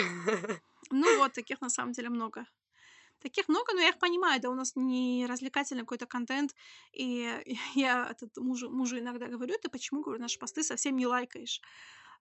Ну 0.91 1.19
вот, 1.19 1.33
таких 1.33 1.63
на 1.63 1.71
самом 1.71 1.93
деле 1.93 2.11
много. 2.11 2.45
Таких 3.21 3.49
много, 3.49 3.73
но 3.75 3.81
я 3.81 3.89
их 3.89 3.99
понимаю, 3.99 4.41
да, 4.41 4.51
у 4.51 4.55
нас 4.55 4.73
не 4.77 5.27
развлекательный 5.27 5.83
какой-то 5.83 6.07
контент, 6.07 6.55
и 6.93 7.29
я 7.75 8.09
этот 8.11 8.37
мужу, 8.37 8.71
мужу 8.71 8.99
иногда 8.99 9.27
говорю, 9.29 9.55
ты 9.61 9.69
почему, 9.71 10.03
говорю, 10.03 10.21
наши 10.21 10.39
посты 10.39 10.63
совсем 10.63 10.97
не 10.97 11.07
лайкаешь? 11.07 11.61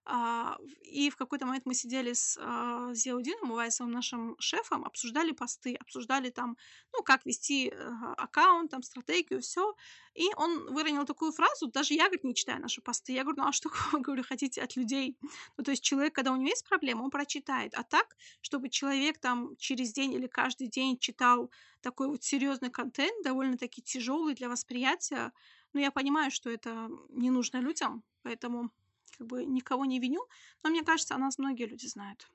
А, 0.06 0.58
и 0.82 1.08
в 1.08 1.16
какой-то 1.16 1.46
момент 1.46 1.64
мы 1.64 1.74
сидели 1.74 2.12
с 2.12 2.38
а, 2.40 2.92
Зиаудином, 2.92 3.52
Увайсовым, 3.52 3.90
нашим 3.90 4.36
шефом, 4.38 4.84
обсуждали 4.84 5.32
посты, 5.32 5.76
обсуждали 5.76 6.30
там, 6.30 6.56
ну, 6.92 7.02
как 7.02 7.24
вести 7.24 7.70
э, 7.70 7.90
аккаунт, 8.18 8.70
там, 8.70 8.82
стратегию, 8.82 9.40
все. 9.40 9.74
И 10.14 10.26
он 10.36 10.72
выронил 10.74 11.06
такую 11.06 11.32
фразу, 11.32 11.68
даже 11.68 11.94
я, 11.94 12.04
говорит, 12.04 12.24
не 12.24 12.34
читаю 12.34 12.60
наши 12.60 12.82
посты. 12.82 13.12
Я 13.12 13.22
говорю, 13.22 13.42
ну, 13.42 13.48
а 13.48 13.52
что 13.52 13.70
вы, 13.92 14.00
говорю, 14.00 14.22
хотите 14.22 14.62
от 14.62 14.76
людей? 14.76 15.16
Ну, 15.56 15.64
то 15.64 15.70
есть 15.70 15.82
человек, 15.82 16.14
когда 16.14 16.32
у 16.32 16.36
него 16.36 16.48
есть 16.48 16.68
проблема, 16.68 17.04
он 17.04 17.10
прочитает. 17.10 17.72
А 17.74 17.82
так, 17.82 18.14
чтобы 18.42 18.68
человек 18.68 19.18
там 19.18 19.56
через 19.56 19.92
день 19.92 20.12
или 20.12 20.26
каждый 20.26 20.68
день 20.68 20.98
читал 20.98 21.50
такой 21.80 22.08
вот 22.08 22.22
серьезный 22.22 22.70
контент, 22.70 23.24
довольно-таки 23.24 23.80
тяжелый 23.80 24.34
для 24.34 24.50
восприятия, 24.50 25.32
ну, 25.72 25.80
я 25.80 25.90
понимаю, 25.90 26.30
что 26.30 26.50
это 26.50 26.90
не 27.08 27.30
нужно 27.30 27.58
людям, 27.58 28.04
поэтому 28.22 28.70
как 29.16 29.26
бы 29.26 29.44
никого 29.44 29.84
не 29.84 30.00
виню, 30.00 30.26
но 30.62 30.70
мне 30.70 30.82
кажется, 30.82 31.14
о 31.14 31.18
нас 31.18 31.38
многие 31.38 31.66
люди 31.66 31.86
знают. 31.86 32.28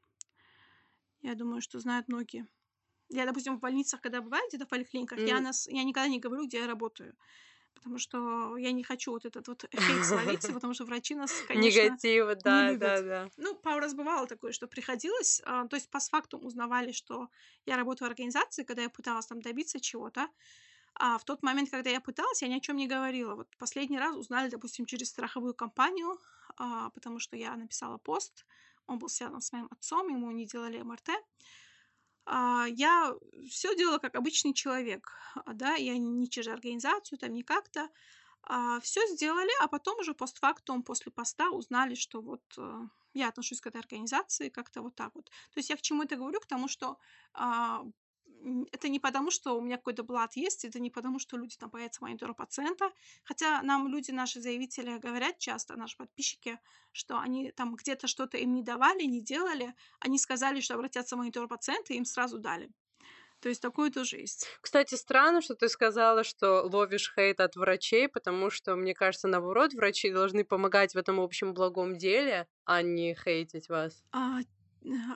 Я 1.22 1.36
думаю, 1.36 1.62
что 1.62 1.80
знают 1.80 2.08
многие. 2.08 2.48
Я, 3.10 3.26
допустим, 3.26 3.58
в 3.58 3.60
больницах, 3.60 4.02
когда 4.02 4.22
бываю 4.22 4.44
где-то 4.50 4.66
в 4.66 4.70
поликлиниках, 4.70 5.20
mm. 5.20 5.28
я, 5.28 5.40
нас, 5.40 5.68
я 5.68 5.84
никогда 5.84 6.08
не 6.08 6.20
говорю, 6.20 6.46
где 6.46 6.60
я 6.60 6.68
работаю. 6.68 7.16
Потому 7.74 7.98
что 7.98 8.58
я 8.58 8.72
не 8.72 8.84
хочу 8.84 9.12
вот 9.12 9.26
этот 9.26 9.48
вот 9.48 9.66
хейт 9.72 10.06
словить, 10.06 10.54
потому 10.54 10.74
что 10.74 10.86
врачи 10.86 11.16
нас, 11.16 11.32
конечно, 11.48 11.82
Негатива, 11.82 12.36
да, 12.36 12.66
не 12.66 12.74
любят. 12.74 12.80
да, 12.80 13.02
да. 13.02 13.30
Ну, 13.38 13.56
пару 13.56 13.80
раз 13.80 13.94
бывало 13.94 14.28
такое, 14.28 14.52
что 14.52 14.68
приходилось, 14.68 15.42
а, 15.46 15.66
то 15.68 15.76
есть 15.76 15.90
по 15.90 16.00
факту 16.00 16.38
узнавали, 16.38 16.92
что 16.92 17.30
я 17.66 17.78
работаю 17.78 18.08
в 18.08 18.12
организации, 18.12 18.64
когда 18.64 18.84
я 18.84 18.90
пыталась 18.90 19.28
там 19.28 19.42
добиться 19.42 19.80
чего-то, 19.80 20.28
а 20.96 21.18
в 21.18 21.24
тот 21.24 21.44
момент, 21.44 21.70
когда 21.70 21.90
я 21.90 22.02
пыталась, 22.02 22.42
я 22.42 22.48
ни 22.48 22.56
о 22.56 22.60
чем 22.60 22.76
не 22.76 22.88
говорила. 22.88 23.36
Вот 23.36 23.48
последний 23.58 24.00
раз 24.00 24.16
узнали, 24.16 24.50
допустим, 24.50 24.86
через 24.86 25.10
страховую 25.10 25.54
компанию, 25.54 26.18
а, 26.58 26.90
потому 26.90 27.20
что 27.20 27.38
я 27.38 27.56
написала 27.56 27.98
пост, 27.98 28.46
он 28.88 29.00
был 29.00 29.10
связан 29.10 29.42
с 29.42 29.52
моим 29.52 29.68
отцом, 29.72 30.10
ему 30.10 30.32
не 30.32 30.46
делали 30.46 30.82
МРТ. 30.82 31.10
А, 32.26 32.66
я 32.70 33.16
все 33.50 33.76
делала 33.76 33.98
как 33.98 34.16
обычный 34.16 34.54
человек, 34.54 35.12
а, 35.36 35.54
да, 35.54 35.76
я 35.76 35.98
не 35.98 36.30
через 36.30 36.48
организацию, 36.48 37.18
там 37.18 37.34
не 37.34 37.44
как-то. 37.44 37.90
А, 38.44 38.80
все 38.82 39.06
сделали, 39.08 39.52
а 39.62 39.68
потом 39.68 40.00
уже 40.00 40.14
постфактум, 40.14 40.84
после 40.84 41.12
поста 41.12 41.50
узнали, 41.50 41.96
что 41.96 42.22
вот 42.22 42.42
э, 42.58 42.82
я 43.14 43.30
отношусь 43.30 43.62
к 43.62 43.68
этой 43.68 43.80
организации 43.82 44.50
как-то 44.50 44.82
вот 44.82 44.96
так 44.96 45.14
вот. 45.14 45.26
То 45.26 45.58
есть 45.58 45.70
я 45.70 45.78
к 45.78 45.82
чему 45.82 46.04
это 46.04 46.16
говорю? 46.16 46.40
К 46.40 46.46
тому, 46.46 46.68
что 46.68 46.98
это 48.72 48.90
не 48.90 49.00
потому, 49.00 49.32
что 49.32 49.58
у 49.58 49.62
меня 49.62 49.78
какой-то 49.78 50.04
блат 50.04 50.36
есть, 50.36 50.66
это 50.66 50.80
не 50.80 50.90
потому, 50.90 51.20
что 51.20 51.38
люди 51.38 51.58
там 51.58 51.70
боятся 51.70 52.04
монитора 52.04 52.34
пациента, 52.34 52.92
хотя 53.24 53.62
нам 53.62 53.88
люди, 53.88 54.12
наши 54.12 54.42
заявители, 54.42 54.98
говорят 54.98 55.38
часто, 55.40 55.76
наши 55.76 55.98
подписчики, 55.98 56.60
что 56.92 57.20
они 57.20 57.52
там 57.52 57.76
где-то 57.76 58.08
что-то 58.08 58.38
им 58.38 58.54
не 58.54 58.64
давали, 58.64 59.04
не 59.04 59.22
делали, 59.22 59.74
они 60.00 60.18
сказали, 60.18 60.62
что 60.62 60.76
обратятся 60.76 61.16
в 61.16 61.20
монитор 61.20 61.48
пациента, 61.48 61.94
и 61.94 61.98
им 61.98 62.06
сразу 62.06 62.40
дали. 62.40 62.72
То 63.42 63.48
есть 63.48 63.62
такое 63.62 63.90
тоже 63.90 64.18
есть. 64.18 64.48
Кстати, 64.62 64.96
странно, 64.96 65.42
что 65.42 65.56
ты 65.56 65.70
сказала, 65.70 66.24
что 66.24 66.62
ловишь 66.64 67.14
хейт 67.16 67.40
от 67.40 67.56
врачей, 67.56 68.10
потому 68.10 68.50
что, 68.50 68.76
мне 68.76 68.94
кажется, 68.94 69.30
наоборот, 69.30 69.74
врачи 69.74 70.12
должны 70.12 70.44
помогать 70.44 70.94
в 70.94 70.98
этом 70.98 71.22
общем 71.22 71.54
благом 71.54 71.98
деле, 71.98 72.48
а 72.66 72.82
не 72.82 73.16
хейтить 73.16 73.70
вас. 73.70 74.04
А, 74.12 74.40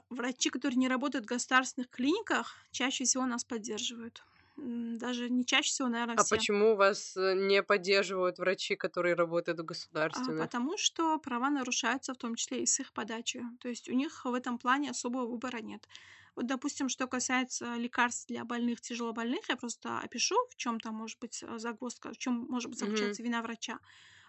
врачи, 0.09 0.49
которые 0.49 0.77
не 0.77 0.87
работают 0.87 1.25
в 1.25 1.29
государственных 1.29 1.89
клиниках, 1.89 2.57
чаще 2.71 3.03
всего 3.03 3.25
нас 3.25 3.43
поддерживают. 3.43 4.23
Даже 4.55 5.29
не 5.29 5.45
чаще 5.45 5.69
всего, 5.69 5.87
наверное, 5.87 6.15
А 6.15 6.23
почему 6.29 6.75
вас 6.75 7.17
э, 7.17 7.33
не 7.33 7.63
поддерживают 7.63 8.37
врачи, 8.37 8.75
которые 8.75 9.15
работают 9.15 9.59
в 9.59 9.65
государственных? 9.65 10.41
А, 10.41 10.43
потому 10.43 10.77
что 10.77 11.17
права 11.17 11.49
нарушаются, 11.49 12.13
в 12.13 12.17
том 12.17 12.35
числе 12.35 12.61
и 12.61 12.67
с 12.67 12.79
их 12.79 12.93
подачи. 12.93 13.43
То 13.59 13.69
есть 13.69 13.89
у 13.89 13.93
них 13.93 14.25
в 14.25 14.33
этом 14.33 14.59
плане 14.59 14.91
особого 14.91 15.25
выбора 15.25 15.57
нет. 15.57 15.87
Вот, 16.35 16.45
допустим, 16.45 16.87
что 16.87 17.07
касается 17.07 17.75
лекарств 17.75 18.27
для 18.27 18.45
больных, 18.45 18.79
тяжелобольных, 18.81 19.49
я 19.49 19.55
просто 19.55 19.99
опишу, 19.99 20.35
в 20.49 20.55
чем 20.55 20.79
там 20.79 20.95
может 20.95 21.19
быть 21.19 21.43
э, 21.43 21.57
загвоздка, 21.57 22.11
в 22.11 22.17
чем 22.19 22.45
может 22.47 22.69
быть 22.69 22.79
заключаться 22.79 23.21
mm-hmm. 23.21 23.25
вина 23.25 23.41
врача. 23.41 23.79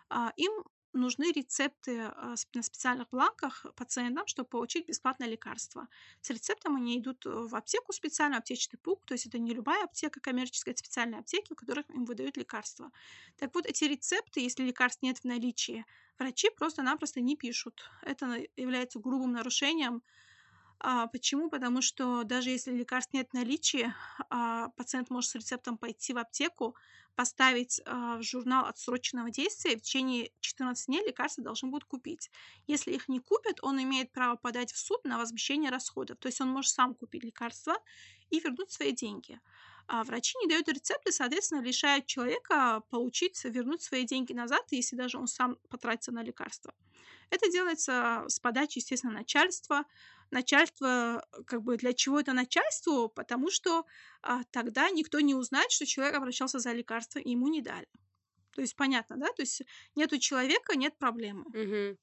А, 0.08 0.32
им 0.36 0.52
нужны 0.94 1.32
рецепты 1.32 2.00
а, 2.00 2.34
на 2.54 2.62
специальных 2.62 3.08
бланках 3.10 3.66
пациентам, 3.76 4.26
чтобы 4.26 4.48
получить 4.48 4.86
бесплатное 4.86 5.28
лекарство. 5.28 5.88
С 6.20 6.30
рецептом 6.30 6.76
они 6.76 6.98
идут 6.98 7.26
э, 7.26 7.30
в 7.30 7.54
аптеку 7.54 7.92
специально, 7.92 8.38
аптечный 8.38 8.78
пункт, 8.78 9.06
то 9.06 9.14
есть 9.14 9.26
это 9.26 9.38
не 9.38 9.52
любая 9.52 9.84
аптека 9.84 10.20
коммерческая, 10.20 10.72
это 10.72 10.80
специальные 10.80 11.20
аптеки, 11.20 11.52
в 11.52 11.56
которых 11.56 11.88
им 11.90 12.04
выдают 12.04 12.36
лекарства. 12.36 12.90
Так 13.38 13.54
вот, 13.54 13.66
эти 13.66 13.84
рецепты, 13.84 14.40
если 14.40 14.64
лекарств 14.64 15.02
нет 15.02 15.18
в 15.18 15.24
наличии, 15.24 15.84
врачи 16.18 16.50
просто-напросто 16.50 17.20
не 17.20 17.36
пишут. 17.36 17.90
Это 18.02 18.42
является 18.56 18.98
грубым 18.98 19.32
нарушением 19.32 20.02
а, 20.80 21.06
почему? 21.06 21.48
Потому 21.50 21.82
что 21.82 22.24
даже 22.24 22.50
если 22.50 22.72
лекарств 22.72 23.12
нет 23.12 23.30
в 23.30 23.34
наличии, 23.34 23.92
а, 24.30 24.68
пациент 24.70 25.10
может 25.10 25.30
с 25.30 25.34
рецептом 25.34 25.78
пойти 25.78 26.12
в 26.12 26.18
аптеку, 26.18 26.76
поставить 27.14 27.80
а, 27.86 28.18
в 28.18 28.22
журнал 28.22 28.66
отсроченного 28.66 29.30
действия, 29.30 29.74
и 29.74 29.76
в 29.76 29.82
течение 29.82 30.30
14 30.40 30.86
дней 30.86 31.06
лекарства 31.06 31.44
должны 31.44 31.70
будут 31.70 31.84
купить. 31.84 32.30
Если 32.66 32.92
их 32.92 33.08
не 33.08 33.20
купят, 33.20 33.58
он 33.62 33.82
имеет 33.82 34.12
право 34.12 34.36
подать 34.36 34.72
в 34.72 34.78
суд 34.78 35.04
на 35.04 35.18
возмещение 35.18 35.70
расходов. 35.70 36.18
То 36.18 36.28
есть 36.28 36.40
он 36.40 36.48
может 36.48 36.72
сам 36.72 36.94
купить 36.94 37.24
лекарства 37.24 37.74
и 38.30 38.40
вернуть 38.40 38.70
свои 38.70 38.92
деньги. 38.92 39.40
А 39.86 40.02
врачи 40.04 40.36
не 40.38 40.48
дают 40.48 40.68
рецепты, 40.68 41.12
соответственно, 41.12 41.60
лишают 41.60 42.06
человека 42.06 42.82
получить, 42.90 43.42
вернуть 43.44 43.82
свои 43.82 44.04
деньги 44.04 44.32
назад, 44.32 44.64
если 44.70 44.96
даже 44.96 45.18
он 45.18 45.26
сам 45.26 45.56
потратится 45.68 46.12
на 46.12 46.22
лекарства. 46.22 46.74
Это 47.30 47.50
делается 47.50 48.24
с 48.28 48.40
подачи, 48.40 48.78
естественно, 48.78 49.12
начальства, 49.12 49.84
начальство, 50.30 51.26
как 51.46 51.62
бы 51.62 51.76
для 51.76 51.92
чего 51.92 52.20
это 52.20 52.32
начальству, 52.32 53.08
потому 53.08 53.50
что 53.50 53.84
а, 54.22 54.42
тогда 54.50 54.90
никто 54.90 55.20
не 55.20 55.34
узнает, 55.34 55.70
что 55.70 55.86
человек 55.86 56.14
обращался 56.16 56.58
за 56.58 56.72
лекарством, 56.72 57.22
и 57.22 57.30
ему 57.30 57.48
не 57.48 57.60
дали. 57.60 57.88
То 58.52 58.60
есть 58.60 58.76
понятно, 58.76 59.16
да? 59.16 59.26
То 59.32 59.42
есть 59.42 59.62
нет 59.96 60.12
у 60.12 60.18
человека, 60.18 60.76
нет 60.76 60.96
проблемы. 60.96 61.44
Угу. 61.46 61.98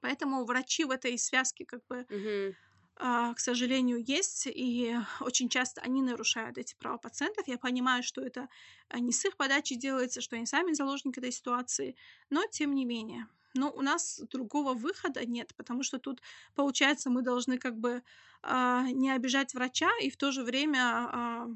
Поэтому 0.00 0.44
врачи 0.44 0.84
в 0.84 0.90
этой 0.90 1.18
связке 1.18 1.64
как 1.64 1.84
бы, 1.86 2.06
угу. 2.08 2.54
А, 2.98 3.34
к 3.34 3.40
сожалению, 3.40 4.02
есть, 4.04 4.46
и 4.46 4.96
очень 5.20 5.48
часто 5.48 5.80
они 5.82 6.02
нарушают 6.02 6.58
эти 6.58 6.74
права 6.74 6.98
пациентов. 6.98 7.48
Я 7.48 7.58
понимаю, 7.58 8.02
что 8.02 8.20
это 8.20 8.48
не 8.94 9.12
с 9.12 9.24
их 9.24 9.36
подачи 9.36 9.76
делается, 9.76 10.20
что 10.20 10.36
они 10.36 10.46
сами 10.46 10.72
заложники 10.72 11.18
этой 11.18 11.32
ситуации, 11.32 11.96
но 12.30 12.44
тем 12.50 12.74
не 12.74 12.84
менее 12.84 13.28
но 13.54 13.70
у 13.70 13.82
нас 13.82 14.20
другого 14.30 14.74
выхода 14.74 15.24
нет, 15.26 15.54
потому 15.56 15.82
что 15.82 15.98
тут, 15.98 16.20
получается, 16.54 17.10
мы 17.10 17.22
должны 17.22 17.58
как 17.58 17.76
бы 17.76 18.02
а, 18.42 18.82
не 18.90 19.10
обижать 19.10 19.54
врача 19.54 19.90
и 20.00 20.10
в 20.10 20.16
то 20.16 20.32
же 20.32 20.42
время 20.44 20.78
а, 20.80 21.48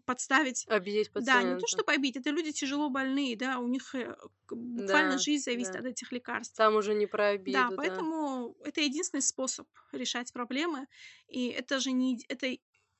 подставить... 0.00 0.66
Обидеть 0.68 1.12
пациента. 1.12 1.42
Да, 1.42 1.54
не 1.54 1.60
то, 1.60 1.66
чтобы 1.66 1.92
обидеть, 1.92 2.22
это 2.22 2.30
люди 2.30 2.52
тяжело 2.52 2.90
больные, 2.90 3.36
да, 3.36 3.58
у 3.58 3.68
них 3.68 3.94
э, 3.94 4.16
буквально 4.50 5.12
да, 5.12 5.18
жизнь 5.18 5.44
зависит 5.44 5.72
да. 5.72 5.80
от 5.80 5.86
этих 5.86 6.12
лекарств. 6.12 6.56
Там 6.56 6.76
уже 6.76 6.94
не 6.94 7.06
про 7.06 7.28
обиду, 7.28 7.58
да. 7.58 7.70
поэтому 7.76 8.56
да. 8.58 8.68
это 8.68 8.80
единственный 8.80 9.22
способ 9.22 9.68
решать 9.92 10.32
проблемы, 10.32 10.86
и 11.28 11.48
это 11.48 11.80
же 11.80 11.92
не... 11.92 12.24
Это, 12.28 12.48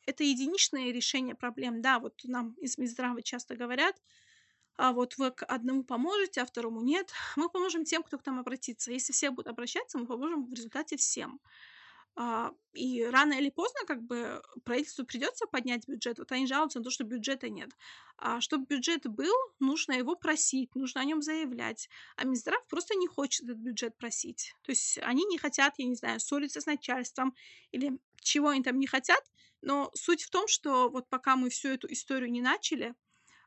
это 0.07 0.25
единичное 0.25 0.93
решение 0.93 1.35
проблем, 1.35 1.81
да, 1.83 1.99
вот 1.99 2.21
нам 2.25 2.55
из 2.55 2.79
Минздрава 2.79 3.23
часто 3.23 3.57
говорят, 3.57 3.97
а 4.77 4.93
вот 4.93 5.17
вы 5.19 5.31
к 5.31 5.45
одному 5.45 5.85
поможете, 5.85 6.41
а 6.41 6.47
второму 6.47 6.81
нет. 6.83 7.13
Мы 7.37 7.49
поможем 7.49 7.85
тем, 7.85 8.03
кто 8.03 8.19
к 8.19 8.27
нам 8.27 8.39
обратится. 8.41 8.91
Если 8.91 9.13
все 9.13 9.31
будут 9.31 9.49
обращаться, 9.49 9.99
мы 9.99 10.07
поможем 10.07 10.47
в 10.47 10.53
результате 10.55 10.97
всем. 10.97 11.41
А, 12.15 12.53
и 12.75 13.05
рано 13.05 13.35
или 13.35 13.49
поздно 13.49 13.81
как 13.87 14.03
бы 14.03 14.43
правительству 14.65 15.05
придется 15.07 15.47
поднять 15.47 15.87
бюджет. 15.89 16.19
Вот 16.19 16.31
они 16.33 16.47
жалуются 16.47 16.79
на 16.79 16.85
то, 16.85 16.91
что 16.91 17.05
бюджета 17.05 17.49
нет. 17.49 17.71
А 18.19 18.41
чтобы 18.41 18.67
бюджет 18.67 19.07
был, 19.07 19.35
нужно 19.61 19.93
его 19.93 20.15
просить, 20.15 20.75
нужно 20.75 21.01
о 21.01 21.05
нем 21.05 21.23
заявлять. 21.23 21.89
А 22.17 22.25
Минздрав 22.25 22.67
просто 22.69 22.95
не 22.95 23.07
хочет 23.07 23.45
этот 23.45 23.59
бюджет 23.59 23.97
просить. 23.97 24.55
То 24.63 24.73
есть 24.73 24.99
они 25.03 25.25
не 25.25 25.39
хотят, 25.39 25.75
я 25.79 25.87
не 25.87 25.95
знаю, 25.95 26.21
ссориться 26.21 26.61
с 26.61 26.67
начальством 26.67 27.35
или 27.71 27.99
чего 28.21 28.49
они 28.49 28.63
там 28.63 28.79
не 28.79 28.87
хотят. 28.87 29.23
Но 29.63 29.91
суть 29.95 30.23
в 30.23 30.31
том, 30.31 30.49
что 30.49 30.91
вот 30.91 31.09
пока 31.09 31.37
мы 31.37 31.49
всю 31.49 31.69
эту 31.69 31.91
историю 31.91 32.31
не 32.31 32.43
начали, 32.43 32.95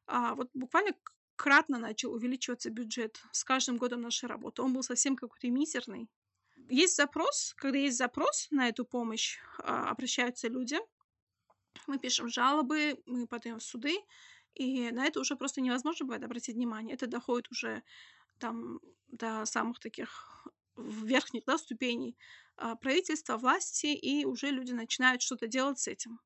а 0.07 0.35
вот 0.35 0.49
буквально 0.53 0.93
кратно 1.35 1.77
начал 1.77 2.13
увеличиваться 2.13 2.69
бюджет 2.69 3.21
с 3.31 3.43
каждым 3.43 3.77
годом 3.77 4.01
нашей 4.01 4.27
работы. 4.27 4.61
Он 4.61 4.73
был 4.73 4.83
совсем 4.83 5.15
какой-то 5.15 5.49
мизерный. 5.49 6.09
Есть 6.69 6.95
запрос, 6.95 7.53
когда 7.57 7.77
есть 7.77 7.97
запрос 7.97 8.47
на 8.51 8.67
эту 8.69 8.85
помощь, 8.85 9.37
а, 9.59 9.89
обращаются 9.89 10.47
люди, 10.47 10.77
мы 11.87 11.99
пишем 11.99 12.27
жалобы, 12.29 13.01
мы 13.05 13.27
подаем 13.27 13.59
в 13.59 13.63
суды, 13.63 13.97
и 14.55 14.89
на 14.91 15.05
это 15.05 15.19
уже 15.19 15.35
просто 15.35 15.61
невозможно 15.61 16.05
бывает 16.05 16.23
обратить 16.23 16.55
внимание. 16.55 16.95
Это 16.95 17.07
доходит 17.07 17.51
уже 17.51 17.83
там 18.39 18.79
до 19.07 19.45
самых 19.45 19.79
таких 19.79 20.47
верхних 20.77 21.45
да, 21.45 21.57
ступеней 21.57 22.17
а, 22.57 22.75
правительства, 22.75 23.37
власти, 23.37 23.87
и 23.87 24.25
уже 24.25 24.49
люди 24.49 24.71
начинают 24.71 25.21
что-то 25.21 25.47
делать 25.47 25.79
с 25.79 25.87
этим. 25.87 26.19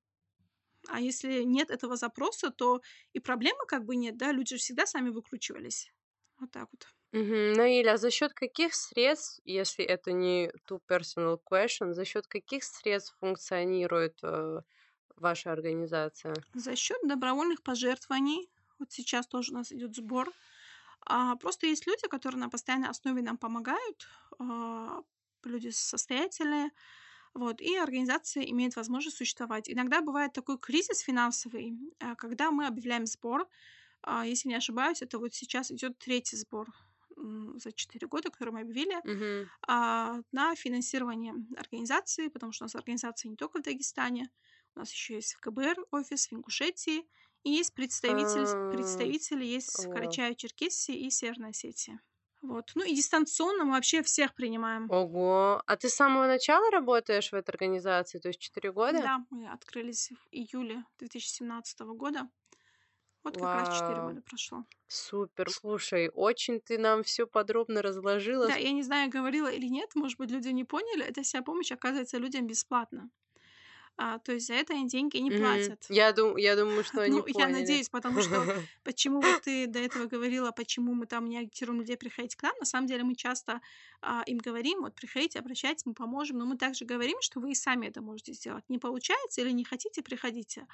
А 0.87 1.01
если 1.01 1.43
нет 1.43 1.69
этого 1.69 1.97
запроса, 1.97 2.49
то 2.51 2.81
и 3.13 3.19
проблемы 3.19 3.65
как 3.67 3.85
бы 3.85 3.95
нет, 3.95 4.17
да, 4.17 4.31
люди 4.31 4.55
же 4.55 4.57
всегда 4.57 4.85
сами 4.85 5.09
выкручивались. 5.09 5.91
Вот 6.39 6.51
так 6.51 6.69
вот. 6.71 6.87
Угу. 7.11 7.55
Наиля, 7.57 7.93
а 7.93 7.97
за 7.97 8.11
счет 8.11 8.33
каких 8.33 8.75
средств, 8.75 9.39
если 9.43 9.83
это 9.83 10.11
не 10.11 10.51
too 10.67 10.79
personal 10.87 11.39
question, 11.43 11.93
за 11.93 12.05
счет 12.05 12.27
каких 12.27 12.63
средств 12.63 13.15
функционирует 13.19 14.19
э, 14.21 14.61
ваша 15.15 15.51
организация? 15.51 16.35
За 16.53 16.75
счет 16.75 16.97
добровольных 17.03 17.63
пожертвований. 17.63 18.49
Вот 18.77 18.91
сейчас 18.91 19.27
тоже 19.27 19.51
у 19.51 19.55
нас 19.55 19.71
идет 19.71 19.95
сбор. 19.95 20.31
А, 21.01 21.35
просто 21.35 21.65
есть 21.65 21.87
люди, 21.87 22.07
которые 22.07 22.39
на 22.39 22.49
постоянной 22.49 22.89
основе 22.89 23.23
нам 23.23 23.37
помогают. 23.37 24.07
А, 24.37 25.01
люди 25.43 25.69
состоятельные. 25.69 26.69
Вот, 27.33 27.61
и 27.61 27.75
организация 27.75 28.43
имеет 28.43 28.75
возможность 28.75 29.17
существовать. 29.17 29.69
Иногда 29.69 30.01
бывает 30.01 30.33
такой 30.33 30.59
кризис 30.59 30.99
финансовый, 30.99 31.75
а, 31.99 32.15
когда 32.15 32.51
мы 32.51 32.67
объявляем 32.67 33.07
сбор. 33.07 33.47
А, 34.03 34.25
если 34.27 34.49
не 34.49 34.55
ошибаюсь, 34.55 35.01
это 35.01 35.17
вот 35.19 35.33
сейчас 35.33 35.71
идет 35.71 35.97
третий 35.97 36.37
сбор 36.37 36.67
за 37.55 37.71
4 37.71 38.07
года, 38.07 38.29
который 38.29 38.51
мы 38.51 38.61
объявили, 38.61 38.95
угу. 38.97 39.49
на 39.67 40.55
финансирование 40.55 41.33
организации, 41.57 42.27
потому 42.27 42.51
что 42.51 42.63
у 42.63 42.65
нас 42.65 42.75
организация 42.75 43.29
не 43.29 43.35
только 43.35 43.59
в 43.59 43.63
Дагестане, 43.63 44.29
у 44.75 44.79
нас 44.79 44.91
еще 44.91 45.15
есть 45.15 45.33
в 45.33 45.39
КБР 45.39 45.85
офис 45.91 46.27
в 46.27 46.33
Ингушетии, 46.33 47.05
и 47.43 47.51
есть 47.51 47.73
представитель, 47.73 48.45
а. 48.45 48.71
представители 48.71 49.45
есть 49.45 49.85
в 49.85 49.89
Карачаево-Черкесии 49.89 50.95
и 50.95 51.09
Северной 51.09 51.51
Осетии. 51.51 51.99
Вот. 52.41 52.71
Ну 52.75 52.85
и 52.85 52.95
дистанционно 52.95 53.65
мы 53.65 53.71
вообще 53.71 54.01
всех 54.01 54.33
принимаем. 54.33 54.89
Ого. 54.89 55.61
А 55.65 55.75
ты 55.75 55.89
с 55.89 55.95
самого 55.95 56.25
начала 56.25 56.71
работаешь 56.71 57.31
в 57.31 57.35
этой 57.35 57.49
организации, 57.49 58.19
то 58.19 58.29
есть 58.29 58.39
4 58.39 58.71
года? 58.71 59.01
Да, 59.01 59.25
мы 59.29 59.49
открылись 59.49 60.11
в 60.11 60.27
июле 60.31 60.85
2017 60.99 61.79
года. 61.81 62.29
Вот 63.23 63.37
как 63.37 63.53
раз 63.53 63.69
4 63.69 64.01
Вау. 64.01 64.09
года 64.09 64.21
прошло. 64.21 64.65
Супер. 64.87 65.49
Слушай, 65.49 66.09
очень 66.13 66.59
ты 66.61 66.77
нам 66.77 67.03
все 67.03 67.27
подробно 67.27 67.81
разложила. 67.81 68.47
Да, 68.47 68.55
я 68.55 68.71
не 68.71 68.81
знаю, 68.83 69.09
говорила 69.09 69.47
или 69.51 69.67
нет, 69.67 69.93
может 69.95 70.17
быть, 70.17 70.31
люди 70.31 70.49
не 70.49 70.63
поняли, 70.63 71.03
эта 71.05 71.21
вся 71.21 71.41
помощь 71.41 71.71
оказывается 71.71 72.17
людям 72.17 72.47
бесплатно. 72.47 73.09
А, 74.01 74.17
то 74.19 74.31
есть 74.31 74.47
за 74.47 74.53
это 74.53 74.73
они 74.73 74.87
деньги 74.87 75.17
не 75.17 75.29
платят. 75.29 75.85
Я 75.89 76.13
дум 76.13 76.37
я 76.37 76.55
думаю, 76.55 76.85
что 76.85 77.01
они 77.01 77.17
Ну, 77.17 77.27
я 77.27 77.33
поняли. 77.33 77.51
надеюсь, 77.59 77.89
потому 77.89 78.21
что 78.21 78.45
почему 78.85 79.19
вот 79.19 79.41
ты 79.41 79.67
до 79.67 79.79
этого 79.79 80.05
говорила, 80.05 80.51
почему 80.51 80.93
мы 80.93 81.05
там 81.05 81.25
не 81.25 81.37
агитируем 81.37 81.81
людей 81.81 81.97
приходить 81.97 82.35
к 82.37 82.43
нам. 82.43 82.53
На 82.59 82.65
самом 82.65 82.87
деле 82.87 83.03
мы 83.03 83.15
часто 83.15 83.59
а, 84.01 84.23
им 84.25 84.37
говорим, 84.37 84.81
вот 84.83 84.95
приходите, 84.95 85.39
обращайтесь, 85.39 85.85
мы 85.85 85.93
поможем, 85.93 86.37
но 86.37 86.45
мы 86.45 86.57
также 86.57 86.85
говорим, 86.85 87.17
что 87.21 87.41
вы 87.41 87.51
и 87.51 87.55
сами 87.55 87.87
это 87.87 88.01
можете 88.01 88.31
сделать. 88.33 88.63
Не 88.69 88.79
получается 88.79 89.41
или 89.41 89.51
не 89.51 89.65
хотите, 89.65 90.01
приходите. 90.01 90.65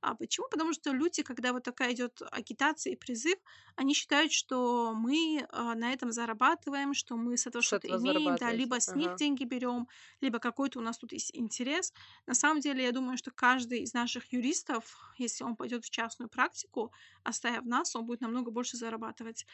А 0.00 0.14
почему? 0.14 0.48
Потому 0.50 0.72
что 0.72 0.92
люди, 0.92 1.22
когда 1.22 1.52
вот 1.52 1.64
такая 1.64 1.92
идет 1.94 2.20
агитация 2.30 2.92
и 2.92 2.96
призыв, 2.96 3.36
они 3.76 3.94
считают, 3.94 4.32
что 4.32 4.92
мы 4.94 5.46
а, 5.50 5.74
на 5.74 5.92
этом 5.92 6.12
зарабатываем, 6.12 6.94
что 6.94 7.16
мы 7.16 7.36
с 7.36 7.46
этого 7.46 7.62
Что-то 7.64 7.98
вы 7.98 8.12
имеем, 8.12 8.36
да, 8.36 8.52
либо 8.52 8.80
с 8.80 8.94
них 8.94 9.14
Ага. 9.14 9.16
деньги 9.16 9.44
берем, 9.44 9.88
либо 10.20 10.38
какой-то 10.38 10.78
у 10.78 10.82
нас 10.82 10.98
тут 10.98 11.12
есть 11.12 11.30
интерес. 11.34 11.92
На 12.26 12.34
самом 12.34 12.60
деле, 12.60 12.84
я 12.84 12.92
думаю, 12.92 13.16
что 13.18 13.30
каждый 13.30 13.80
из 13.82 13.92
наших 13.94 14.32
юристов, 14.32 15.14
если 15.18 15.44
он 15.44 15.56
пойдет 15.56 15.84
в 15.84 15.90
частную 15.90 16.28
практику, 16.28 16.92
оставив 17.22 17.64
нас, 17.64 17.94
он 17.96 18.06
будет 18.06 18.20
намного 18.20 18.50
больше 18.50 18.76
зарабатывать. 18.76 19.46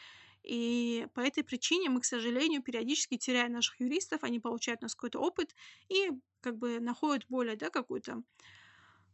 И 0.43 1.07
по 1.13 1.21
этой 1.21 1.43
причине 1.43 1.89
мы, 1.89 2.01
к 2.01 2.05
сожалению, 2.05 2.61
периодически 2.61 3.17
теряем 3.17 3.53
наших 3.53 3.79
юристов, 3.79 4.23
они 4.23 4.39
получают 4.39 4.81
у 4.81 4.85
нас 4.85 4.95
какой-то 4.95 5.19
опыт 5.19 5.55
и 5.87 6.11
как 6.41 6.57
бы 6.57 6.79
находят 6.81 7.25
более, 7.29 7.55
да, 7.55 7.69
какую-то 7.69 8.23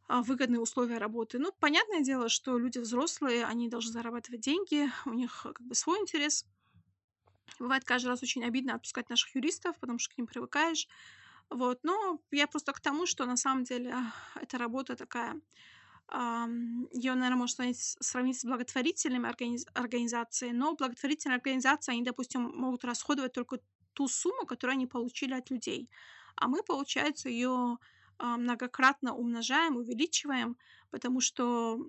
выгодные 0.10 0.60
условия 0.60 0.98
работы. 0.98 1.40
Ну, 1.40 1.52
понятное 1.60 2.02
дело, 2.02 2.30
что 2.30 2.58
люди 2.58 2.80
взрослые, 2.80 3.46
они 3.46 3.70
должны 3.70 3.92
зарабатывать 3.92 4.42
деньги, 4.42 4.90
у 5.06 5.14
них 5.14 5.46
э, 5.46 5.54
как 5.54 5.62
бы 5.66 5.76
свой 5.76 6.00
интерес. 6.00 6.46
Бывает 7.60 7.84
каждый 7.84 8.08
раз 8.08 8.24
очень 8.24 8.44
обидно 8.44 8.76
отпускать 8.76 9.10
наших 9.10 9.36
юристов, 9.36 9.78
потому 9.80 10.00
что 10.00 10.14
к 10.14 10.18
ним 10.18 10.28
привыкаешь. 10.28 10.88
Вот, 11.50 11.80
но 11.84 12.22
я 12.32 12.48
просто 12.48 12.74
к 12.74 12.80
тому, 12.80 13.06
что 13.06 13.26
на 13.26 13.36
самом 13.38 13.64
деле 13.64 13.92
а, 13.92 14.14
эта 14.40 14.58
работа 14.58 14.96
такая, 14.96 15.42
ее, 16.12 17.14
наверное, 17.14 17.36
можно 17.38 17.72
сравнить, 17.74 18.40
с- 18.40 18.46
благотворительными 18.46 19.28
организ- 19.30 19.68
организациями, 19.74 20.56
но 20.56 20.76
благотворительные 20.76 21.38
организации, 21.38 21.92
они, 21.92 22.04
допустим, 22.04 22.42
могут 22.44 22.84
расходовать 22.84 23.34
только 23.34 23.60
ту 23.94 24.08
сумму, 24.08 24.46
которую 24.46 24.76
они 24.76 24.88
получили 24.88 25.34
от 25.34 25.50
людей. 25.52 25.90
А 26.36 26.48
мы, 26.48 26.64
получается, 26.64 27.30
ее 27.30 27.78
многократно 28.38 29.16
умножаем, 29.16 29.78
увеличиваем, 29.78 30.58
потому 30.92 31.22
что, 31.22 31.80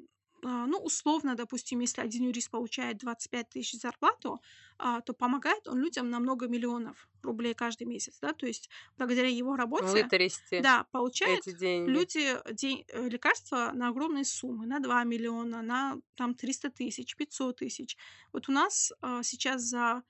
а, 0.45 0.66
ну, 0.66 0.78
условно, 0.78 1.35
допустим, 1.35 1.81
если 1.81 2.01
один 2.03 2.24
юрист 2.24 2.51
получает 2.51 2.99
25 2.99 3.51
тысяч 3.51 3.81
зарплату, 3.81 4.41
а, 4.78 5.01
то 5.03 5.12
помогает 5.12 5.68
он 5.68 5.78
людям 5.81 6.09
на 6.11 6.18
много 6.20 6.49
миллионов 6.49 7.09
рублей 7.22 7.55
каждый 7.55 7.87
месяц, 7.87 8.18
да, 8.22 8.33
то 8.33 8.47
есть 8.47 8.70
благодаря 8.97 9.28
его 9.28 9.57
работе, 9.57 10.03
Вытрясти 10.03 10.61
да, 10.62 10.85
получают 10.93 11.45
люди 11.87 12.39
день- 12.53 12.85
э, 12.89 13.09
лекарства 13.09 13.72
на 13.74 13.89
огромные 13.89 14.24
суммы, 14.24 14.66
на 14.66 14.81
2 14.81 15.05
миллиона, 15.05 15.62
на 15.62 15.97
там 16.14 16.35
300 16.35 16.70
тысяч, 16.70 17.16
500 17.16 17.57
тысяч. 17.59 17.97
Вот 18.33 18.49
у 18.49 18.53
нас 18.53 18.93
а, 19.03 19.22
сейчас 19.22 19.62
за 19.62 20.03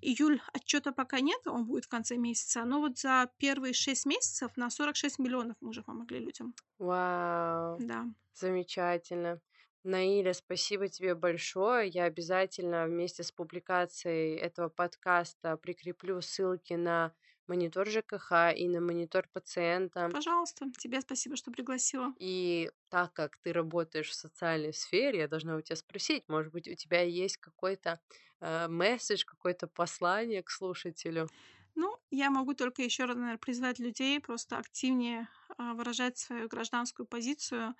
июль 0.00 0.40
отчета 0.52 0.92
пока 0.92 1.20
нет, 1.20 1.46
он 1.46 1.66
будет 1.66 1.84
в 1.86 1.88
конце 1.88 2.16
месяца, 2.16 2.64
но 2.64 2.80
вот 2.80 2.98
за 2.98 3.30
первые 3.38 3.72
6 3.74 4.06
месяцев 4.06 4.56
на 4.56 4.70
46 4.70 5.18
миллионов 5.18 5.56
мы 5.60 5.70
уже 5.70 5.82
помогли 5.82 6.18
людям. 6.20 6.54
Вау. 6.78 7.84
Да. 7.88 8.06
Замечательно. 8.34 9.40
Наиля, 9.84 10.32
спасибо 10.34 10.88
тебе 10.88 11.14
большое. 11.14 11.88
Я 11.88 12.04
обязательно 12.04 12.86
вместе 12.86 13.22
с 13.22 13.32
публикацией 13.32 14.36
этого 14.36 14.68
подкаста 14.68 15.56
прикреплю 15.56 16.20
ссылки 16.20 16.74
на 16.74 17.14
монитор 17.48 17.88
ЖКХ 17.88 18.52
и 18.56 18.68
на 18.68 18.80
монитор 18.80 19.28
пациента. 19.32 20.08
Пожалуйста, 20.08 20.70
тебе 20.78 21.00
спасибо, 21.00 21.36
что 21.36 21.50
пригласила. 21.50 22.14
И 22.18 22.70
так 22.88 23.12
как 23.12 23.36
ты 23.38 23.52
работаешь 23.52 24.08
в 24.10 24.14
социальной 24.14 24.72
сфере, 24.72 25.20
я 25.20 25.28
должна 25.28 25.56
у 25.56 25.60
тебя 25.60 25.76
спросить, 25.76 26.24
может 26.28 26.52
быть, 26.52 26.68
у 26.68 26.74
тебя 26.74 27.02
есть 27.02 27.36
какой-то 27.36 28.00
э, 28.40 28.68
месседж, 28.68 29.24
какое-то 29.24 29.68
послание 29.68 30.42
к 30.42 30.50
слушателю? 30.50 31.30
Ну, 31.74 31.96
я 32.10 32.30
могу 32.30 32.54
только 32.54 32.82
еще 32.82 33.04
раз, 33.04 33.16
наверное, 33.16 33.38
призвать 33.38 33.78
людей 33.78 34.20
просто 34.20 34.58
активнее 34.58 35.28
а, 35.58 35.74
выражать 35.74 36.18
свою 36.18 36.48
гражданскую 36.48 37.06
позицию. 37.06 37.74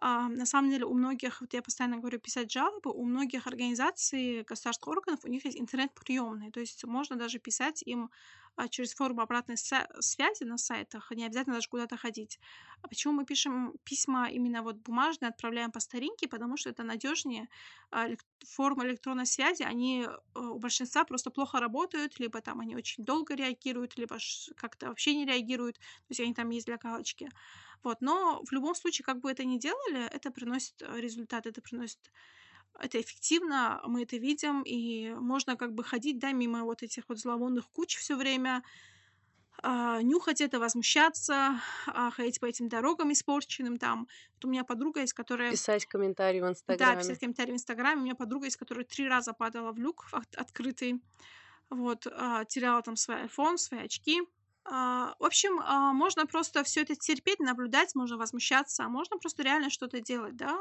А, 0.00 0.28
на 0.28 0.46
самом 0.46 0.70
деле 0.70 0.84
у 0.84 0.94
многих, 0.94 1.40
вот 1.40 1.54
я 1.54 1.62
постоянно 1.62 1.98
говорю, 1.98 2.20
писать 2.20 2.52
жалобы, 2.52 2.92
у 2.92 3.04
многих 3.04 3.46
организаций, 3.48 4.42
государственных 4.44 4.96
органов, 4.96 5.24
у 5.24 5.28
них 5.28 5.44
есть 5.44 5.58
интернет-приемные, 5.58 6.52
то 6.52 6.60
есть 6.60 6.84
можно 6.84 7.16
даже 7.16 7.38
писать 7.40 7.82
им 7.82 8.10
а, 8.56 8.68
через 8.68 8.94
форму 8.94 9.22
обратной 9.22 9.56
связи 9.56 10.44
на 10.44 10.56
сайтах, 10.58 11.10
не 11.10 11.24
обязательно 11.26 11.56
даже 11.56 11.68
куда-то 11.68 11.96
ходить. 11.96 12.38
А 12.82 12.88
почему 12.88 13.12
мы 13.14 13.24
пишем 13.24 13.74
письма 13.84 14.28
именно 14.30 14.62
вот 14.62 14.76
бумажные, 14.76 15.30
отправляем 15.30 15.72
по 15.72 15.80
старинке? 15.80 16.28
Потому 16.28 16.56
что 16.56 16.70
это 16.70 16.84
надежнее. 16.84 17.48
А, 17.90 18.06
Формы 18.46 18.84
электронной 18.86 19.26
связи, 19.26 19.62
они 19.64 20.06
э, 20.06 20.38
у 20.38 20.58
большинства 20.60 21.04
просто 21.04 21.30
плохо 21.30 21.58
работают, 21.58 22.20
либо 22.20 22.40
там 22.40 22.60
они 22.60 22.76
очень 22.76 23.04
долго 23.04 23.34
реагируют, 23.34 23.96
либо 23.96 24.16
как-то 24.56 24.88
вообще 24.88 25.14
не 25.16 25.26
реагируют, 25.26 25.76
то 25.78 25.82
есть 26.10 26.20
они 26.20 26.34
там 26.34 26.50
есть 26.50 26.66
для 26.66 26.76
галочки. 26.76 27.30
Вот, 27.82 28.00
но 28.00 28.42
в 28.44 28.52
любом 28.52 28.74
случае, 28.74 29.04
как 29.04 29.20
бы 29.20 29.30
это 29.30 29.44
ни 29.44 29.58
делали, 29.58 30.06
это 30.06 30.30
приносит 30.30 30.82
э, 30.82 31.00
результат, 31.00 31.46
это 31.46 31.60
приносит 31.60 32.10
это 32.80 33.00
эффективно, 33.00 33.80
мы 33.86 34.02
это 34.02 34.16
видим, 34.16 34.62
и 34.62 35.10
можно 35.14 35.56
как 35.56 35.74
бы 35.74 35.82
ходить, 35.82 36.18
да, 36.18 36.32
мимо 36.32 36.64
вот 36.64 36.82
этих 36.82 37.08
вот 37.08 37.18
зловонных 37.18 37.68
куч 37.70 37.96
все 37.96 38.16
время, 38.16 38.62
а, 39.60 40.00
нюхать 40.02 40.40
это, 40.40 40.60
возмущаться, 40.60 41.60
а, 41.86 42.10
ходить 42.10 42.38
по 42.38 42.46
этим 42.46 42.68
дорогам 42.68 43.12
испорченным 43.12 43.76
там. 43.78 44.06
Вот 44.34 44.44
у 44.44 44.48
меня 44.48 44.62
подруга 44.64 45.00
есть, 45.00 45.12
которая... 45.12 45.50
Писать 45.50 45.86
комментарии 45.86 46.38
в 46.38 46.42
Да, 46.44 46.50
Инстаграме. 46.50 47.00
писать 47.00 47.18
комментарии 47.18 47.50
в 47.50 47.54
Инстаграме. 47.54 48.00
У 48.00 48.04
меня 48.04 48.14
подруга 48.14 48.44
есть, 48.44 48.56
которая 48.56 48.84
три 48.84 49.08
раза 49.08 49.32
падала 49.32 49.72
в 49.72 49.78
люк 49.78 50.06
от- 50.12 50.36
открытый. 50.36 51.02
Вот, 51.70 52.06
а, 52.06 52.44
теряла 52.44 52.82
там 52.82 52.94
свой 52.96 53.24
iPhone, 53.24 53.56
свои 53.56 53.80
очки. 53.80 54.22
А, 54.70 55.14
В 55.18 55.24
общем, 55.24 55.60
а, 55.60 55.92
можно 55.92 56.26
просто 56.26 56.62
все 56.62 56.82
это 56.82 56.94
терпеть, 56.94 57.40
наблюдать, 57.40 57.94
можно 57.94 58.16
возмущаться, 58.16 58.84
а 58.84 58.88
можно 58.88 59.18
просто 59.18 59.42
реально 59.42 59.70
что-то 59.70 60.00
делать, 60.00 60.36
да. 60.36 60.58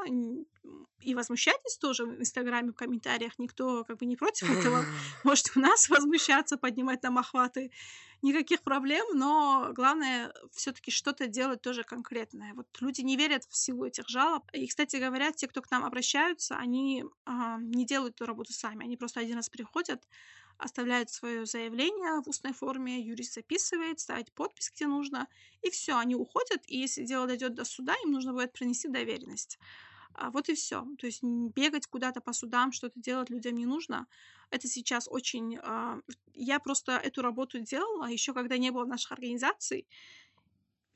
И 1.01 1.15
возмущайтесь 1.15 1.77
тоже 1.77 2.05
в 2.05 2.19
Инстаграме, 2.19 2.71
в 2.71 2.75
комментариях. 2.75 3.33
Никто 3.37 3.83
как 3.83 3.97
бы 3.97 4.05
не 4.05 4.15
против 4.15 4.49
этого. 4.49 4.83
Можете 5.23 5.51
у 5.55 5.59
нас 5.59 5.89
возмущаться, 5.89 6.57
поднимать 6.57 7.03
нам 7.03 7.17
охваты. 7.17 7.71
Никаких 8.23 8.63
проблем, 8.63 9.05
но 9.13 9.69
главное 9.73 10.33
все-таки 10.51 10.89
что-то 10.89 11.27
делать 11.27 11.61
тоже 11.61 11.83
конкретное. 11.83 12.53
Вот 12.55 12.67
люди 12.81 13.01
не 13.01 13.15
верят 13.15 13.43
в 13.45 13.55
силу 13.55 13.85
этих 13.85 14.09
жалоб. 14.09 14.43
И, 14.53 14.65
кстати 14.67 14.95
говоря, 14.95 15.31
те, 15.31 15.47
кто 15.47 15.61
к 15.61 15.69
нам 15.69 15.85
обращаются, 15.85 16.57
они 16.57 17.05
а, 17.25 17.57
не 17.59 17.85
делают 17.85 18.15
эту 18.15 18.25
работу 18.25 18.53
сами. 18.53 18.85
Они 18.85 18.97
просто 18.97 19.19
один 19.19 19.35
раз 19.35 19.49
приходят, 19.49 20.07
оставляют 20.57 21.11
свое 21.11 21.45
заявление 21.45 22.21
в 22.21 22.27
устной 22.27 22.53
форме, 22.53 22.99
юрист 23.01 23.35
записывает, 23.35 23.99
ставит 23.99 24.31
подпись, 24.31 24.71
где 24.75 24.87
нужно, 24.87 25.27
и 25.61 25.69
все, 25.69 25.97
они 25.97 26.15
уходят, 26.15 26.63
и 26.65 26.77
если 26.79 27.03
дело 27.03 27.27
дойдет 27.27 27.53
до 27.53 27.65
суда, 27.65 27.93
им 28.03 28.11
нужно 28.11 28.33
будет 28.33 28.53
принести 28.53 28.87
доверенность. 28.87 29.59
А, 30.13 30.31
вот 30.31 30.49
и 30.49 30.55
все. 30.55 30.85
То 30.97 31.07
есть 31.07 31.23
бегать 31.23 31.87
куда-то 31.87 32.21
по 32.21 32.33
судам, 32.33 32.71
что-то 32.71 32.99
делать 32.99 33.29
людям 33.29 33.55
не 33.55 33.65
нужно. 33.65 34.07
Это 34.49 34.67
сейчас 34.67 35.07
очень... 35.09 35.57
а, 35.61 35.99
Я 36.33 36.59
просто 36.59 36.93
эту 36.93 37.21
работу 37.21 37.59
делала 37.59 38.05
еще 38.05 38.33
когда 38.33 38.57
не 38.57 38.71
было 38.71 38.85
наших 38.85 39.11
организаций, 39.11 39.87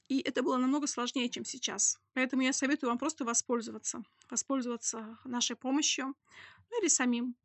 и 0.07 0.19
это 0.19 0.43
было 0.43 0.57
намного 0.57 0.87
сложнее, 0.87 1.29
чем 1.29 1.45
сейчас. 1.45 1.97
Поэтому 2.13 2.41
я 2.41 2.51
советую 2.51 2.89
вам 2.89 2.97
просто 2.97 3.23
воспользоваться. 3.23 4.03
Воспользоваться 4.29 5.17
нашей 5.23 5.55
помощью, 5.55 6.15
ну 6.69 6.81
или 6.81 6.89
самим. 6.89 7.35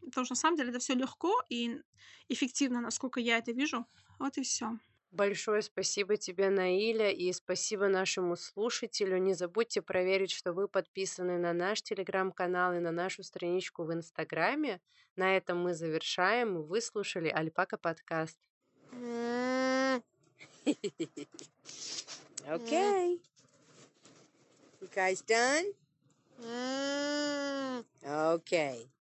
Потому 0.00 0.24
что 0.24 0.32
на 0.32 0.40
самом 0.40 0.56
деле 0.56 0.70
это 0.70 0.78
все 0.78 0.94
легко 0.94 1.42
и 1.48 1.82
эффективно, 2.28 2.80
насколько 2.80 3.18
я 3.18 3.38
это 3.38 3.52
вижу. 3.52 3.84
Вот 4.18 4.38
и 4.38 4.42
все. 4.42 4.78
Большое 5.10 5.62
спасибо 5.62 6.16
тебе, 6.16 6.50
Наиля, 6.50 7.10
и 7.10 7.32
спасибо 7.32 7.88
нашему 7.88 8.36
слушателю. 8.36 9.16
Не 9.18 9.32
забудьте 9.32 9.80
проверить, 9.80 10.30
что 10.30 10.52
вы 10.52 10.68
подписаны 10.68 11.38
на 11.38 11.54
наш 11.54 11.82
телеграм-канал 11.82 12.74
и 12.74 12.78
на 12.78 12.92
нашу 12.92 13.22
страничку 13.22 13.84
в 13.84 13.92
Инстаграме. 13.92 14.80
На 15.16 15.36
этом 15.36 15.60
мы 15.60 15.74
завершаем. 15.74 16.62
Вы 16.62 16.80
слушали 16.82 17.28
Альпака 17.28 17.78
подкаст. 17.78 18.38
Okay. 22.46 23.18
You 24.80 24.88
guys 24.94 25.22
done? 25.22 25.74
Okay. 28.04 28.88